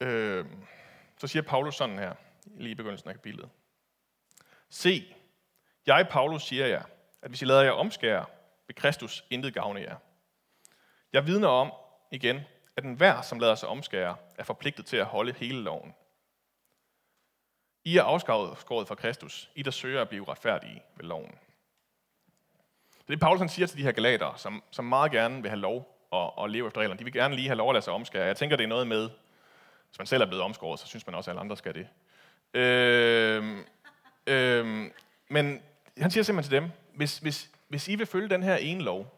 Øh, 0.00 0.46
så 1.18 1.26
siger 1.26 1.42
Paulus 1.42 1.74
sådan 1.74 1.98
her, 1.98 2.14
lige 2.44 2.70
i 2.70 2.74
begyndelsen 2.74 3.08
af 3.08 3.14
kapitlet. 3.14 3.48
Se, 4.68 5.14
jeg, 5.86 6.08
Paulus, 6.10 6.42
siger 6.42 6.66
jer, 6.66 6.82
at 7.22 7.30
hvis 7.30 7.42
I 7.42 7.44
lader 7.44 7.62
jer 7.62 7.70
omskære, 7.70 8.26
vil 8.66 8.76
Kristus 8.76 9.24
intet 9.30 9.54
gavne 9.54 9.80
jer. 9.80 9.96
Jeg 11.12 11.26
vidner 11.26 11.48
om, 11.48 11.72
igen, 12.10 12.40
at 12.76 12.84
enhver, 12.84 13.22
som 13.22 13.38
lader 13.38 13.54
sig 13.54 13.68
omskære, 13.68 14.16
er 14.38 14.44
forpligtet 14.44 14.86
til 14.86 14.96
at 14.96 15.06
holde 15.06 15.32
hele 15.32 15.62
loven. 15.62 15.94
I 17.86 17.96
er 17.96 18.02
afskåret 18.02 18.88
fra 18.88 18.94
Kristus, 18.94 19.50
I 19.54 19.62
der 19.62 19.70
søger 19.70 20.00
at 20.02 20.08
blive 20.08 20.24
retfærdige 20.28 20.82
ved 20.96 21.04
loven. 21.04 21.30
Det 21.30 23.06
er 23.06 23.12
det, 23.12 23.20
Paulus 23.20 23.38
han 23.38 23.48
siger 23.48 23.66
til 23.66 23.78
de 23.78 23.82
her 23.82 23.92
galater, 23.92 24.34
som, 24.36 24.62
som 24.70 24.84
meget 24.84 25.12
gerne 25.12 25.42
vil 25.42 25.50
have 25.50 25.60
lov 25.60 26.08
at, 26.12 26.44
at 26.44 26.50
leve 26.50 26.66
efter 26.66 26.80
reglerne. 26.80 26.98
De 26.98 27.04
vil 27.04 27.12
gerne 27.12 27.34
lige 27.34 27.48
have 27.48 27.56
lov 27.56 27.70
at 27.70 27.74
lade 27.74 27.84
sig 27.84 27.92
omskære. 27.92 28.26
Jeg 28.26 28.36
tænker, 28.36 28.56
det 28.56 28.64
er 28.64 28.68
noget 28.68 28.86
med, 28.86 29.10
hvis 29.88 29.98
man 29.98 30.06
selv 30.06 30.22
er 30.22 30.26
blevet 30.26 30.44
omskåret, 30.44 30.80
så 30.80 30.86
synes 30.86 31.06
man 31.06 31.14
også, 31.14 31.30
at 31.30 31.32
alle 31.32 31.40
andre 31.40 31.56
skal 31.56 31.74
det. 31.74 31.88
Øh, 32.54 33.56
øh, 34.26 34.90
men 35.28 35.62
han 35.98 36.10
siger 36.10 36.24
simpelthen 36.24 36.50
til 36.50 36.62
dem, 36.62 36.70
hvis, 36.94 37.18
hvis, 37.18 37.50
hvis 37.68 37.88
I 37.88 37.96
vil 37.96 38.06
følge 38.06 38.28
den 38.28 38.42
her 38.42 38.56
ene 38.56 38.82
lov, 38.82 39.14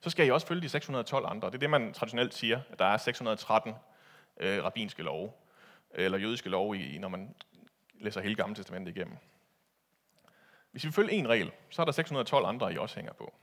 så 0.00 0.10
skal 0.10 0.26
I 0.26 0.30
også 0.30 0.46
følge 0.46 0.62
de 0.62 0.68
612 0.68 1.26
andre. 1.26 1.48
Det 1.48 1.54
er 1.54 1.58
det, 1.58 1.70
man 1.70 1.92
traditionelt 1.92 2.34
siger, 2.34 2.60
at 2.70 2.78
der 2.78 2.84
er 2.84 2.96
613 2.96 3.74
øh, 4.40 4.64
rabinske 4.64 5.02
love, 5.02 5.30
eller 5.90 6.18
jødiske 6.18 6.48
love, 6.48 6.78
i, 6.78 6.98
når 6.98 7.08
man 7.08 7.34
læser 8.00 8.20
hele 8.20 8.34
Gamle 8.34 8.54
Testamentet 8.54 8.96
igennem. 8.96 9.16
Hvis 10.70 10.84
vi 10.84 10.90
følger 10.90 11.10
en 11.10 11.28
regel, 11.28 11.52
så 11.70 11.82
er 11.82 11.84
der 11.86 11.92
612 11.92 12.46
andre, 12.46 12.74
I 12.74 12.78
også 12.78 12.96
hænger 12.96 13.12
på. 13.12 13.34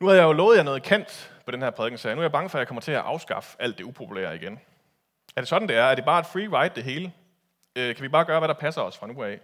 Nu 0.00 0.06
har 0.06 0.14
jeg 0.14 0.22
jo 0.22 0.32
lovet 0.32 0.56
jer 0.56 0.62
noget 0.62 0.82
kant 0.82 1.36
på 1.44 1.50
den 1.50 1.62
her 1.62 1.70
prædiken, 1.70 1.98
så 1.98 2.14
nu 2.14 2.20
er 2.20 2.24
jeg 2.24 2.32
bange 2.32 2.48
for, 2.50 2.58
at 2.58 2.60
jeg 2.60 2.68
kommer 2.68 2.80
til 2.80 2.92
at 2.92 3.00
afskaffe 3.00 3.56
alt 3.62 3.78
det 3.78 3.84
upopulære 3.84 4.36
igen. 4.36 4.60
Er 5.36 5.40
det 5.40 5.48
sådan, 5.48 5.68
det 5.68 5.76
er? 5.76 5.82
Er 5.82 5.94
det 5.94 6.04
bare 6.04 6.20
et 6.20 6.26
free 6.26 6.62
ride, 6.62 6.74
det 6.74 6.84
hele? 6.84 7.12
Øh, 7.76 7.94
kan 7.94 8.02
vi 8.02 8.08
bare 8.08 8.24
gøre, 8.24 8.38
hvad 8.38 8.48
der 8.48 8.54
passer 8.54 8.82
os 8.82 8.98
fra 8.98 9.06
nu 9.06 9.22
af? 9.22 9.40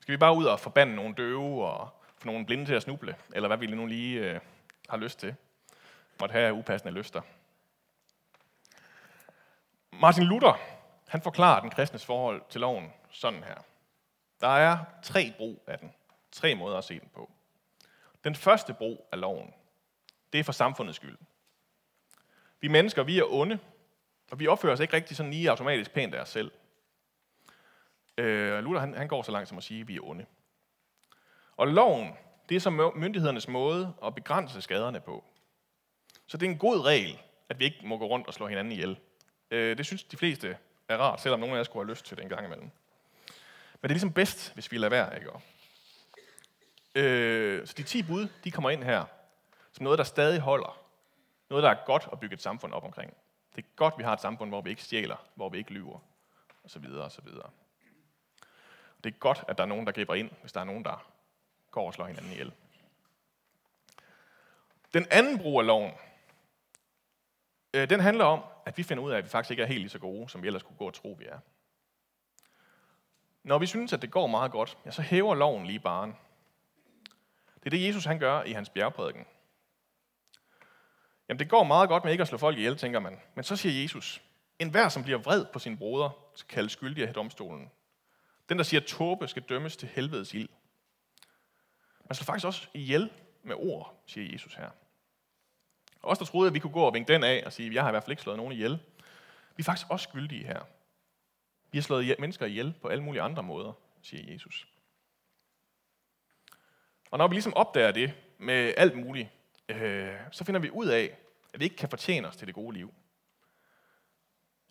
Skal 0.00 0.12
vi 0.12 0.16
bare 0.16 0.36
ud 0.36 0.44
og 0.44 0.60
forbande 0.60 0.94
nogle 0.94 1.14
døve 1.14 1.66
og 1.66 1.88
få 2.18 2.26
nogle 2.26 2.46
blinde 2.46 2.66
til 2.66 2.74
at 2.74 2.82
snuble? 2.82 3.16
Eller 3.34 3.48
hvad 3.48 3.58
vi 3.58 3.66
nu 3.66 3.86
lige 3.86 4.20
øh, 4.20 4.40
har 4.88 4.96
lyst 4.96 5.18
til? 5.18 5.34
Måtte 6.20 6.32
have 6.32 6.54
upassende 6.54 6.94
lyster. 6.94 7.20
Martin 9.92 10.24
Luther, 10.24 10.60
han 11.08 11.22
forklarer 11.22 11.60
den 11.60 11.70
kristnes 11.70 12.04
forhold 12.04 12.42
til 12.48 12.60
loven 12.60 12.92
sådan 13.10 13.44
her. 13.44 13.56
Der 14.40 14.48
er 14.48 14.78
tre 15.02 15.34
brug 15.36 15.62
af 15.66 15.78
den. 15.78 15.92
Tre 16.32 16.54
måder 16.54 16.78
at 16.78 16.84
se 16.84 17.00
den 17.00 17.08
på. 17.14 17.30
Den 18.24 18.34
første 18.34 18.74
brug 18.74 19.08
af 19.12 19.20
loven, 19.20 19.54
det 20.32 20.40
er 20.40 20.44
for 20.44 20.52
samfundets 20.52 20.96
skyld. 20.96 21.18
Vi 22.60 22.68
mennesker, 22.68 23.02
vi 23.02 23.18
er 23.18 23.24
onde, 23.28 23.58
og 24.30 24.40
vi 24.40 24.46
opfører 24.46 24.72
os 24.72 24.80
ikke 24.80 24.96
rigtig 24.96 25.16
sådan 25.16 25.32
lige 25.32 25.50
automatisk 25.50 25.92
pænt 25.92 26.14
af 26.14 26.20
os 26.20 26.28
selv. 26.28 26.52
Øh, 28.18 28.58
Luther 28.64 28.80
han, 28.80 28.94
han 28.94 29.08
går 29.08 29.22
så 29.22 29.32
langt 29.32 29.48
som 29.48 29.58
at 29.58 29.64
sige, 29.64 29.80
at 29.80 29.88
vi 29.88 29.96
er 29.96 30.00
onde. 30.02 30.26
Og 31.56 31.68
loven, 31.68 32.14
det 32.48 32.56
er 32.56 32.60
så 32.60 32.92
myndighedernes 32.96 33.48
måde 33.48 33.94
at 34.04 34.14
begrænse 34.14 34.62
skaderne 34.62 35.00
på. 35.00 35.24
Så 36.26 36.36
det 36.36 36.46
er 36.46 36.50
en 36.50 36.58
god 36.58 36.84
regel, 36.84 37.20
at 37.48 37.58
vi 37.58 37.64
ikke 37.64 37.86
må 37.86 37.98
gå 37.98 38.06
rundt 38.06 38.26
og 38.26 38.34
slå 38.34 38.46
hinanden 38.46 38.72
ihjel. 38.72 38.98
Øh, 39.50 39.78
det 39.78 39.86
synes 39.86 40.04
de 40.04 40.16
fleste 40.16 40.58
er 40.88 40.96
rart, 40.96 41.20
selvom 41.20 41.40
nogen 41.40 41.54
af 41.54 41.58
jer 41.58 41.64
skulle 41.64 41.84
have 41.84 41.90
lyst 41.90 42.06
til 42.06 42.16
det 42.16 42.22
en 42.22 42.28
gang 42.28 42.46
imellem. 42.46 42.70
Men 43.80 43.82
det 43.82 43.90
er 43.90 43.94
ligesom 43.94 44.12
bedst, 44.12 44.54
hvis 44.54 44.72
vi 44.72 44.78
lader 44.78 44.90
være, 44.90 45.16
ikke? 45.16 45.30
Øh, 46.94 47.66
så 47.66 47.74
de 47.76 47.82
10 47.82 48.02
bud, 48.02 48.28
de 48.44 48.50
kommer 48.50 48.70
ind 48.70 48.82
her, 48.82 49.04
som 49.72 49.84
noget, 49.84 49.98
der 49.98 50.04
stadig 50.04 50.40
holder. 50.40 50.80
Noget, 51.50 51.62
der 51.62 51.70
er 51.70 51.84
godt 51.86 52.08
at 52.12 52.20
bygge 52.20 52.34
et 52.34 52.42
samfund 52.42 52.72
op 52.72 52.84
omkring. 52.84 53.16
Det 53.56 53.64
er 53.64 53.68
godt, 53.76 53.98
vi 53.98 54.02
har 54.02 54.12
et 54.12 54.20
samfund, 54.20 54.50
hvor 54.50 54.60
vi 54.60 54.70
ikke 54.70 54.82
stjæler, 54.82 55.26
hvor 55.34 55.48
vi 55.48 55.58
ikke 55.58 55.72
lyver, 55.72 55.98
og 56.64 56.70
så 56.70 56.78
videre, 56.78 57.04
og 57.04 57.12
så 57.12 57.22
videre. 57.22 57.50
Det 59.04 59.14
er 59.14 59.18
godt, 59.18 59.44
at 59.48 59.58
der 59.58 59.64
er 59.64 59.68
nogen, 59.68 59.86
der 59.86 59.92
griber 59.92 60.14
ind, 60.14 60.30
hvis 60.40 60.52
der 60.52 60.60
er 60.60 60.64
nogen, 60.64 60.84
der 60.84 61.10
går 61.70 61.86
og 61.86 61.94
slår 61.94 62.06
hinanden 62.06 62.32
ihjel. 62.32 62.52
Den 64.94 65.06
anden 65.10 65.38
brug 65.38 65.60
af 65.60 65.66
loven, 65.66 65.92
øh, 67.74 67.90
den 67.90 68.00
handler 68.00 68.24
om, 68.24 68.42
at 68.66 68.78
vi 68.78 68.82
finder 68.82 69.02
ud 69.02 69.10
af, 69.10 69.18
at 69.18 69.24
vi 69.24 69.28
faktisk 69.28 69.50
ikke 69.50 69.62
er 69.62 69.66
helt 69.66 69.80
lige 69.80 69.90
så 69.90 69.98
gode, 69.98 70.28
som 70.28 70.42
vi 70.42 70.46
ellers 70.46 70.62
kunne 70.62 70.76
gå 70.76 70.86
og 70.86 70.94
tro, 70.94 71.16
vi 71.18 71.24
er. 71.24 71.38
Når 73.42 73.58
vi 73.58 73.66
synes, 73.66 73.92
at 73.92 74.02
det 74.02 74.10
går 74.10 74.26
meget 74.26 74.52
godt, 74.52 74.78
ja, 74.86 74.90
så 74.90 75.02
hæver 75.02 75.34
loven 75.34 75.66
lige 75.66 75.78
baren. 75.78 76.16
Det 77.54 77.66
er 77.66 77.70
det, 77.70 77.86
Jesus 77.86 78.04
han 78.04 78.18
gør 78.18 78.42
i 78.42 78.52
hans 78.52 78.68
bjergprædiken. 78.68 79.26
Jamen, 81.28 81.38
det 81.38 81.48
går 81.48 81.64
meget 81.64 81.88
godt 81.88 82.04
med 82.04 82.12
ikke 82.12 82.22
at 82.22 82.28
slå 82.28 82.38
folk 82.38 82.56
ihjel, 82.56 82.76
tænker 82.76 83.00
man. 83.00 83.20
Men 83.34 83.44
så 83.44 83.56
siger 83.56 83.82
Jesus, 83.82 84.22
en 84.58 84.70
hver, 84.70 84.88
som 84.88 85.02
bliver 85.02 85.18
vred 85.18 85.44
på 85.52 85.58
sin 85.58 85.78
broder, 85.78 86.10
skal 86.34 86.54
kaldes 86.54 86.72
skyldig 86.72 87.08
af 87.08 87.14
domstolen. 87.14 87.70
Den, 88.48 88.58
der 88.58 88.64
siger, 88.64 88.80
at 88.80 88.86
tåbe 88.86 89.28
skal 89.28 89.42
dømmes 89.42 89.76
til 89.76 89.88
helvedes 89.88 90.34
ild. 90.34 90.48
Man 92.04 92.14
slår 92.14 92.24
faktisk 92.24 92.46
også 92.46 92.68
ihjel 92.74 93.10
med 93.42 93.54
ord, 93.58 94.02
siger 94.06 94.32
Jesus 94.32 94.54
her. 94.54 94.70
Os, 96.04 96.18
der 96.18 96.24
troede, 96.24 96.48
at 96.48 96.54
vi 96.54 96.58
kunne 96.58 96.72
gå 96.72 96.82
og 96.82 96.94
vinke 96.94 97.12
den 97.12 97.24
af 97.24 97.42
og 97.46 97.52
sige, 97.52 97.68
at 97.68 97.74
jeg 97.74 97.82
har 97.82 97.90
i 97.90 97.92
hvert 97.92 98.02
fald 98.02 98.12
ikke 98.12 98.22
slået 98.22 98.36
nogen 98.36 98.52
ihjel. 98.52 98.78
Vi 99.56 99.60
er 99.60 99.64
faktisk 99.64 99.90
også 99.90 100.08
skyldige 100.08 100.46
her. 100.46 100.60
Vi 101.70 101.78
har 101.78 101.82
slået 101.82 102.16
mennesker 102.18 102.46
ihjel 102.46 102.74
på 102.82 102.88
alle 102.88 103.04
mulige 103.04 103.22
andre 103.22 103.42
måder, 103.42 103.72
siger 104.02 104.32
Jesus. 104.32 104.68
Og 107.10 107.18
når 107.18 107.28
vi 107.28 107.34
ligesom 107.34 107.54
opdager 107.54 107.92
det 107.92 108.14
med 108.38 108.74
alt 108.76 108.96
muligt, 108.96 109.28
øh, 109.68 110.14
så 110.30 110.44
finder 110.44 110.60
vi 110.60 110.70
ud 110.70 110.86
af, 110.86 111.16
at 111.54 111.60
vi 111.60 111.64
ikke 111.64 111.76
kan 111.76 111.88
fortjene 111.88 112.28
os 112.28 112.36
til 112.36 112.46
det 112.46 112.54
gode 112.54 112.76
liv. 112.76 112.94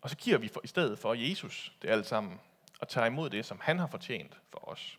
Og 0.00 0.10
så 0.10 0.16
giver 0.16 0.38
vi 0.38 0.48
for, 0.48 0.60
i 0.64 0.66
stedet 0.66 0.98
for 0.98 1.14
Jesus 1.14 1.72
det 1.82 1.90
alt 1.90 2.06
sammen, 2.06 2.40
og 2.80 2.88
tager 2.88 3.06
imod 3.06 3.30
det, 3.30 3.44
som 3.44 3.60
han 3.60 3.78
har 3.78 3.86
fortjent 3.86 4.40
for 4.50 4.68
os. 4.68 4.98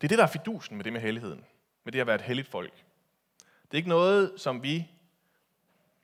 Det 0.00 0.04
er 0.04 0.08
det, 0.08 0.18
der 0.18 0.24
er 0.24 0.28
fidusen 0.28 0.76
med 0.76 0.84
det 0.84 0.92
med 0.92 1.00
helligheden, 1.00 1.44
med 1.84 1.92
det 1.92 2.00
at 2.00 2.06
være 2.06 2.16
et 2.16 2.22
helligt 2.22 2.48
folk. 2.48 2.84
Det 3.64 3.72
er 3.72 3.76
ikke 3.76 3.88
noget, 3.88 4.32
som 4.36 4.62
vi 4.62 4.90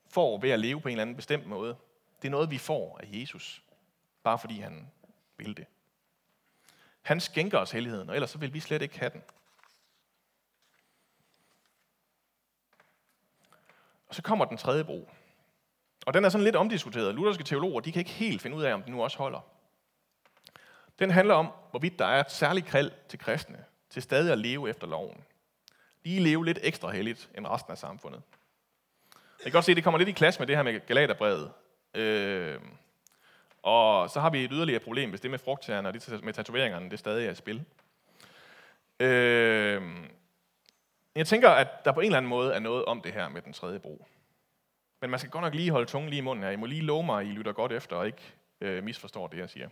får 0.08 0.38
ved 0.38 0.50
at 0.50 0.60
leve 0.60 0.80
på 0.80 0.88
en 0.88 0.92
eller 0.92 1.02
anden 1.02 1.16
bestemt 1.16 1.46
måde. 1.46 1.76
Det 2.22 2.28
er 2.28 2.32
noget, 2.32 2.50
vi 2.50 2.58
får 2.58 2.98
af 3.02 3.08
Jesus, 3.12 3.62
bare 4.22 4.38
fordi 4.38 4.60
han 4.60 4.90
vil 5.36 5.56
det. 5.56 5.66
Han 7.02 7.20
skænker 7.20 7.58
os 7.58 7.70
helligheden, 7.70 8.08
og 8.08 8.14
ellers 8.14 8.30
så 8.30 8.38
vil 8.38 8.54
vi 8.54 8.60
slet 8.60 8.82
ikke 8.82 8.98
have 8.98 9.10
den. 9.10 9.22
Og 14.08 14.14
så 14.14 14.22
kommer 14.22 14.44
den 14.44 14.56
tredje 14.56 14.84
bro. 14.84 15.10
Og 16.06 16.14
den 16.14 16.24
er 16.24 16.28
sådan 16.28 16.44
lidt 16.44 16.56
omdiskuteret. 16.56 17.14
Lutherske 17.14 17.44
teologer, 17.44 17.80
de 17.80 17.92
kan 17.92 18.00
ikke 18.00 18.10
helt 18.10 18.42
finde 18.42 18.56
ud 18.56 18.62
af, 18.62 18.74
om 18.74 18.82
den 18.82 18.92
nu 18.92 19.02
også 19.02 19.18
holder. 19.18 19.40
Den 20.98 21.10
handler 21.10 21.34
om, 21.34 21.52
hvorvidt 21.70 21.98
der 21.98 22.06
er 22.06 22.20
et 22.20 22.30
særligt 22.30 22.66
kald 22.66 22.92
til 23.08 23.18
kristne, 23.18 23.64
til 23.90 24.02
stadig 24.02 24.32
at 24.32 24.38
leve 24.38 24.70
efter 24.70 24.86
loven. 24.86 25.24
Lige 26.04 26.20
leve 26.20 26.44
lidt 26.44 26.58
ekstra 26.62 26.90
helligt 26.90 27.30
end 27.38 27.46
resten 27.46 27.72
af 27.72 27.78
samfundet. 27.78 28.22
Jeg 29.14 29.44
kan 29.44 29.52
godt 29.52 29.64
se, 29.64 29.72
at 29.72 29.76
det 29.76 29.84
kommer 29.84 29.98
lidt 29.98 30.08
i 30.08 30.12
klasse 30.12 30.40
med 30.40 30.46
det 30.46 30.56
her 30.56 30.62
med 30.62 30.86
Galaterbrevet. 30.86 31.52
Øh, 31.94 32.60
og 33.62 34.10
så 34.10 34.20
har 34.20 34.30
vi 34.30 34.44
et 34.44 34.50
yderligere 34.52 34.80
problem, 34.80 35.10
hvis 35.10 35.20
det 35.20 35.30
med 35.30 35.38
frugttagerne 35.38 35.88
og 35.88 35.94
det 35.94 36.24
med 36.24 36.32
tatoveringerne, 36.32 36.90
det 36.90 36.98
stadig 36.98 37.26
er 37.26 37.30
i 37.30 37.34
spil. 37.34 37.64
Øh, 39.00 39.82
jeg 41.14 41.26
tænker, 41.26 41.50
at 41.50 41.84
der 41.84 41.92
på 41.92 42.00
en 42.00 42.06
eller 42.06 42.18
anden 42.18 42.28
måde 42.28 42.54
er 42.54 42.58
noget 42.58 42.84
om 42.84 43.00
det 43.00 43.12
her 43.12 43.28
med 43.28 43.42
den 43.42 43.52
tredje 43.52 43.78
bro. 43.78 44.06
Men 45.00 45.10
man 45.10 45.18
skal 45.18 45.30
godt 45.30 45.42
nok 45.42 45.54
lige 45.54 45.70
holde 45.70 45.86
tungen 45.86 46.10
lige 46.10 46.18
i 46.18 46.24
munden 46.24 46.44
her. 46.44 46.50
I 46.50 46.56
må 46.56 46.66
lige 46.66 46.82
love 46.82 47.02
mig, 47.02 47.20
at 47.20 47.26
I 47.26 47.30
lytter 47.30 47.52
godt 47.52 47.72
efter 47.72 47.96
og 47.96 48.06
ikke 48.06 48.34
øh, 48.60 48.84
misforstår 48.84 49.26
det, 49.26 49.38
jeg 49.38 49.50
siger. 49.50 49.68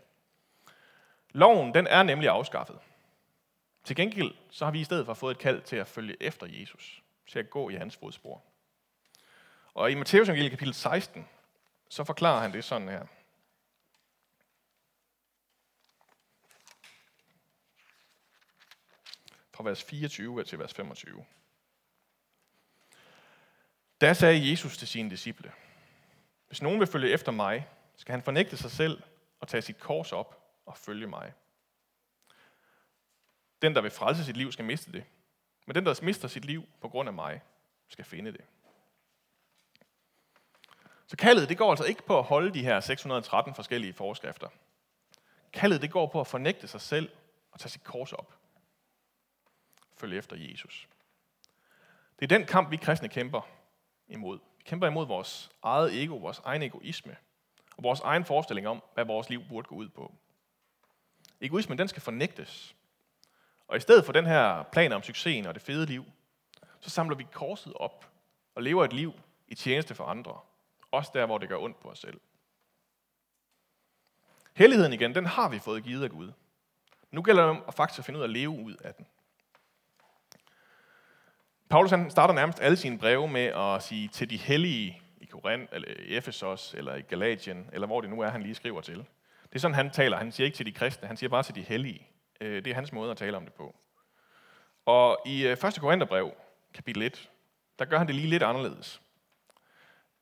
Loven, 1.31 1.75
den 1.75 1.87
er 1.87 2.03
nemlig 2.03 2.29
afskaffet. 2.29 2.79
Til 3.85 3.97
gengæld, 3.97 4.35
så 4.51 4.64
har 4.64 4.73
vi 4.73 4.81
i 4.81 4.85
stedet 4.85 5.07
for 5.07 5.14
fået 5.14 5.35
et 5.35 5.41
kald 5.41 5.62
til 5.62 5.77
at 5.77 5.88
følge 5.88 6.23
efter 6.23 6.47
Jesus. 6.47 7.03
Til 7.27 7.38
at 7.38 7.51
gå 7.51 7.69
i 7.71 7.75
hans 7.75 7.97
fodspor. 7.97 8.43
Og 9.75 9.91
i 9.91 9.95
Matteus 9.95 10.27
kapitel 10.27 10.75
16, 10.75 11.29
så 11.88 12.05
forklarer 12.05 12.41
han 12.41 12.53
det 12.53 12.64
sådan 12.64 12.88
her. 12.88 13.07
Fra 19.55 19.64
vers 19.64 19.85
24 19.85 20.45
til 20.45 20.59
vers 20.59 20.75
25. 20.75 21.25
Da 24.01 24.14
sagde 24.14 24.51
Jesus 24.51 24.79
til 24.79 24.88
sine 24.88 25.11
disciple, 25.11 25.53
hvis 26.47 26.62
nogen 26.62 26.81
vil 26.81 26.88
følge 26.88 27.11
efter 27.11 27.33
mig, 27.33 27.69
skal 27.97 28.12
han 28.12 28.23
fornægte 28.23 28.57
sig 28.57 28.71
selv 28.71 29.03
og 29.41 29.49
tage 29.49 29.62
sit 29.62 29.81
kors 29.81 30.12
op 30.12 30.53
og 30.67 30.77
følge 30.77 31.07
mig. 31.07 31.33
Den, 33.62 33.75
der 33.75 33.81
vil 33.81 33.90
frelse 33.90 34.25
sit 34.25 34.37
liv, 34.37 34.53
skal 34.53 34.64
miste 34.64 34.92
det. 34.92 35.05
Men 35.66 35.75
den, 35.75 35.87
der 35.87 36.01
mister 36.03 36.29
sit 36.29 36.44
liv 36.44 36.64
på 36.81 36.88
grund 36.88 37.09
af 37.09 37.12
mig, 37.12 37.42
skal 37.88 38.05
finde 38.05 38.33
det. 38.33 38.44
Så 41.07 41.16
kaldet, 41.16 41.49
det 41.49 41.59
går 41.59 41.71
altså 41.71 41.85
ikke 41.85 42.03
på 42.03 42.18
at 42.18 42.25
holde 42.25 42.55
de 42.55 42.62
her 42.62 42.81
613 42.81 43.55
forskellige 43.55 43.92
forskrifter. 43.92 44.49
Kaldet, 45.53 45.83
det 45.83 45.90
går 45.90 46.07
på 46.07 46.21
at 46.21 46.27
fornægte 46.27 46.68
sig 46.68 46.81
selv 46.81 47.11
og 47.53 47.61
tage 47.61 47.71
sit 47.71 47.85
kors 47.85 48.12
op. 48.12 48.35
Følge 49.97 50.18
efter 50.18 50.37
Jesus. 50.37 50.88
Det 52.18 52.33
er 52.33 52.38
den 52.38 52.47
kamp, 52.47 52.71
vi 52.71 52.77
kristne 52.77 53.09
kæmper 53.09 53.49
imod. 54.09 54.38
Vi 54.59 54.64
kæmper 54.64 54.87
imod 54.87 55.07
vores 55.07 55.51
eget 55.62 56.03
ego, 56.03 56.16
vores 56.16 56.38
egen 56.44 56.62
egoisme, 56.62 57.16
og 57.77 57.83
vores 57.83 58.01
egen 58.01 58.25
forestilling 58.25 58.68
om, 58.68 58.83
hvad 58.94 59.05
vores 59.05 59.31
liv 59.31 59.44
burde 59.49 59.68
gå 59.68 59.75
ud 59.75 59.88
på. 59.88 60.14
Egoismen, 61.40 61.79
den 61.79 61.88
skal 61.88 62.03
fornægtes. 62.03 62.75
Og 63.68 63.76
i 63.76 63.81
stedet 63.81 64.04
for 64.04 64.12
den 64.12 64.26
her 64.26 64.62
plan 64.62 64.92
om 64.92 65.02
succesen 65.02 65.46
og 65.46 65.54
det 65.54 65.62
fede 65.62 65.87
liv, 65.87 66.04
så 66.81 66.90
samler 66.90 67.16
vi 67.16 67.26
korset 67.33 67.72
op 67.74 68.11
og 68.54 68.62
lever 68.62 68.85
et 68.85 68.92
liv 68.92 69.12
i 69.48 69.54
tjeneste 69.54 69.94
for 69.94 70.04
andre. 70.04 70.40
Også 70.90 71.11
der, 71.14 71.26
hvor 71.26 71.38
det 71.38 71.48
gør 71.48 71.59
ondt 71.59 71.81
på 71.81 71.88
os 71.88 71.98
selv. 71.98 72.20
Helligheden 74.54 74.92
igen, 74.92 75.14
den 75.14 75.26
har 75.26 75.48
vi 75.48 75.59
fået 75.59 75.85
givet 75.85 76.04
af 76.04 76.11
Gud. 76.11 76.33
Nu 77.11 77.22
gælder 77.22 77.42
det 77.42 77.50
om 77.50 77.64
at 77.68 77.74
faktisk 77.74 78.07
finde 78.07 78.18
ud 78.18 78.22
af 78.22 78.28
at 78.28 78.33
leve 78.33 78.50
ud 78.50 78.74
af 78.85 78.94
den. 78.94 79.07
Paulus 81.68 81.90
han 81.90 82.11
starter 82.11 82.35
nærmest 82.35 82.61
alle 82.61 82.76
sine 82.76 82.98
breve 82.98 83.28
med 83.28 83.46
at 83.46 83.83
sige 83.83 84.09
til 84.09 84.31
de 84.31 84.37
hellige 84.37 85.02
i 85.20 85.24
Korinth, 85.24 85.68
eller 85.72 85.88
i 85.88 86.16
Ephesos, 86.16 86.74
eller 86.74 86.94
i 86.94 87.00
Galatien, 87.00 87.70
eller 87.72 87.87
hvor 87.87 88.00
det 88.00 88.11
nu 88.11 88.20
er, 88.20 88.28
han 88.28 88.42
lige 88.42 88.54
skriver 88.54 88.81
til. 88.81 88.96
Det 89.42 89.54
er 89.54 89.59
sådan, 89.59 89.74
han 89.74 89.90
taler. 89.90 90.16
Han 90.16 90.33
siger 90.33 90.44
ikke 90.44 90.57
til 90.57 90.66
de 90.66 90.72
kristne, 90.72 91.09
han 91.09 91.16
siger 91.16 91.31
bare 91.31 91.42
til 91.42 91.54
de 91.54 91.62
hellige. 91.62 92.09
Øh, 92.40 92.64
det 92.64 92.70
er 92.70 92.74
hans 92.74 92.92
måde 92.92 93.11
at 93.11 93.16
tale 93.16 93.37
om 93.37 93.44
det 93.44 93.55
på. 93.55 93.77
Og 94.87 95.18
i 95.27 95.46
øh, 95.46 95.53
1. 95.53 95.79
Korintherbrev, 95.81 96.33
kapitel 96.74 97.03
1, 97.03 97.31
der 97.79 97.85
gør 97.85 97.98
han 97.98 98.07
det 98.07 98.14
lige 98.14 98.29
lidt 98.29 98.42
anderledes. 98.42 99.03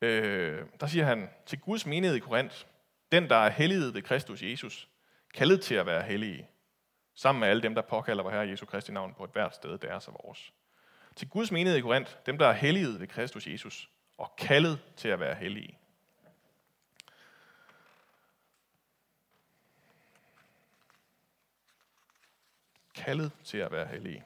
Øh, 0.00 0.62
der 0.80 0.86
siger 0.86 1.04
han, 1.04 1.30
til 1.46 1.60
Guds 1.60 1.86
menighed 1.86 2.16
i 2.16 2.20
Korinth, 2.20 2.56
den, 3.12 3.28
der 3.28 3.36
er 3.36 3.50
helliget 3.50 3.94
ved 3.94 4.02
Kristus 4.02 4.42
Jesus, 4.42 4.88
kaldet 5.34 5.60
til 5.60 5.74
at 5.74 5.86
være 5.86 6.02
hellige, 6.02 6.48
sammen 7.14 7.40
med 7.40 7.48
alle 7.48 7.62
dem, 7.62 7.74
der 7.74 7.82
påkalder 7.82 8.22
vor 8.22 8.30
Herre 8.30 8.48
Jesu 8.48 8.66
Kristi 8.66 8.92
navn 8.92 9.14
på 9.14 9.24
et 9.24 9.30
hvert 9.32 9.54
sted, 9.54 9.78
deres 9.78 9.94
er 9.94 9.98
så 9.98 10.10
vores. 10.24 10.52
Til 11.16 11.28
Guds 11.28 11.52
menighed 11.52 11.78
i 11.78 11.80
Korinth, 11.80 12.12
dem, 12.26 12.38
der 12.38 12.46
er 12.46 12.52
helliget 12.52 13.00
ved 13.00 13.06
Kristus 13.06 13.46
Jesus, 13.46 13.90
og 14.18 14.36
kaldet 14.38 14.78
til 14.96 15.08
at 15.08 15.20
være 15.20 15.34
hellige. 15.34 15.78
Kaldet 23.06 23.32
til 23.44 23.58
at 23.58 23.72
være 23.72 23.86
hellige. 23.86 24.24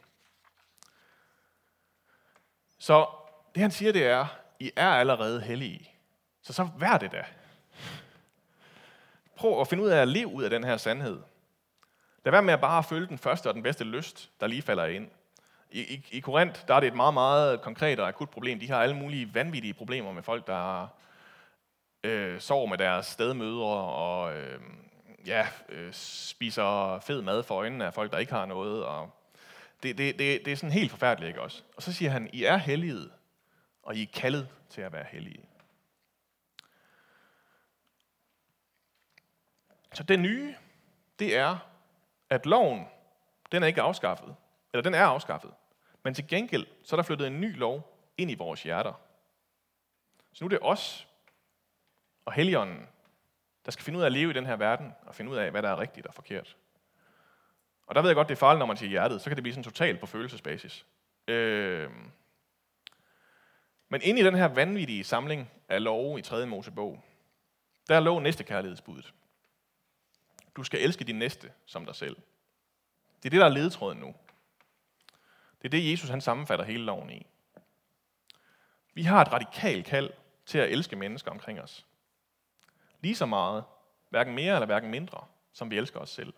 Så 2.79 3.07
det 3.55 3.63
han 3.63 3.71
siger, 3.71 3.93
det 3.93 4.07
er, 4.07 4.27
I 4.59 4.71
er 4.77 4.89
allerede 4.89 5.41
hellige. 5.41 5.91
Så 6.43 6.53
så 6.53 6.69
vær 6.79 6.99
det 6.99 7.13
da. 7.13 7.25
Prøv 9.37 9.61
at 9.61 9.69
finde 9.69 9.83
ud 9.85 9.89
af 9.89 10.03
at 10.03 10.09
leve 10.09 10.27
ud 10.27 10.43
af 10.43 10.51
den 10.51 10.65
her 10.65 10.77
sandhed. 10.77 11.21
Lad 12.25 12.31
være 12.31 12.43
med 12.43 12.55
at 12.55 12.61
bare 12.61 12.85
følge 12.85 13.07
den 13.07 13.19
første 13.19 13.47
og 13.47 13.55
den 13.55 13.63
bedste 13.63 13.85
lyst, 13.85 14.31
der 14.41 14.47
lige 14.47 14.63
falder 14.63 14.87
ind. 14.87 15.11
I, 15.71 15.81
i, 15.81 16.07
I 16.11 16.21
Korinth, 16.21 16.61
der 16.69 16.75
er 16.75 16.81
det 16.81 16.87
et 16.87 16.97
meget, 16.97 17.15
meget 17.15 17.61
konkret 17.61 18.01
og 18.01 18.09
akut 18.09 18.31
problem. 18.31 18.61
De 18.61 18.71
har 18.71 18.83
alle 18.83 18.97
mulige 18.97 19.35
vanvittige 19.35 19.75
problemer 19.75 20.13
med 20.13 20.23
folk, 20.23 20.47
der 20.47 20.89
øh, 22.05 22.41
sover 22.41 22.67
med 22.67 22.79
deres 22.79 23.07
stedmødre 23.07 23.77
og 23.85 24.37
øh, 24.37 24.61
ja, 25.27 25.49
øh, 25.69 25.93
spiser 25.93 27.01
fed 27.01 27.23
mad 27.23 27.43
for 27.43 27.55
øjnene 27.55 27.87
af 27.87 27.95
folk, 27.95 28.13
der 28.13 28.19
ikke 28.19 28.33
har 28.33 28.47
noget. 28.47 28.85
Og 28.85 29.11
det, 29.83 29.99
det, 29.99 30.19
det, 30.19 30.45
det 30.45 30.53
er 30.53 30.57
sådan 30.57 30.73
helt 30.73 30.91
forfærdeligt, 30.91 31.29
ikke 31.29 31.43
også? 31.43 31.63
Og 31.77 31.83
så 31.83 31.93
siger 31.93 32.11
han, 32.11 32.31
I 32.33 32.45
er 32.45 32.57
hellige, 32.57 33.11
og 33.83 33.97
I 33.97 34.03
er 34.03 34.07
kaldet 34.15 34.49
til 34.71 34.81
at 34.81 34.93
være 34.93 35.07
hellige. 35.11 35.45
Så 39.93 40.03
det 40.03 40.21
nye, 40.21 40.55
det 41.19 41.37
er, 41.37 41.59
at 42.31 42.47
loven, 42.47 42.87
den 43.53 43.63
er 43.63 43.67
ikke 43.67 43.83
afskaffet. 43.83 44.37
Eller 44.73 44.83
den 44.83 44.95
er 44.95 45.05
afskaffet. 45.05 45.51
Men 46.03 46.15
til 46.15 46.29
gengæld, 46.29 46.67
så 46.83 46.97
er 46.97 46.99
der 46.99 47.03
flyttet 47.03 47.27
en 47.27 47.41
ny 47.41 47.57
lov 47.57 47.97
ind 48.19 48.31
i 48.31 48.35
vores 48.35 48.63
hjerter. 48.63 48.93
Så 50.33 50.45
nu 50.45 50.47
er 50.47 50.49
det 50.49 50.59
os 50.63 51.09
og 52.25 52.33
Helligånden, 52.33 52.89
der 53.65 53.71
skal 53.71 53.85
finde 53.85 53.99
ud 53.99 54.03
af 54.03 54.07
at 54.07 54.13
leve 54.13 54.31
i 54.31 54.35
den 54.35 54.47
her 54.47 54.57
verden, 54.57 54.93
og 55.07 55.15
finde 55.15 55.31
ud 55.31 55.37
af, 55.37 55.51
hvad 55.51 55.63
der 55.63 55.69
er 55.69 55.81
rigtigt 55.81 56.07
og 56.07 56.15
forkert. 56.15 56.57
Og 57.87 57.95
der 57.95 58.03
ved 58.03 58.09
jeg 58.09 58.15
godt, 58.15 58.29
det 58.29 58.35
er 58.35 58.39
farligt, 58.39 58.59
når 58.59 58.67
man 58.67 58.77
siger 58.77 58.91
hjertet, 58.91 59.21
så 59.21 59.31
kan 59.31 59.37
det 59.37 59.43
blive 59.43 59.55
sådan 59.55 59.65
totalt 59.65 60.01
på 60.01 60.07
følelsesbasis. 60.07 60.87
Øh, 61.29 61.91
men 63.89 64.01
inde 64.05 64.21
i 64.21 64.25
den 64.25 64.35
her 64.35 64.47
vanvittige 64.47 65.05
samling 65.05 65.51
af 65.69 65.85
love 65.85 66.19
i 66.19 66.23
3. 66.23 66.47
Mosebog, 66.47 67.05
der 67.89 68.01
lå 68.01 68.19
næste 68.19 68.45
kærlighedsbuddet. 68.45 69.15
Du 70.57 70.63
skal 70.63 70.81
elske 70.81 71.05
din 71.05 71.19
næste 71.19 71.53
som 71.67 71.87
dig 71.87 71.95
selv. 71.95 72.17
Det 73.23 73.29
er 73.29 73.31
det, 73.31 73.41
der 73.41 73.47
er 73.47 73.51
ledetråden 73.51 73.99
nu. 73.99 74.15
Det 75.63 75.65
er 75.65 75.69
det, 75.69 75.93
Jesus 75.93 76.09
han 76.09 76.21
sammenfatter 76.21 76.65
hele 76.65 76.85
loven 76.85 77.11
i. 77.11 77.27
Vi 78.95 79.03
har 79.03 79.21
et 79.23 79.33
radikalt 79.33 79.87
kald 79.87 80.11
til 80.47 80.59
at 80.59 80.71
elske 80.71 80.97
mennesker 80.97 81.31
omkring 81.31 81.61
os. 81.61 81.87
Lige 83.01 83.17
så 83.17 83.27
meget, 83.27 83.65
hverken 84.09 84.35
mere 84.35 84.55
eller 84.55 84.67
hverken 84.67 84.91
mindre, 84.91 85.25
som 85.53 85.71
vi 85.71 85.79
elsker 85.79 86.01
os 86.01 86.11
selv. 86.11 86.33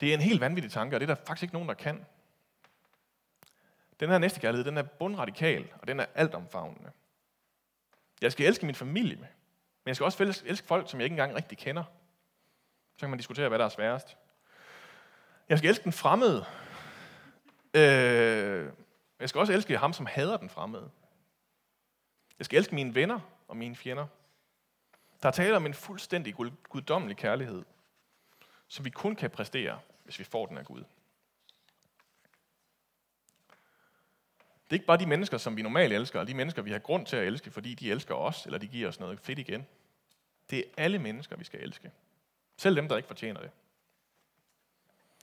Det 0.00 0.10
er 0.10 0.14
en 0.14 0.20
helt 0.20 0.40
vanvittig 0.40 0.72
tanke, 0.72 0.96
og 0.96 1.00
det 1.00 1.10
er 1.10 1.14
der 1.14 1.24
faktisk 1.26 1.42
ikke 1.42 1.54
nogen, 1.54 1.68
der 1.68 1.74
kan. 1.74 2.06
Den 4.00 4.10
her 4.10 4.18
næste 4.18 4.40
kærlighed, 4.40 4.64
den 4.64 4.78
er 4.78 4.82
bundradikal, 4.82 5.72
og 5.80 5.88
den 5.88 6.00
er 6.00 6.06
altomfavnende. 6.14 6.90
Jeg 8.20 8.32
skal 8.32 8.46
elske 8.46 8.66
min 8.66 8.74
familie 8.74 9.28
men 9.84 9.88
jeg 9.88 9.96
skal 9.96 10.04
også 10.04 10.42
elske 10.46 10.66
folk, 10.66 10.90
som 10.90 11.00
jeg 11.00 11.04
ikke 11.04 11.14
engang 11.14 11.34
rigtig 11.34 11.58
kender. 11.58 11.84
Så 12.96 13.00
kan 13.00 13.10
man 13.10 13.18
diskutere, 13.18 13.48
hvad 13.48 13.58
der 13.58 13.64
er 13.64 13.68
sværest. 13.68 14.16
Jeg 15.48 15.58
skal 15.58 15.68
elske 15.68 15.84
den 15.84 15.92
fremmede, 15.92 16.46
Øh, 17.74 18.72
jeg 19.20 19.28
skal 19.28 19.38
også 19.38 19.52
elske 19.52 19.78
ham, 19.78 19.92
som 19.92 20.06
hader 20.06 20.36
den 20.36 20.50
fremmede. 20.50 20.90
Jeg 22.38 22.44
skal 22.44 22.58
elske 22.58 22.74
mine 22.74 22.94
venner 22.94 23.20
og 23.48 23.56
mine 23.56 23.76
fjender. 23.76 24.06
Der 25.24 25.28
er 25.30 25.32
tale 25.32 25.56
om 25.56 25.66
en 25.66 25.74
fuldstændig 25.74 26.34
guddommelig 26.68 27.16
kærlighed, 27.16 27.64
som 28.68 28.84
vi 28.84 28.90
kun 28.90 29.16
kan 29.16 29.30
præstere, 29.30 29.80
hvis 30.04 30.18
vi 30.18 30.24
får 30.24 30.46
den 30.46 30.58
af 30.58 30.64
Gud. 30.64 30.84
Det 34.64 34.70
er 34.70 34.74
ikke 34.74 34.86
bare 34.86 34.98
de 34.98 35.06
mennesker, 35.06 35.38
som 35.38 35.56
vi 35.56 35.62
normalt 35.62 35.92
elsker, 35.92 36.20
og 36.20 36.26
de 36.26 36.34
mennesker, 36.34 36.62
vi 36.62 36.72
har 36.72 36.78
grund 36.78 37.06
til 37.06 37.16
at 37.16 37.26
elske, 37.26 37.50
fordi 37.50 37.74
de 37.74 37.90
elsker 37.90 38.14
os, 38.14 38.46
eller 38.46 38.58
de 38.58 38.68
giver 38.68 38.88
os 38.88 39.00
noget 39.00 39.20
fedt 39.20 39.38
igen. 39.38 39.66
Det 40.50 40.58
er 40.58 40.64
alle 40.76 40.98
mennesker, 40.98 41.36
vi 41.36 41.44
skal 41.44 41.60
elske. 41.60 41.92
Selv 42.56 42.76
dem, 42.76 42.88
der 42.88 42.96
ikke 42.96 43.06
fortjener 43.06 43.40
det. 43.40 43.50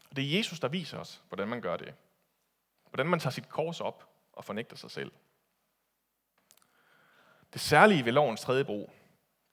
Og 0.10 0.16
det 0.16 0.26
er 0.26 0.38
Jesus, 0.38 0.60
der 0.60 0.68
viser 0.68 0.98
os, 0.98 1.24
hvordan 1.28 1.48
man 1.48 1.62
gør 1.62 1.78
det. 1.78 1.94
Hvordan 2.90 3.08
man 3.08 3.20
tager 3.20 3.32
sit 3.32 3.50
kors 3.50 3.82
op 3.82 4.10
og 4.34 4.46
fornægter 4.46 4.76
sig 4.76 4.92
selv. 4.92 5.12
Det 7.54 7.62
særlige 7.62 8.06
ved 8.06 8.12
lovens 8.12 8.42
tredje 8.42 8.66
brug, 8.66 8.94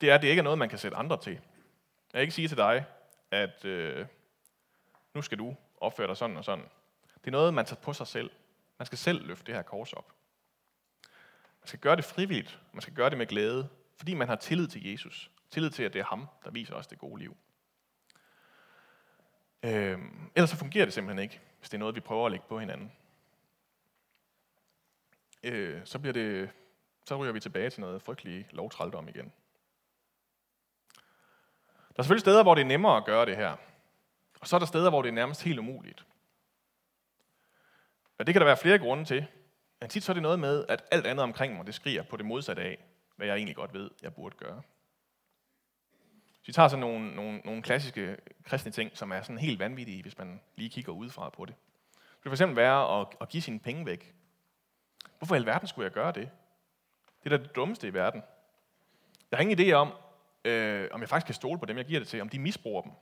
det 0.00 0.10
er, 0.10 0.14
at 0.14 0.22
det 0.22 0.28
ikke 0.28 0.40
er 0.40 0.44
noget, 0.44 0.58
man 0.58 0.68
kan 0.68 0.78
sætte 0.78 0.96
andre 0.96 1.20
til. 1.20 1.32
Jeg 1.32 2.12
kan 2.12 2.20
ikke 2.20 2.34
sige 2.34 2.48
til 2.48 2.56
dig, 2.56 2.84
at 3.30 3.64
øh, 3.64 4.06
nu 5.14 5.22
skal 5.22 5.38
du 5.38 5.56
opføre 5.80 6.06
dig 6.06 6.16
sådan 6.16 6.36
og 6.36 6.44
sådan. 6.44 6.64
Det 7.20 7.26
er 7.26 7.30
noget, 7.30 7.54
man 7.54 7.66
tager 7.66 7.80
på 7.80 7.92
sig 7.92 8.06
selv. 8.06 8.30
Man 8.78 8.86
skal 8.86 8.98
selv 8.98 9.26
løfte 9.26 9.46
det 9.46 9.54
her 9.54 9.62
kors 9.62 9.92
op. 9.92 10.12
Man 11.60 11.66
skal 11.66 11.80
gøre 11.80 11.96
det 11.96 12.04
frivilligt. 12.04 12.58
Man 12.72 12.80
skal 12.80 12.94
gøre 12.94 13.10
det 13.10 13.18
med 13.18 13.26
glæde, 13.26 13.68
fordi 13.96 14.14
man 14.14 14.28
har 14.28 14.36
tillid 14.36 14.68
til 14.68 14.90
Jesus. 14.90 15.30
Tillid 15.50 15.70
til, 15.70 15.82
at 15.82 15.92
det 15.92 16.00
er 16.00 16.04
ham, 16.04 16.28
der 16.44 16.50
viser 16.50 16.74
os 16.74 16.86
det 16.86 16.98
gode 16.98 17.18
liv. 17.20 17.36
Øh, 19.62 19.98
ellers 20.34 20.50
så 20.50 20.56
fungerer 20.56 20.84
det 20.84 20.94
simpelthen 20.94 21.22
ikke, 21.22 21.40
hvis 21.58 21.70
det 21.70 21.74
er 21.74 21.78
noget, 21.78 21.94
vi 21.94 22.00
prøver 22.00 22.26
at 22.26 22.32
lægge 22.32 22.46
på 22.48 22.58
hinanden. 22.58 22.92
Øh, 25.42 25.80
så, 25.84 25.98
bliver 25.98 26.12
det, 26.12 26.50
så 27.06 27.16
ryger 27.16 27.32
vi 27.32 27.40
tilbage 27.40 27.70
til 27.70 27.80
noget 27.80 28.02
frygtelig 28.02 28.46
lovtrældom 28.50 29.08
igen. 29.08 29.32
Der 31.98 32.02
er 32.02 32.04
selvfølgelig 32.04 32.20
steder, 32.20 32.42
hvor 32.42 32.54
det 32.54 32.62
er 32.62 32.66
nemmere 32.66 32.96
at 32.96 33.04
gøre 33.04 33.26
det 33.26 33.36
her. 33.36 33.56
Og 34.40 34.46
så 34.48 34.56
er 34.56 34.58
der 34.58 34.66
steder, 34.66 34.90
hvor 34.90 35.02
det 35.02 35.08
er 35.08 35.12
nærmest 35.12 35.42
helt 35.42 35.58
umuligt. 35.58 36.04
Og 38.18 38.26
det 38.26 38.34
kan 38.34 38.40
der 38.40 38.46
være 38.46 38.56
flere 38.56 38.78
grunde 38.78 39.04
til. 39.04 39.26
Men 39.80 39.90
tit 39.90 40.02
så 40.02 40.12
er 40.12 40.14
det 40.14 40.22
noget 40.22 40.38
med, 40.38 40.64
at 40.68 40.84
alt 40.90 41.06
andet 41.06 41.22
omkring 41.22 41.56
mig, 41.56 41.66
det 41.66 41.74
skriger 41.74 42.02
på 42.02 42.16
det 42.16 42.26
modsatte 42.26 42.62
af, 42.62 42.84
hvad 43.16 43.26
jeg 43.26 43.36
egentlig 43.36 43.56
godt 43.56 43.74
ved, 43.74 43.90
jeg 44.02 44.14
burde 44.14 44.36
gøre. 44.36 44.62
Så 46.32 46.46
vi 46.46 46.52
tager 46.52 46.68
sådan 46.68 46.80
nogle, 46.80 47.14
nogle, 47.14 47.38
nogle 47.44 47.62
klassiske 47.62 48.16
kristne 48.44 48.72
ting, 48.72 48.96
som 48.96 49.12
er 49.12 49.22
sådan 49.22 49.38
helt 49.38 49.58
vanvittige, 49.58 50.02
hvis 50.02 50.18
man 50.18 50.40
lige 50.56 50.70
kigger 50.70 50.92
udefra 50.92 51.28
på 51.28 51.44
det. 51.44 51.54
Det 51.92 52.22
kan 52.22 52.32
eksempel 52.32 52.56
være 52.56 53.00
at, 53.00 53.06
at 53.20 53.28
give 53.28 53.42
sine 53.42 53.60
penge 53.60 53.86
væk. 53.86 54.14
Hvorfor 55.18 55.34
i 55.34 55.38
alverden 55.38 55.68
skulle 55.68 55.84
jeg 55.84 55.92
gøre 55.92 56.12
det? 56.12 56.30
Det 57.24 57.32
er 57.32 57.36
da 57.36 57.42
det 57.42 57.56
dummeste 57.56 57.88
i 57.88 57.94
verden. 57.94 58.22
Jeg 59.30 59.36
har 59.36 59.42
ingen 59.42 59.58
idé 59.58 59.72
om, 59.72 59.92
øh, 60.48 60.88
om 60.92 61.00
jeg 61.00 61.08
faktisk 61.08 61.26
kan 61.26 61.34
stole 61.34 61.58
på 61.58 61.66
dem, 61.66 61.76
jeg 61.76 61.84
giver 61.84 62.00
det 62.00 62.08
til, 62.08 62.20
om 62.20 62.28
de 62.28 62.38
misbruger 62.38 62.82
dem. 62.82 62.92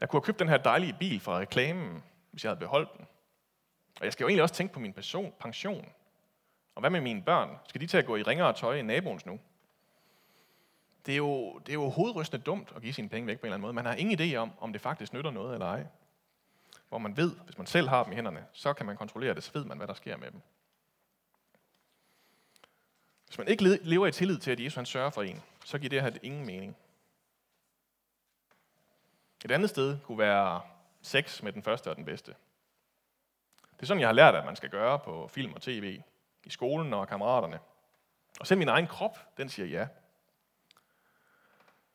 Jeg 0.00 0.08
kunne 0.08 0.18
have 0.20 0.24
købt 0.24 0.38
den 0.38 0.48
her 0.48 0.56
dejlige 0.56 0.96
bil 0.98 1.20
fra 1.20 1.38
reklamen, 1.38 2.02
hvis 2.30 2.44
jeg 2.44 2.50
havde 2.50 2.60
beholdt 2.60 2.96
den. 2.96 3.06
Og 4.00 4.04
jeg 4.04 4.12
skal 4.12 4.24
jo 4.24 4.28
egentlig 4.28 4.42
også 4.42 4.54
tænke 4.54 4.74
på 4.74 4.80
min 4.80 4.92
person, 4.92 5.32
pension. 5.40 5.92
Og 6.74 6.80
hvad 6.80 6.90
med 6.90 7.00
mine 7.00 7.22
børn? 7.22 7.58
Skal 7.68 7.80
de 7.80 7.86
til 7.86 7.98
at 7.98 8.06
gå 8.06 8.16
i 8.16 8.22
ringere 8.22 8.52
tøj 8.52 8.78
end 8.78 8.86
naboens 8.86 9.26
nu? 9.26 9.40
Det 11.06 11.12
er, 11.12 11.16
jo, 11.16 11.58
det 11.58 11.68
er 11.68 11.74
jo 11.74 11.88
hovedrystende 11.88 12.44
dumt 12.44 12.72
at 12.76 12.82
give 12.82 12.92
sine 12.92 13.08
penge 13.08 13.26
væk 13.26 13.40
på 13.40 13.42
en 13.42 13.46
eller 13.46 13.54
anden 13.54 13.62
måde. 13.62 13.72
Man 13.72 13.86
har 13.86 13.94
ingen 13.94 14.20
idé 14.20 14.36
om, 14.36 14.52
om 14.60 14.72
det 14.72 14.80
faktisk 14.80 15.12
nytter 15.12 15.30
noget 15.30 15.52
eller 15.52 15.66
ej. 15.66 15.86
Hvor 16.88 16.98
man 16.98 17.16
ved, 17.16 17.36
hvis 17.44 17.58
man 17.58 17.66
selv 17.66 17.88
har 17.88 18.04
dem 18.04 18.12
i 18.12 18.16
hænderne, 18.16 18.46
så 18.52 18.72
kan 18.72 18.86
man 18.86 18.96
kontrollere 18.96 19.34
det, 19.34 19.42
så 19.42 19.50
ved 19.54 19.64
man, 19.64 19.76
hvad 19.76 19.86
der 19.86 19.94
sker 19.94 20.16
med 20.16 20.30
dem. 20.30 20.40
Hvis 23.30 23.38
man 23.38 23.48
ikke 23.48 23.64
lever 23.64 24.06
i 24.06 24.12
tillid 24.12 24.38
til, 24.38 24.50
at 24.50 24.60
Jesus 24.60 24.74
han 24.74 24.86
sørger 24.86 25.10
for 25.10 25.22
en, 25.22 25.42
så 25.64 25.78
giver 25.78 25.88
det 25.88 26.02
her 26.02 26.10
ingen 26.22 26.46
mening. 26.46 26.76
Et 29.44 29.50
andet 29.50 29.70
sted 29.70 29.98
kunne 30.00 30.18
være 30.18 30.60
sex 31.02 31.42
med 31.42 31.52
den 31.52 31.62
første 31.62 31.90
og 31.90 31.96
den 31.96 32.04
bedste. 32.04 32.34
Det 33.72 33.82
er 33.82 33.86
sådan, 33.86 34.00
jeg 34.00 34.08
har 34.08 34.12
lært, 34.12 34.34
at 34.34 34.44
man 34.44 34.56
skal 34.56 34.70
gøre 34.70 34.98
på 34.98 35.28
film 35.28 35.52
og 35.52 35.62
tv, 35.62 36.02
i 36.44 36.50
skolen 36.50 36.94
og 36.94 37.08
kammeraterne. 37.08 37.60
Og 38.40 38.46
selv 38.46 38.58
min 38.58 38.68
egen 38.68 38.86
krop, 38.86 39.36
den 39.36 39.48
siger 39.48 39.66
ja. 39.66 39.88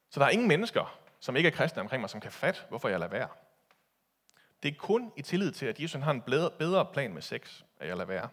Så 0.09 0.19
der 0.19 0.25
er 0.25 0.29
ingen 0.29 0.47
mennesker, 0.47 0.99
som 1.19 1.35
ikke 1.35 1.47
er 1.47 1.53
kristne 1.53 1.81
omkring 1.81 2.01
mig, 2.01 2.09
som 2.09 2.21
kan 2.21 2.31
fatte, 2.31 2.61
hvorfor 2.69 2.89
jeg 2.89 2.99
lader 2.99 3.11
være. 3.11 3.29
Det 4.63 4.71
er 4.71 4.75
kun 4.77 5.13
i 5.15 5.21
tillid 5.21 5.51
til, 5.51 5.65
at 5.65 5.79
Jesus 5.79 6.01
har 6.01 6.11
en 6.11 6.21
bedre 6.59 6.85
plan 6.93 7.13
med 7.13 7.21
sex, 7.21 7.63
at 7.79 7.87
jeg 7.87 7.97
lader 7.97 8.07
være. 8.07 8.29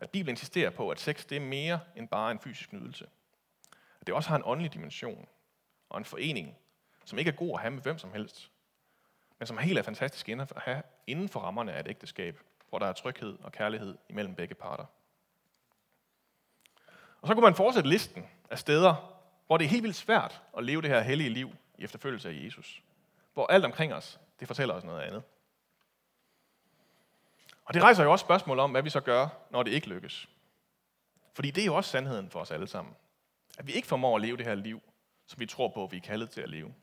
At 0.00 0.10
Bibelen 0.10 0.32
insisterer 0.32 0.70
på, 0.70 0.90
at 0.90 1.00
sex 1.00 1.24
det 1.24 1.36
er 1.36 1.40
mere 1.40 1.80
end 1.96 2.08
bare 2.08 2.32
en 2.32 2.38
fysisk 2.38 2.72
nydelse. 2.72 3.06
At 4.00 4.06
det 4.06 4.14
også 4.14 4.28
har 4.28 4.36
en 4.36 4.42
åndelig 4.44 4.74
dimension 4.74 5.28
og 5.88 5.98
en 5.98 6.04
forening, 6.04 6.56
som 7.04 7.18
ikke 7.18 7.30
er 7.30 7.34
god 7.34 7.52
at 7.54 7.60
have 7.60 7.70
med 7.70 7.82
hvem 7.82 7.98
som 7.98 8.12
helst, 8.12 8.50
men 9.38 9.46
som 9.46 9.56
er 9.56 9.60
helt 9.60 9.78
er 9.78 9.82
fantastisk 9.82 10.28
at 10.28 10.52
have 10.56 10.82
inden 11.06 11.28
for 11.28 11.40
rammerne 11.40 11.72
af 11.72 11.80
et 11.80 11.88
ægteskab, 11.88 12.40
hvor 12.68 12.78
der 12.78 12.86
er 12.86 12.92
tryghed 12.92 13.38
og 13.42 13.52
kærlighed 13.52 13.98
imellem 14.08 14.34
begge 14.34 14.54
parter. 14.54 14.84
Og 17.20 17.28
så 17.28 17.34
kunne 17.34 17.44
man 17.44 17.54
fortsætte 17.54 17.88
listen 17.88 18.26
af 18.50 18.58
steder, 18.58 19.22
hvor 19.46 19.56
det 19.56 19.64
er 19.64 19.68
helt 19.68 19.82
vildt 19.82 19.96
svært 19.96 20.42
at 20.56 20.64
leve 20.64 20.82
det 20.82 20.90
her 20.90 21.00
hellige 21.00 21.30
liv 21.30 21.50
i 21.78 21.84
efterfølgelse 21.84 22.28
af 22.28 22.44
Jesus. 22.44 22.82
Hvor 23.34 23.46
alt 23.46 23.64
omkring 23.64 23.94
os, 23.94 24.20
det 24.40 24.48
fortæller 24.48 24.74
os 24.74 24.84
noget 24.84 25.02
andet. 25.02 25.22
Og 27.66 27.74
det 27.74 27.82
rejser 27.82 28.04
jo 28.04 28.12
også 28.12 28.22
spørgsmål 28.22 28.58
om, 28.58 28.70
hvad 28.70 28.82
vi 28.82 28.90
så 28.90 29.00
gør, 29.00 29.28
når 29.50 29.62
det 29.62 29.70
ikke 29.70 29.88
lykkes. 29.88 30.28
Fordi 31.34 31.50
det 31.50 31.62
er 31.62 31.66
jo 31.66 31.74
også 31.74 31.90
sandheden 31.90 32.30
for 32.30 32.40
os 32.40 32.50
alle 32.50 32.66
sammen. 32.66 32.94
At 33.58 33.66
vi 33.66 33.72
ikke 33.72 33.88
formår 33.88 34.16
at 34.16 34.22
leve 34.22 34.36
det 34.36 34.46
her 34.46 34.54
liv, 34.54 34.82
som 35.26 35.40
vi 35.40 35.46
tror 35.46 35.68
på, 35.68 35.88
vi 35.90 35.96
er 35.96 36.00
kaldet 36.00 36.30
til 36.30 36.40
at 36.40 36.50
leve. 36.50 36.74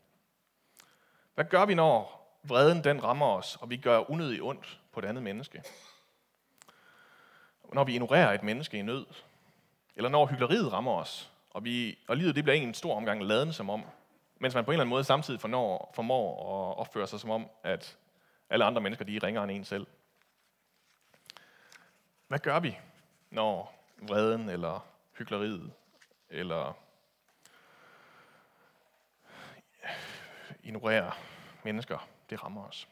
Hvad 1.36 1.46
gør 1.46 1.66
vi, 1.66 1.76
når 1.76 2.24
vreden 2.44 2.84
den 2.84 3.04
rammer 3.04 3.26
os, 3.26 3.58
og 3.62 3.70
vi 3.70 3.78
gør 3.78 4.12
unødigt 4.12 4.42
ondt 4.42 4.80
på 4.92 5.00
et 5.00 5.06
andet 5.06 5.24
menneske? 5.24 5.64
Når 7.74 7.84
vi 7.84 7.94
ignorerer 7.94 8.34
et 8.34 8.44
menneske 8.44 8.78
i 8.78 8.82
nød? 8.82 9.06
Eller 9.96 10.10
når 10.10 10.26
hyggeleriet 10.26 10.74
rammer 10.74 10.92
os, 10.92 11.32
og, 11.50 11.64
vi, 11.64 11.98
og 12.08 12.18
livet 12.18 12.36
det 12.36 12.44
bliver 12.44 12.56
en 12.56 12.74
stor 12.74 12.96
omgang 12.96 13.24
laden 13.24 13.54
som 13.54 13.70
om, 13.70 13.84
mens 14.40 14.56
man 14.56 14.66
på 14.66 14.72
en 14.72 14.74
eller 14.74 14.82
anden 14.82 14.90
måde 14.90 15.04
samtidig 15.04 15.42
fornår, 15.42 15.92
formår 15.96 16.32
at 16.72 16.78
opføre 16.78 17.08
sig 17.08 17.20
som 17.20 17.30
om, 17.30 17.50
at 17.64 17.98
alle 18.50 18.66
andre 18.66 18.82
mennesker 18.82 19.06
de 19.06 19.16
er 19.16 19.24
ringere 19.24 19.44
end 19.44 19.52
en 19.52 19.66
selv. 19.66 19.88
Hvad 22.28 22.40
gør 22.40 22.60
vi, 22.60 22.80
når 23.30 23.84
vreden 24.02 24.50
eller 24.50 24.88
hyggeleriet 25.18 25.74
eller 26.30 26.74
ignorerer 30.64 31.12
mennesker, 31.64 32.08
det 32.30 32.44
rammer 32.44 32.68
os? 32.68 32.88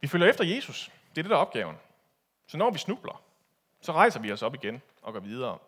Vi 0.00 0.08
følger 0.08 0.28
efter 0.28 0.44
Jesus. 0.44 0.90
Det 1.10 1.18
er 1.18 1.22
det, 1.22 1.30
der 1.30 1.36
er 1.36 1.40
opgaven. 1.40 1.76
Så 2.46 2.56
når 2.56 2.70
vi 2.70 2.78
snubler, 2.78 3.22
så 3.80 3.92
rejser 3.92 4.20
vi 4.20 4.32
os 4.32 4.42
op 4.42 4.54
igen 4.54 4.82
og 5.02 5.12
går 5.12 5.20
videre. 5.20 5.58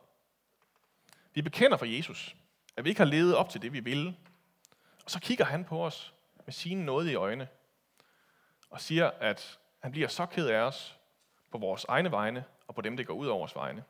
Vi 1.35 1.43
bekender 1.43 1.77
for 1.77 1.87
Jesus, 1.87 2.37
at 2.77 2.85
vi 2.85 2.89
ikke 2.89 3.01
har 3.01 3.07
levet 3.07 3.37
op 3.37 3.49
til 3.49 3.63
det, 3.63 3.73
vi 3.73 3.81
ville. 3.81 4.17
Og 5.05 5.11
så 5.11 5.21
kigger 5.21 5.45
han 5.45 5.65
på 5.65 5.85
os 5.85 6.15
med 6.45 6.53
sine 6.53 6.85
nåde 6.85 7.13
i 7.13 7.15
øjne 7.15 7.49
og 8.71 8.81
siger, 8.81 9.11
at 9.11 9.60
han 9.81 9.93
bliver 9.93 10.09
så 10.09 10.27
ked 10.27 10.49
af 10.49 10.61
os 10.61 10.99
på 11.51 11.59
vores 11.59 11.85
egne 11.85 12.11
vegne 12.11 12.45
og 12.67 12.75
på 12.75 12.81
dem, 12.81 12.97
det 12.97 13.07
går 13.07 13.15
ud 13.15 13.27
over 13.27 13.39
vores 13.39 13.57
vegne, 13.57 13.85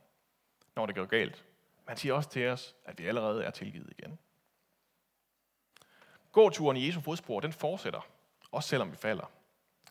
når 0.77 0.87
det 0.87 0.95
går 0.95 1.05
galt. 1.05 1.45
Men 1.77 1.89
han 1.89 1.97
siger 1.97 2.15
også 2.15 2.31
til 2.31 2.49
os, 2.49 2.75
at 2.85 2.99
vi 2.99 3.07
allerede 3.07 3.45
er 3.45 3.51
tilgivet 3.51 3.93
igen. 3.99 4.19
Gåturen 6.33 6.77
i 6.77 6.87
Jesu 6.87 7.01
fodspor, 7.01 7.41
den 7.41 7.53
fortsætter, 7.53 8.07
også 8.53 8.69
selvom 8.69 8.93
vi 8.93 8.97
falder. 8.97 9.31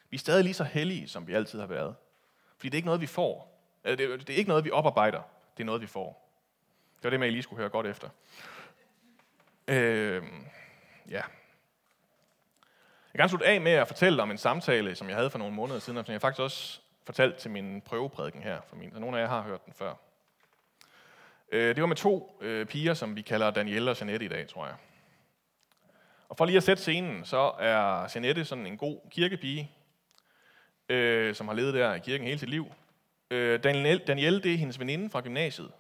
Vi 0.10 0.16
er 0.16 0.20
stadig 0.20 0.44
lige 0.44 0.54
så 0.54 0.64
hellige, 0.64 1.08
som 1.08 1.28
vi 1.28 1.34
altid 1.34 1.60
har 1.60 1.68
været. 1.68 1.96
Fordi 2.58 2.70
det 2.70 2.74
er 2.74 2.78
ikke 2.78 2.86
noget, 2.86 3.02
vi 3.02 3.08
får. 3.08 3.62
Det 3.86 4.30
er 4.30 4.34
ikke 4.34 4.50
noget, 4.50 4.66
vi 4.66 4.72
oparbejder. 4.72 5.22
Det 5.58 5.64
er 5.64 5.66
noget, 5.66 5.82
vi 5.82 5.88
får. 5.88 6.30
Det 6.96 7.04
var 7.04 7.10
det, 7.10 7.20
man 7.20 7.32
lige 7.32 7.44
skulle 7.44 7.60
høre 7.60 7.70
godt 7.70 7.88
efter. 7.88 8.10
Øh, 9.68 10.24
ja, 11.10 11.22
jeg 13.14 13.18
kan 13.18 13.20
gerne 13.20 13.30
slutte 13.30 13.48
af 13.48 13.62
med 13.62 13.72
at 13.72 13.88
fortælle 13.88 14.22
om 14.22 14.32
en 14.32 14.38
samtale, 14.38 14.96
som 14.96 15.08
jeg 15.08 15.16
havde 15.16 15.30
for 15.30 15.38
nogle 15.38 15.56
måneder 15.56 15.80
siden, 15.80 15.98
og 15.98 16.06
som 16.06 16.14
jeg 16.14 16.22
faktisk 16.22 16.42
også 16.42 16.80
fortalte 17.06 17.40
til 17.40 17.52
min 17.52 17.82
prøveprædiken 17.82 18.44
her. 18.44 18.62
For 18.68 18.76
min, 18.76 18.92
så 18.94 19.00
nogle 19.00 19.18
af 19.18 19.22
jer 19.22 19.28
har 19.30 19.42
hørt 19.42 19.66
den 19.66 19.74
før. 19.74 19.94
Øh, 21.52 21.76
det 21.76 21.82
var 21.82 21.88
med 21.88 21.96
to 21.96 22.38
øh, 22.42 22.66
piger, 22.66 22.94
som 22.94 23.16
vi 23.16 23.22
kalder 23.22 23.52
Danielle 23.52 23.92
og 23.92 24.00
Janette 24.00 24.26
i 24.26 24.30
dag, 24.30 24.48
tror 24.48 24.66
jeg. 24.66 24.76
Og 26.30 26.38
for 26.38 26.46
lige 26.46 26.58
at 26.58 26.64
sætte 26.64 26.82
scenen, 26.82 27.26
så 27.26 27.52
er 27.60 28.08
Janette 28.16 28.46
sådan 28.46 28.66
en 28.66 28.78
god 28.78 29.00
kirkepige, 29.10 29.72
øh, 30.90 31.36
som 31.36 31.48
har 31.48 31.56
levet 31.56 31.74
der 31.74 31.94
i 31.94 32.00
kirken 32.00 32.28
hele 32.28 32.40
sit 32.40 32.50
liv. 32.50 32.74
Øh, 33.32 33.64
Danielle, 33.64 34.06
Danielle, 34.08 34.42
det 34.42 34.54
er 34.54 34.58
hendes 34.58 34.80
veninde 34.80 35.10
fra 35.10 35.22
gymnasiet. 35.22 35.72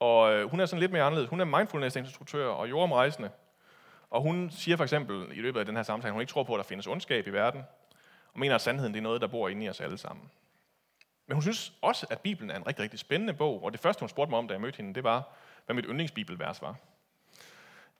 Og 0.00 0.48
hun 0.48 0.60
er 0.60 0.66
sådan 0.66 0.80
lidt 0.80 0.92
mere 0.92 1.02
anderledes. 1.02 1.30
Hun 1.30 1.40
er 1.40 1.44
mindfulness-instruktør 1.44 2.46
og 2.46 2.70
jordomrejsende. 2.70 3.30
Og 4.16 4.22
hun 4.22 4.50
siger 4.50 4.76
for 4.76 4.84
eksempel 4.84 5.26
i 5.32 5.40
løbet 5.40 5.60
af 5.60 5.66
den 5.66 5.76
her 5.76 5.82
samtale, 5.82 6.08
at 6.08 6.12
hun 6.12 6.20
ikke 6.20 6.30
tror 6.30 6.42
på, 6.42 6.54
at 6.54 6.58
der 6.58 6.64
findes 6.64 6.86
ondskab 6.86 7.26
i 7.26 7.30
verden, 7.30 7.62
og 8.32 8.40
mener, 8.40 8.54
at 8.54 8.60
sandheden 8.60 8.94
det 8.94 8.98
er 8.98 9.02
noget, 9.02 9.20
der 9.20 9.26
bor 9.26 9.48
inde 9.48 9.64
i 9.64 9.68
os 9.68 9.80
alle 9.80 9.98
sammen. 9.98 10.30
Men 11.26 11.34
hun 11.34 11.42
synes 11.42 11.72
også, 11.82 12.06
at 12.10 12.20
Bibelen 12.20 12.50
er 12.50 12.56
en 12.56 12.66
rigtig, 12.66 12.82
rigtig 12.82 12.98
spændende 12.98 13.34
bog, 13.34 13.64
og 13.64 13.72
det 13.72 13.80
første, 13.80 14.00
hun 14.00 14.08
spurgte 14.08 14.30
mig 14.30 14.38
om, 14.38 14.48
da 14.48 14.52
jeg 14.54 14.60
mødte 14.60 14.76
hende, 14.76 14.94
det 14.94 15.04
var, 15.04 15.32
hvad 15.66 15.74
mit 15.76 15.84
yndlingsbibelvers 15.88 16.62
var. 16.62 16.76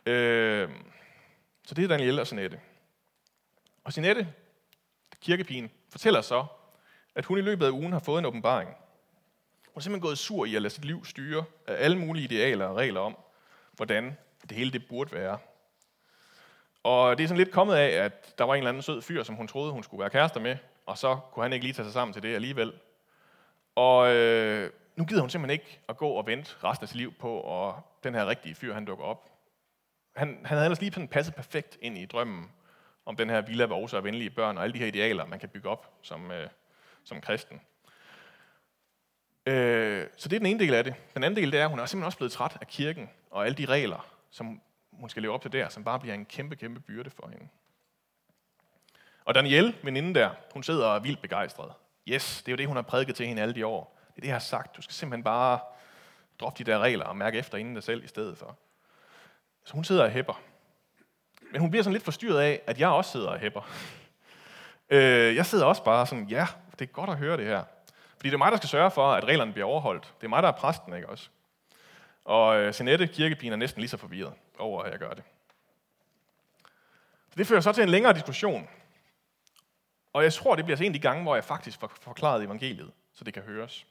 Øh, 0.07 0.71
så 1.67 1.75
det 1.75 1.85
er 1.85 1.89
Daniel 1.89 2.21
og 2.21 2.27
Sinette. 2.27 2.61
Og 3.85 3.93
Sinette, 3.93 4.29
kirkepigen, 5.21 5.71
fortæller 5.91 6.21
så, 6.21 6.47
at 7.15 7.25
hun 7.25 7.39
i 7.39 7.43
løbet 7.43 7.67
af 7.67 7.71
ugen 7.71 7.93
har 7.93 8.01
fået 8.01 8.19
en 8.19 8.25
åbenbaring. 8.25 8.71
Hun 9.67 9.77
er 9.77 9.81
simpelthen 9.81 10.09
gået 10.09 10.19
sur 10.19 10.45
i 10.45 10.55
at 10.55 10.63
lade 10.63 10.75
sit 10.75 10.85
liv 10.85 11.05
styre 11.05 11.45
af 11.67 11.85
alle 11.85 11.99
mulige 11.99 12.25
idealer 12.25 12.67
og 12.67 12.77
regler 12.77 13.01
om, 13.01 13.17
hvordan 13.73 14.17
det 14.43 14.57
hele 14.57 14.73
det 14.73 14.89
burde 14.89 15.13
være. 15.13 15.39
Og 16.87 17.19
det 17.19 17.25
er 17.25 17.29
sådan 17.29 17.39
lidt 17.39 17.51
kommet 17.51 17.75
af, 17.75 18.05
at 18.05 18.39
der 18.39 18.45
var 18.45 18.55
en 18.55 18.59
eller 18.59 18.69
anden 18.69 18.83
sød 18.83 19.03
fyr, 19.03 19.23
som 19.23 19.35
hun 19.35 19.49
troede, 19.49 19.73
hun 19.73 19.83
skulle 19.83 20.01
være 20.01 20.11
kærester 20.11 20.41
med, 20.41 20.57
og 20.87 20.99
så 20.99 21.19
kunne 21.33 21.45
han 21.45 21.53
ikke 21.53 21.65
lige 21.65 21.73
tage 21.73 21.87
sig 21.87 21.93
sammen 21.93 22.13
til 22.13 22.23
det 22.23 22.35
alligevel. 22.35 22.73
Og 23.75 24.15
øh, 24.15 24.71
nu 24.97 25.05
gider 25.05 25.21
hun 25.21 25.31
simpelthen 25.31 25.61
ikke 25.61 25.81
at 25.89 25.97
gå 25.97 26.09
og 26.09 26.27
vente 26.27 26.55
resten 26.65 26.85
af 26.85 26.89
sit 26.89 26.97
liv 26.97 27.13
på, 27.13 27.41
og 27.41 27.81
den 28.05 28.15
her 28.15 28.27
rigtige 28.27 28.55
fyr, 28.55 28.75
han 28.75 28.85
dukker 28.85 29.05
op. 29.05 29.31
Han, 30.17 30.29
han 30.29 30.57
havde 30.57 30.65
ellers 30.65 30.81
lige 30.81 30.93
sådan 30.93 31.09
passet 31.09 31.35
perfekt 31.35 31.79
ind 31.81 31.99
i 31.99 32.07
drømmen 32.07 32.51
om 33.07 33.17
den 33.17 33.31
her 33.31 33.41
villa, 33.41 33.65
vose 33.65 33.97
og 33.97 34.05
venlige 34.05 34.31
børn, 34.31 34.59
og 34.59 34.65
alle 34.65 34.75
de 34.75 34.79
her 34.79 34.87
idealer, 34.87 35.27
man 35.27 35.39
kan 35.39 35.49
bygge 35.49 35.69
op 35.69 35.93
som, 36.03 36.31
øh, 36.31 36.49
som 37.05 37.21
kristen. 37.21 37.61
Øh, 39.47 40.07
så 40.17 40.29
det 40.29 40.37
er 40.37 40.41
den 40.41 40.47
ene 40.47 40.59
del 40.59 40.75
af 40.75 40.85
det. 40.85 40.95
Den 41.15 41.25
anden 41.25 41.43
del 41.43 41.53
det 41.53 41.61
er, 41.61 41.65
at 41.65 41.71
hun 41.71 41.79
er 41.79 41.87
simpelthen 41.87 42.07
også 42.07 42.19
blevet 42.19 42.33
træt 42.33 42.57
af 42.61 42.67
kirken 42.67 43.11
og 43.31 43.45
alle 43.47 43.57
de 43.57 43.67
regler, 43.67 44.07
som 44.31 44.61
hun 45.01 45.09
skal 45.11 45.23
leve 45.23 45.33
op 45.35 45.43
til 45.43 45.53
der, 45.53 45.69
som 45.69 45.85
bare 45.85 46.01
bliver 46.01 46.15
en 46.15 46.25
kæmpe, 46.25 46.57
kæmpe 46.57 46.81
byrde 46.81 47.11
for 47.11 47.29
hende. 47.29 47.49
Og 49.25 49.35
Danielle, 49.35 49.75
veninden 49.83 50.15
der, 50.15 50.31
hun 50.53 50.63
sidder 50.63 50.87
og 50.87 50.97
er 50.97 51.01
vildt 51.01 51.23
begejstret. 51.23 51.73
Yes, 52.09 52.43
det 52.43 52.49
er 52.49 52.53
jo 52.53 52.57
det, 52.57 52.67
hun 52.67 52.77
har 52.77 52.83
prædiket 52.83 53.17
til 53.17 53.27
hende 53.27 53.43
alle 53.43 53.55
de 53.55 53.67
år. 53.67 53.99
Det 54.09 54.17
er 54.17 54.21
det, 54.21 54.29
jeg 54.29 54.35
har 54.35 54.41
sagt. 54.41 54.77
Du 54.77 54.83
skal 54.83 54.95
simpelthen 54.95 55.25
bare 55.25 55.59
droppe 56.41 56.65
de 56.65 56.71
der 56.71 56.79
regler 56.79 57.05
og 57.05 57.17
mærke 57.17 57.39
efter 57.39 57.59
inden 57.59 57.75
dig 57.75 57.83
selv 57.83 58.05
i 58.05 58.07
stedet 58.07 58.39
for. 58.39 58.59
Så 59.65 59.75
hun 59.75 59.85
sidder 59.85 60.05
og 60.05 60.11
hæpper. 60.11 60.41
Men 61.53 61.61
hun 61.61 61.71
bliver 61.71 61.83
sådan 61.83 61.93
lidt 61.93 62.05
forstyrret 62.05 62.41
af, 62.41 62.61
at 62.67 62.81
jeg 62.81 62.89
også 62.89 63.11
sidder 63.11 63.29
og 63.29 63.39
hæpper. 63.39 63.61
Øh, 64.91 65.37
jeg 65.37 65.47
sidder 65.47 65.65
også 65.65 65.85
bare 65.85 66.07
sådan, 66.07 66.25
ja, 66.25 66.47
det 66.79 66.81
er 66.81 66.93
godt 66.93 67.11
at 67.11 67.17
høre 67.17 67.37
det 67.37 67.47
her. 67.47 67.65
Fordi 68.17 68.29
det 68.29 68.35
er 68.35 68.39
mig, 68.39 68.51
der 68.51 68.57
skal 68.57 68.69
sørge 68.69 68.91
for, 68.91 69.13
at 69.13 69.25
reglerne 69.25 69.53
bliver 69.53 69.67
overholdt. 69.67 70.15
Det 70.21 70.25
er 70.25 70.29
mig, 70.29 70.43
der 70.43 70.49
er 70.49 70.53
præsten, 70.53 70.95
ikke 70.95 71.09
også? 71.09 71.29
Og 72.25 72.57
øh, 72.57 72.75
Sinette, 72.75 73.07
kirkepigen, 73.07 73.53
er 73.53 73.57
næsten 73.57 73.81
lige 73.81 73.89
så 73.89 73.97
forvirret 73.97 74.33
over, 74.59 74.83
at 74.83 74.91
jeg 74.91 74.99
gør 74.99 75.15
det. 75.15 75.25
Så 77.31 77.37
det 77.37 77.47
fører 77.47 77.61
så 77.61 77.73
til 77.73 77.83
en 77.83 77.89
længere 77.89 78.15
diskussion. 78.15 78.69
Og 80.13 80.23
jeg 80.23 80.33
tror, 80.33 80.57
det 80.57 80.65
bliver 80.65 80.77
så 80.77 80.85
en 80.85 80.91
af 80.91 80.93
de 80.93 80.99
gange, 80.99 81.23
hvor 81.23 81.35
jeg 81.35 81.45
faktisk 81.45 81.81
får 81.81 81.93
forklaret 82.01 82.45
evangeliet, 82.45 82.93
så 83.13 83.25
det 83.25 83.35
kan 83.35 83.43
høres. 83.43 83.87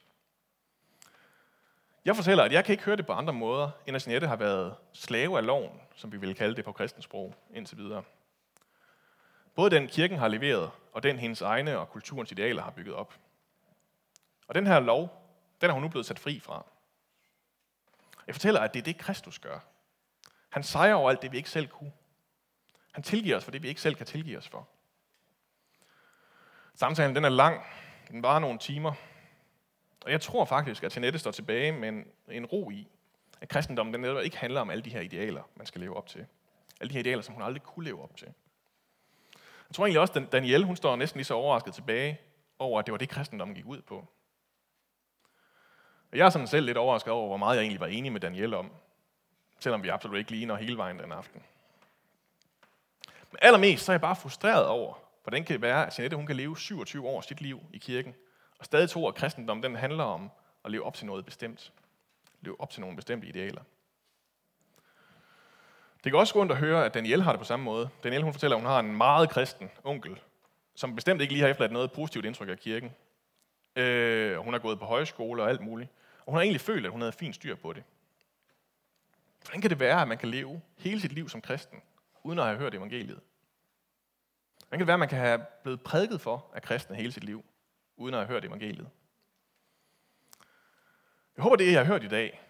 Jeg 2.04 2.16
fortæller, 2.16 2.44
at 2.44 2.52
jeg 2.52 2.64
kan 2.64 2.72
ikke 2.72 2.84
høre 2.84 2.96
det 2.96 3.06
på 3.06 3.12
andre 3.12 3.32
måder, 3.32 3.70
end 3.86 3.96
at 3.96 4.06
Jeanette 4.06 4.26
har 4.26 4.36
været 4.36 4.76
slave 4.92 5.38
af 5.38 5.46
loven, 5.46 5.80
som 5.94 6.12
vi 6.12 6.16
vil 6.16 6.34
kalde 6.34 6.56
det 6.56 6.64
på 6.64 6.72
kristensprog, 6.72 7.34
indtil 7.54 7.78
videre. 7.78 8.02
Både 9.54 9.70
den 9.70 9.88
kirken 9.88 10.18
har 10.18 10.28
leveret, 10.28 10.70
og 10.92 11.02
den 11.02 11.18
hendes 11.18 11.40
egne 11.40 11.78
og 11.78 11.90
kulturens 11.90 12.32
idealer 12.32 12.62
har 12.62 12.70
bygget 12.70 12.94
op. 12.94 13.14
Og 14.48 14.54
den 14.54 14.66
her 14.66 14.80
lov, 14.80 15.22
den 15.60 15.70
er 15.70 15.74
hun 15.74 15.82
nu 15.82 15.88
blevet 15.88 16.06
sat 16.06 16.18
fri 16.18 16.40
fra. 16.40 16.66
Jeg 18.26 18.34
fortæller, 18.34 18.60
at 18.60 18.74
det 18.74 18.80
er 18.80 18.84
det, 18.84 18.98
Kristus 18.98 19.38
gør. 19.38 19.58
Han 20.56 20.62
sejrer 20.62 20.94
over 20.94 21.10
alt 21.10 21.22
det, 21.22 21.32
vi 21.32 21.36
ikke 21.36 21.50
selv 21.50 21.68
kunne. 21.68 21.92
Han 22.92 23.02
tilgiver 23.02 23.36
os 23.36 23.44
for 23.44 23.50
det, 23.50 23.62
vi 23.62 23.68
ikke 23.68 23.80
selv 23.80 23.94
kan 23.94 24.06
tilgive 24.06 24.38
os 24.38 24.48
for. 24.48 24.68
Samtalen 26.74 27.16
den 27.16 27.24
er 27.24 27.28
lang. 27.28 27.62
Den 28.08 28.22
varer 28.22 28.38
nogle 28.38 28.58
timer. 28.58 28.92
Og 30.04 30.10
jeg 30.10 30.20
tror 30.20 30.44
faktisk, 30.44 30.84
at 30.84 30.96
Jeanette 30.96 31.18
står 31.18 31.30
tilbage 31.30 31.72
med 31.72 31.88
en, 31.88 32.04
en 32.28 32.46
ro 32.46 32.70
i, 32.70 32.88
at 33.40 33.48
kristendommen 33.48 33.92
den 33.92 34.00
netop 34.00 34.22
ikke 34.22 34.36
handler 34.36 34.60
om 34.60 34.70
alle 34.70 34.82
de 34.82 34.90
her 34.90 35.00
idealer, 35.00 35.42
man 35.56 35.66
skal 35.66 35.80
leve 35.80 35.96
op 35.96 36.06
til. 36.06 36.26
Alle 36.80 36.88
de 36.88 36.94
her 36.94 37.00
idealer, 37.00 37.22
som 37.22 37.34
hun 37.34 37.42
aldrig 37.42 37.62
kunne 37.62 37.84
leve 37.84 38.02
op 38.02 38.16
til. 38.16 38.28
Jeg 39.68 39.74
tror 39.74 39.86
egentlig 39.86 40.00
også, 40.00 40.12
at 40.20 40.32
Danielle 40.32 40.66
hun 40.66 40.76
står 40.76 40.96
næsten 40.96 41.18
lige 41.18 41.24
så 41.24 41.34
overrasket 41.34 41.74
tilbage 41.74 42.20
over, 42.58 42.78
at 42.78 42.86
det 42.86 42.92
var 42.92 42.98
det, 42.98 43.08
kristendommen 43.08 43.54
gik 43.54 43.66
ud 43.66 43.82
på. 43.82 43.96
Og 46.12 46.18
jeg 46.18 46.26
er 46.26 46.30
sådan 46.30 46.48
selv 46.48 46.66
lidt 46.66 46.78
overrasket 46.78 47.12
over, 47.12 47.26
hvor 47.26 47.36
meget 47.36 47.56
jeg 47.56 47.62
egentlig 47.62 47.80
var 47.80 47.86
enig 47.86 48.12
med 48.12 48.20
Danielle 48.20 48.56
om, 48.56 48.70
selvom 49.58 49.82
vi 49.82 49.88
absolut 49.88 50.18
ikke 50.18 50.30
ligner 50.30 50.56
hele 50.56 50.76
vejen 50.76 50.98
den 50.98 51.12
aften. 51.12 51.42
Men 53.30 53.38
allermest 53.42 53.84
så 53.84 53.92
er 53.92 53.94
jeg 53.94 54.00
bare 54.00 54.16
frustreret 54.16 54.66
over, 54.66 54.94
hvordan 55.22 55.44
kan 55.44 55.54
det 55.54 55.62
være, 55.62 55.86
at 55.86 55.98
Jeanette 55.98 56.16
hun 56.16 56.26
kan 56.26 56.36
leve 56.36 56.56
27 56.56 57.06
år 57.06 57.20
sit 57.20 57.40
liv 57.40 57.60
i 57.72 57.78
kirken, 57.78 58.14
og 58.58 58.64
stadig 58.64 58.90
tro, 58.90 59.08
at 59.08 59.14
kristendom 59.14 59.62
den 59.62 59.76
handler 59.76 60.04
om 60.04 60.30
at 60.64 60.70
leve 60.70 60.84
op 60.84 60.94
til 60.94 61.06
noget 61.06 61.24
bestemt. 61.24 61.72
Leve 62.40 62.60
op 62.60 62.70
til 62.70 62.80
nogle 62.80 62.96
bestemte 62.96 63.26
idealer. 63.26 63.62
Det 66.04 66.12
kan 66.12 66.18
også 66.18 66.34
gå 66.34 66.40
rundt 66.40 66.52
at 66.52 66.58
høre, 66.58 66.84
at 66.84 66.94
Danielle 66.94 67.24
har 67.24 67.32
det 67.32 67.38
på 67.38 67.44
samme 67.44 67.64
måde. 67.64 67.88
Danielle 68.02 68.24
hun 68.24 68.32
fortæller, 68.32 68.56
at 68.56 68.62
hun 68.62 68.70
har 68.70 68.80
en 68.80 68.96
meget 68.96 69.30
kristen 69.30 69.70
onkel, 69.84 70.20
som 70.74 70.94
bestemt 70.94 71.20
ikke 71.20 71.32
lige 71.32 71.42
har 71.42 71.48
efterladt 71.48 71.72
noget 71.72 71.92
positivt 71.92 72.24
indtryk 72.24 72.48
af 72.48 72.58
kirken. 72.58 72.92
Øh, 73.76 74.36
hun 74.36 74.54
har 74.54 74.58
gået 74.58 74.78
på 74.78 74.84
højskole 74.84 75.42
og 75.42 75.48
alt 75.48 75.60
muligt. 75.60 75.90
Og 76.18 76.32
hun 76.32 76.34
har 76.34 76.42
egentlig 76.42 76.60
følt, 76.60 76.86
at 76.86 76.92
hun 76.92 77.00
havde 77.00 77.12
fint 77.12 77.34
styr 77.34 77.54
på 77.54 77.72
det. 77.72 77.82
Hvordan 79.46 79.60
kan 79.60 79.70
det 79.70 79.80
være, 79.80 80.02
at 80.02 80.08
man 80.08 80.18
kan 80.18 80.28
leve 80.28 80.62
hele 80.76 81.00
sit 81.00 81.12
liv 81.12 81.28
som 81.28 81.40
kristen, 81.40 81.82
uden 82.22 82.38
at 82.38 82.44
have 82.44 82.58
hørt 82.58 82.74
evangeliet? 82.74 83.20
Hvordan 84.58 84.78
kan 84.78 84.80
det 84.80 84.86
være, 84.86 84.94
at 84.94 85.00
man 85.00 85.08
kan 85.08 85.18
have 85.18 85.46
blevet 85.62 85.80
prædiket 85.80 86.20
for 86.20 86.50
af 86.54 86.62
kristne 86.62 86.96
hele 86.96 87.12
sit 87.12 87.24
liv, 87.24 87.44
uden 87.96 88.14
at 88.14 88.20
have 88.20 88.28
hørt 88.28 88.44
evangeliet? 88.44 88.90
Jeg 91.36 91.42
håber, 91.42 91.56
det 91.56 91.72
jeg 91.72 91.80
har 91.80 91.84
hørt 91.84 92.04
i 92.04 92.08
dag, 92.08 92.40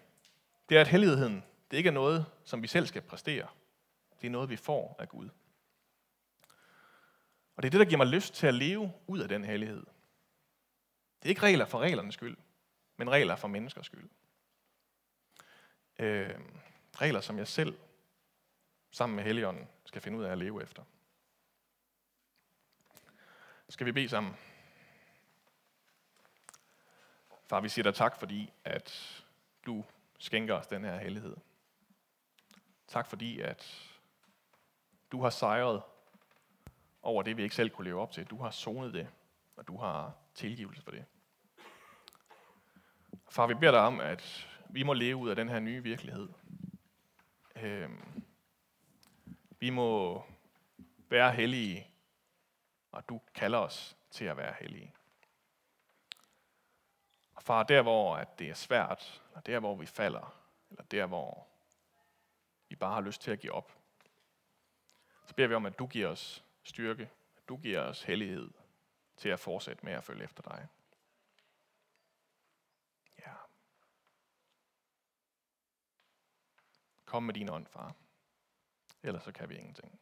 det 0.69 0.77
er, 0.77 0.81
at 0.81 0.87
helligheden 0.87 1.43
det 1.71 1.77
ikke 1.77 1.87
er 1.87 1.93
noget, 1.93 2.25
som 2.43 2.61
vi 2.61 2.67
selv 2.67 2.87
skal 2.87 3.01
præstere. 3.01 3.47
Det 4.21 4.27
er 4.27 4.31
noget, 4.31 4.49
vi 4.49 4.55
får 4.55 4.95
af 4.99 5.09
Gud. 5.09 5.29
Og 7.55 7.63
det 7.63 7.69
er 7.69 7.71
det, 7.71 7.79
der 7.79 7.85
giver 7.85 7.97
mig 7.97 8.07
lyst 8.07 8.33
til 8.33 8.47
at 8.47 8.53
leve 8.53 8.93
ud 9.07 9.19
af 9.19 9.29
den 9.29 9.43
hellighed. 9.43 9.83
Det 11.19 11.25
er 11.25 11.29
ikke 11.29 11.41
regler 11.41 11.65
for 11.65 11.79
reglernes 11.79 12.13
skyld, 12.13 12.37
men 12.97 13.09
regler 13.09 13.35
for 13.35 13.47
menneskers 13.47 13.85
skyld. 13.85 14.09
Øh, 15.99 16.39
regler, 17.01 17.21
som 17.21 17.37
jeg 17.37 17.47
selv, 17.47 17.77
sammen 18.91 19.15
med 19.15 19.23
Helligånden, 19.23 19.67
skal 19.85 20.01
finde 20.01 20.17
ud 20.17 20.23
af 20.23 20.31
at 20.31 20.37
leve 20.37 20.63
efter. 20.63 20.83
Skal 23.69 23.85
vi 23.85 23.91
bede 23.91 24.09
sammen? 24.09 24.35
Far, 27.45 27.59
vi 27.59 27.69
siger 27.69 27.83
dig 27.83 27.95
tak, 27.95 28.19
fordi 28.19 28.53
at 28.63 29.23
du 29.65 29.85
skænker 30.19 30.53
os 30.53 30.67
den 30.67 30.83
her 30.83 30.97
hellighed. 30.97 31.35
Tak 32.87 33.07
fordi, 33.07 33.39
at 33.39 33.91
du 35.11 35.21
har 35.21 35.29
sejret 35.29 35.81
over 37.01 37.23
det, 37.23 37.37
vi 37.37 37.43
ikke 37.43 37.55
selv 37.55 37.69
kunne 37.69 37.85
leve 37.85 38.01
op 38.01 38.11
til. 38.11 38.25
Du 38.25 38.37
har 38.37 38.51
sonet 38.51 38.93
det, 38.93 39.09
og 39.55 39.67
du 39.67 39.77
har 39.77 40.13
tilgivelse 40.35 40.81
for 40.81 40.91
det. 40.91 41.05
Far, 43.29 43.47
vi 43.47 43.53
beder 43.53 43.71
dig 43.71 43.81
om, 43.81 43.99
at 43.99 44.47
vi 44.69 44.83
må 44.83 44.93
leve 44.93 45.15
ud 45.15 45.29
af 45.29 45.35
den 45.35 45.49
her 45.49 45.59
nye 45.59 45.83
virkelighed. 45.83 46.29
Øh, 47.61 47.89
vi 49.59 49.69
må 49.69 50.23
være 51.09 51.31
hellige, 51.31 51.87
og 52.91 53.09
du 53.09 53.21
kalder 53.33 53.57
os 53.57 53.97
til 54.11 54.25
at 54.25 54.37
være 54.37 54.53
hellige. 54.59 54.93
Og 57.35 57.43
far, 57.43 57.63
der 57.63 57.81
hvor 57.81 58.15
at 58.15 58.39
det 58.39 58.49
er 58.49 58.53
svært, 58.53 59.23
og 59.33 59.45
der 59.45 59.59
hvor 59.59 59.75
vi 59.75 59.85
falder, 59.85 60.35
eller 60.69 60.83
der 60.83 61.05
hvor 61.05 61.47
vi 62.69 62.75
bare 62.75 62.93
har 62.93 63.01
lyst 63.01 63.21
til 63.21 63.31
at 63.31 63.39
give 63.39 63.53
op, 63.53 63.71
så 65.25 65.35
beder 65.35 65.47
vi 65.47 65.53
om, 65.53 65.65
at 65.65 65.79
du 65.79 65.87
giver 65.87 66.07
os 66.07 66.43
styrke, 66.63 67.09
at 67.37 67.49
du 67.49 67.57
giver 67.57 67.81
os 67.81 68.03
hellighed 68.03 68.51
til 69.17 69.29
at 69.29 69.39
fortsætte 69.39 69.85
med 69.85 69.93
at 69.93 70.03
følge 70.03 70.23
efter 70.23 70.43
dig. 70.43 70.67
Kom 77.07 77.23
med 77.23 77.33
din 77.33 77.49
ånd, 77.49 77.65
far. 77.65 77.93
Ellers 79.03 79.23
så 79.23 79.31
kan 79.31 79.49
vi 79.49 79.55
ingenting. 79.55 79.99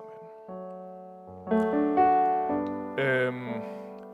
Amen. 0.00 0.20
Øhm, 2.98 3.62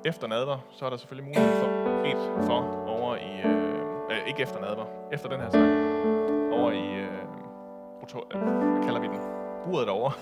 efter 0.04 0.26
nadver, 0.26 0.58
så 0.70 0.86
er 0.86 0.90
der 0.90 0.96
selvfølgelig 0.96 1.26
mulighed 1.26 1.52
for 1.60 1.66
et 2.04 2.44
for 2.46 2.86
over 2.86 3.16
i... 3.16 3.40
Øh, 3.40 3.80
øh, 4.10 4.28
ikke 4.28 4.42
efter 4.42 4.60
nadver, 4.60 4.86
efter 5.12 5.28
den 5.28 5.40
her 5.40 5.50
sang. 5.50 5.72
Over 6.52 6.70
i... 6.70 6.94
Øh, 6.94 7.12
øh, 8.32 8.40
hvad 8.72 8.82
kalder 8.84 9.00
vi 9.00 9.06
den? 9.06 9.20
Buret 9.64 9.86
derovre. 9.86 10.12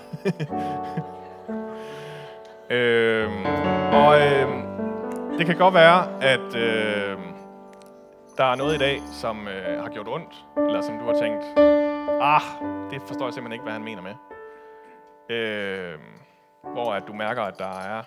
øhm, 2.77 3.45
og 3.93 4.19
øh, 4.21 4.47
det 5.37 5.45
kan 5.45 5.57
godt 5.57 5.73
være, 5.73 6.23
at 6.23 6.55
øh, 6.55 7.28
der 8.39 8.45
er 8.45 8.55
noget 8.55 8.75
i 8.75 8.77
dag, 8.77 9.01
som 9.11 9.47
øh, 9.47 9.81
har 9.81 9.89
gjort 9.89 10.07
ondt, 10.07 10.45
eller 10.57 10.81
som 10.81 10.99
du 10.99 11.05
har 11.05 11.13
tænkt, 11.13 11.43
ah, 12.21 12.41
det 12.91 13.01
forstår 13.01 13.25
jeg 13.25 13.33
simpelthen 13.33 13.51
ikke, 13.51 13.63
hvad 13.63 13.73
han 13.73 13.83
mener 13.83 14.01
med. 14.01 14.15
Øh, 15.29 15.99
hvor 16.73 16.93
at 16.93 17.03
du 17.07 17.13
mærker, 17.13 17.41
at 17.41 17.59
der 17.59 17.79
er, 17.79 18.03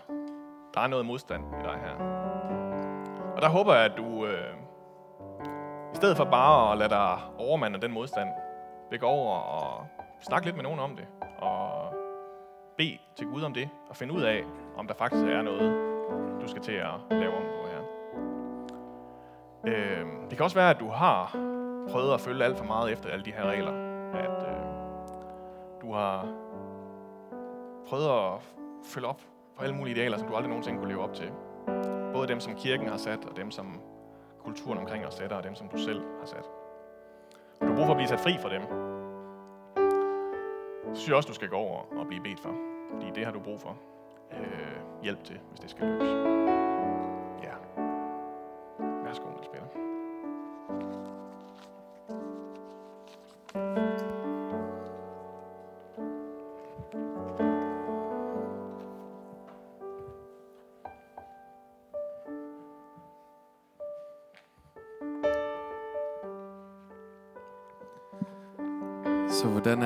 der 0.75 0.81
er 0.81 0.87
noget 0.87 1.07
modstand 1.07 1.45
i 1.61 1.63
dig 1.63 1.79
her. 1.85 1.95
Og 3.37 3.43
der 3.43 3.49
håber 3.49 3.75
jeg, 3.75 3.85
at 3.85 3.93
du, 3.97 4.27
øh, 4.27 4.55
i 5.93 5.97
stedet 5.97 6.17
for 6.17 6.25
bare 6.25 6.73
at 6.73 6.79
lade 6.79 6.91
dig 6.91 7.19
overmande 7.39 7.81
den 7.81 7.93
modstand, 7.93 8.29
vil 8.91 9.01
gå 9.01 9.07
over 9.07 9.37
og 9.37 9.87
snakke 10.21 10.47
lidt 10.47 10.57
med 10.57 10.65
nogen 10.65 10.81
om 10.81 10.97
det, 10.97 11.07
og 11.39 11.95
bede 12.79 12.99
til 13.17 13.27
Gud 13.27 13.43
om 13.43 13.55
det, 13.55 13.69
og 13.91 13.97
finde 13.97 14.15
ud 14.15 14.23
af, 14.23 14.45
om 14.77 14.87
der 14.87 14.95
faktisk 14.95 15.25
er 15.25 15.43
noget, 15.43 15.93
du 16.43 16.49
skal 16.49 16.63
til 16.63 16.73
at 16.73 16.93
lave 17.11 17.37
om 17.37 17.43
på. 17.43 17.62
Øh, 19.67 20.07
det 20.31 20.37
kan 20.37 20.45
også 20.45 20.57
være, 20.57 20.71
at 20.71 20.81
du 20.81 20.89
har 20.89 21.31
prøvet 21.91 22.15
at 22.15 22.21
følge 22.21 22.45
alt 22.45 22.59
for 22.59 22.65
meget 22.65 22.93
efter 22.93 23.09
alle 23.09 23.25
de 23.25 23.33
her 23.33 23.45
regler. 23.45 23.73
At 24.15 24.43
øh, 24.49 24.57
du 25.83 25.93
har 25.93 26.27
prøvet 27.89 28.09
at 28.09 28.41
følge 28.85 29.07
op 29.07 29.21
på 29.57 29.63
alle 29.63 29.75
mulige 29.75 29.95
idealer, 29.95 30.19
som 30.19 30.29
du 30.29 30.35
aldrig 30.35 30.49
nogensinde 30.49 30.79
kunne 30.79 30.91
leve 30.91 31.03
op 31.03 31.15
til. 31.15 31.31
Både 32.13 32.29
dem, 32.29 32.41
som 32.41 32.55
kirken 32.55 32.89
har 32.89 32.97
sat, 32.97 33.25
og 33.25 33.37
dem, 33.37 33.51
som 33.51 33.81
kulturen 34.45 34.79
omkring 34.79 35.07
os 35.07 35.15
sætter, 35.15 35.37
og 35.37 35.45
dem, 35.45 35.55
som 35.55 35.69
du 35.69 35.79
selv 35.79 36.03
har 36.21 36.27
sat. 36.27 36.45
Og 37.61 37.67
du 37.67 37.67
har 37.67 37.77
brug 37.77 37.87
for 37.87 37.93
at 37.93 37.97
blive 37.97 38.09
sat 38.09 38.21
fri 38.21 38.39
fra 38.41 38.49
dem. 38.49 38.63
Så 40.95 41.01
synes 41.01 41.09
jeg 41.09 41.17
også, 41.17 41.29
du 41.29 41.35
skal 41.35 41.49
gå 41.49 41.57
over 41.57 41.79
og 41.99 42.07
blive 42.07 42.23
bedt 42.23 42.41
for. 42.41 42.55
Fordi 42.91 43.07
det 43.15 43.25
har 43.25 43.33
du 43.33 43.41
brug 43.41 43.61
for 43.61 43.77
øh, 44.33 45.03
hjælp 45.03 45.25
til, 45.25 45.41
hvis 45.49 45.61
det 45.61 45.71
skal 45.71 45.87
løses. 45.87 46.13
Ja. 47.43 47.49
Yeah. 47.49 47.82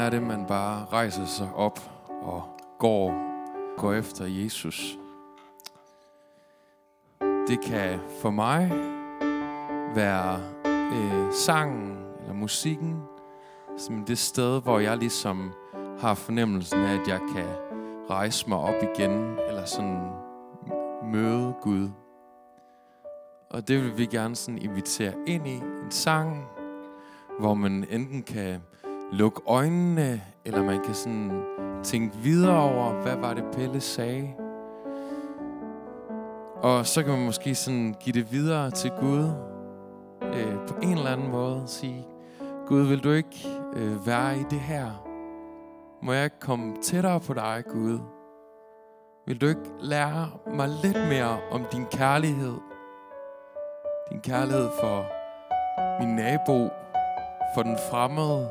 Er 0.06 0.10
det, 0.10 0.22
man 0.22 0.46
bare 0.46 0.86
rejser 0.92 1.24
sig 1.24 1.48
op 1.54 1.80
og 2.22 2.42
går, 2.78 3.14
går 3.76 3.92
efter 3.92 4.24
Jesus? 4.24 4.98
Det 7.20 7.60
kan 7.64 8.00
for 8.20 8.30
mig 8.30 8.70
være 9.94 10.40
øh, 10.92 11.32
sangen 11.32 11.98
eller 12.20 12.34
musikken, 12.34 13.02
som 13.76 14.04
det 14.04 14.18
sted, 14.18 14.62
hvor 14.62 14.78
jeg 14.78 14.96
ligesom 14.96 15.52
har 15.98 16.14
fornemmelsen 16.14 16.78
af, 16.78 16.92
at 16.92 17.08
jeg 17.08 17.20
kan 17.34 17.48
rejse 18.10 18.48
mig 18.48 18.58
op 18.58 18.82
igen, 18.82 19.38
eller 19.48 19.64
sådan 19.64 20.00
møde 21.12 21.54
Gud. 21.62 21.88
Og 23.50 23.68
det 23.68 23.82
vil 23.82 23.98
vi 23.98 24.06
gerne 24.06 24.36
sådan 24.36 24.58
invitere 24.58 25.14
ind 25.26 25.48
i 25.48 25.56
en 25.56 25.90
sang, 25.90 26.46
hvor 27.38 27.54
man 27.54 27.86
enten 27.90 28.22
kan 28.22 28.62
lukke 29.12 29.40
øjnene, 29.46 30.20
eller 30.44 30.62
man 30.62 30.84
kan 30.84 30.94
sådan 30.94 31.42
tænke 31.82 32.16
videre 32.16 32.62
over, 32.62 32.92
hvad 33.02 33.16
var 33.16 33.34
det 33.34 33.44
Pelle 33.52 33.80
sagde. 33.80 34.34
Og 36.62 36.86
så 36.86 37.02
kan 37.02 37.12
man 37.12 37.24
måske 37.24 37.54
sådan 37.54 37.94
give 38.00 38.12
det 38.12 38.32
videre 38.32 38.70
til 38.70 38.90
Gud 38.90 39.30
øh, 40.22 40.56
på 40.68 40.74
en 40.82 40.92
eller 40.92 41.10
anden 41.10 41.30
måde. 41.30 41.62
Sige, 41.66 42.06
Gud, 42.66 42.82
vil 42.82 43.04
du 43.04 43.10
ikke 43.10 43.48
øh, 43.76 44.06
være 44.06 44.38
i 44.38 44.42
det 44.50 44.60
her? 44.60 45.06
Må 46.02 46.12
jeg 46.12 46.24
ikke 46.24 46.40
komme 46.40 46.74
tættere 46.82 47.20
på 47.20 47.34
dig, 47.34 47.64
Gud? 47.68 47.98
Vil 49.26 49.40
du 49.40 49.46
ikke 49.46 49.70
lære 49.80 50.30
mig 50.54 50.68
lidt 50.82 51.08
mere 51.08 51.38
om 51.50 51.64
din 51.72 51.84
kærlighed? 51.84 52.54
Din 54.10 54.20
kærlighed 54.20 54.68
for 54.80 55.04
min 56.00 56.16
nabo, 56.16 56.68
for 57.54 57.62
den 57.62 57.76
fremmede, 57.90 58.48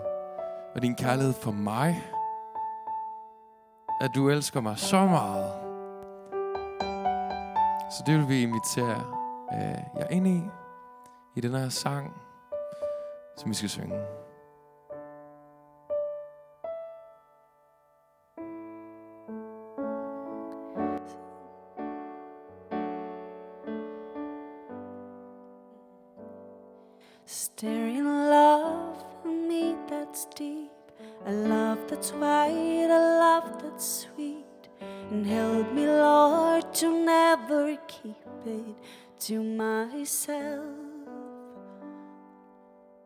og 0.75 0.81
din 0.81 0.95
kærlighed 0.95 1.33
for 1.33 1.51
mig. 1.51 2.03
At 4.01 4.11
du 4.15 4.29
elsker 4.29 4.61
mig 4.61 4.77
så 4.77 5.05
meget. 5.05 5.51
Så 7.91 8.03
det 8.05 8.17
vil 8.17 8.29
vi 8.29 8.41
invitere 8.41 9.03
øh, 9.53 9.99
jer 9.99 10.07
ind 10.07 10.27
i, 10.27 10.41
i 11.35 11.41
den 11.41 11.51
her 11.51 11.69
sang, 11.69 12.13
som 13.37 13.49
vi 13.49 13.55
skal 13.55 13.69
synge. 13.69 14.24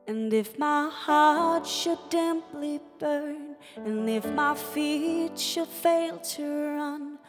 And 0.09 0.33
if 0.33 0.57
my 0.57 0.89
heart 0.91 1.67
should 1.67 1.99
dimply 2.09 2.81
burn, 2.97 3.55
and 3.75 4.09
if 4.09 4.25
my 4.25 4.55
feet 4.55 5.37
should 5.37 5.67
fail 5.67 6.17
to 6.17 6.43
run, 6.77 7.19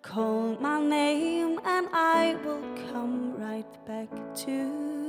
call 0.00 0.56
my 0.58 0.80
name 0.80 1.60
and 1.62 1.88
I 1.92 2.36
will 2.42 2.64
come 2.90 3.36
right 3.36 3.86
back 3.86 4.08
to 4.46 4.50
you. 4.50 5.01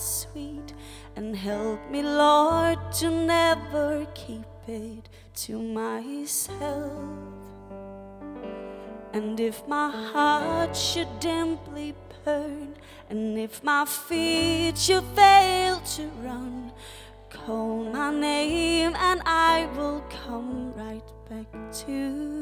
Sweet. 0.00 0.74
And 1.16 1.36
help 1.36 1.90
me, 1.90 2.02
Lord, 2.02 2.78
to 3.00 3.10
never 3.10 4.06
keep 4.14 4.46
it 4.66 5.08
to 5.44 5.60
myself. 5.60 6.92
And 9.12 9.40
if 9.40 9.66
my 9.66 9.90
heart 9.90 10.76
should 10.76 11.08
dimply 11.20 11.94
burn, 12.24 12.74
and 13.10 13.38
if 13.38 13.64
my 13.64 13.84
feet 13.84 14.76
should 14.76 15.04
fail 15.16 15.80
to 15.80 16.02
run, 16.22 16.72
call 17.30 17.84
my 17.84 18.12
name 18.12 18.94
and 18.96 19.22
I 19.24 19.68
will 19.76 20.04
come 20.24 20.72
right 20.74 21.08
back 21.28 21.72
to 21.72 21.92
you. 21.92 22.37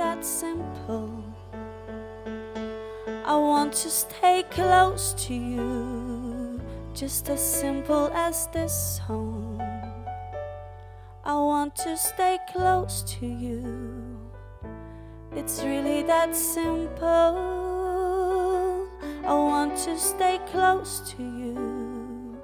That 0.00 0.24
simple. 0.24 1.22
I 3.26 3.36
want 3.36 3.74
to 3.84 3.90
stay 3.90 4.44
close 4.50 5.12
to 5.26 5.34
you, 5.34 6.58
just 6.94 7.28
as 7.28 7.42
simple 7.60 8.10
as 8.14 8.46
this 8.46 8.72
song. 8.96 9.60
I 11.22 11.34
want 11.34 11.76
to 11.84 11.98
stay 11.98 12.38
close 12.50 13.02
to 13.18 13.26
you. 13.26 14.16
It's 15.32 15.62
really 15.62 16.02
that 16.04 16.34
simple. 16.34 17.36
I 19.26 19.34
want 19.34 19.76
to 19.84 19.98
stay 19.98 20.40
close 20.50 21.00
to 21.10 21.22
you 21.22 22.40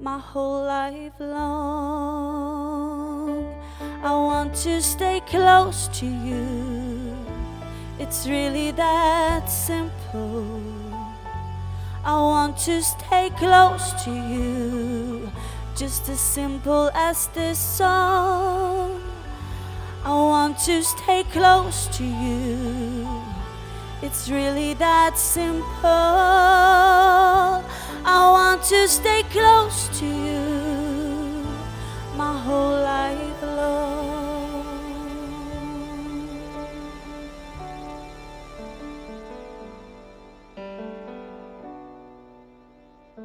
my 0.00 0.18
whole 0.18 0.64
life 0.64 1.12
long. 1.20 2.31
I 4.04 4.10
want 4.10 4.56
to 4.64 4.82
stay 4.82 5.20
close 5.28 5.86
to 6.00 6.06
you. 6.06 7.16
It's 8.00 8.26
really 8.26 8.72
that 8.72 9.48
simple. 9.48 10.60
I 12.04 12.14
want 12.14 12.56
to 12.66 12.82
stay 12.82 13.30
close 13.36 13.92
to 14.02 14.10
you, 14.10 15.30
just 15.76 16.08
as 16.08 16.18
simple 16.18 16.90
as 16.94 17.28
this 17.28 17.60
song. 17.60 19.00
I 20.04 20.10
want 20.10 20.58
to 20.66 20.82
stay 20.82 21.22
close 21.30 21.86
to 21.98 22.04
you. 22.04 23.06
It's 24.02 24.28
really 24.28 24.74
that 24.74 25.16
simple. 25.16 25.62
I 28.04 28.30
want 28.32 28.64
to 28.64 28.88
stay 28.88 29.22
close 29.30 29.86
to 30.00 30.06
you. 30.06 30.42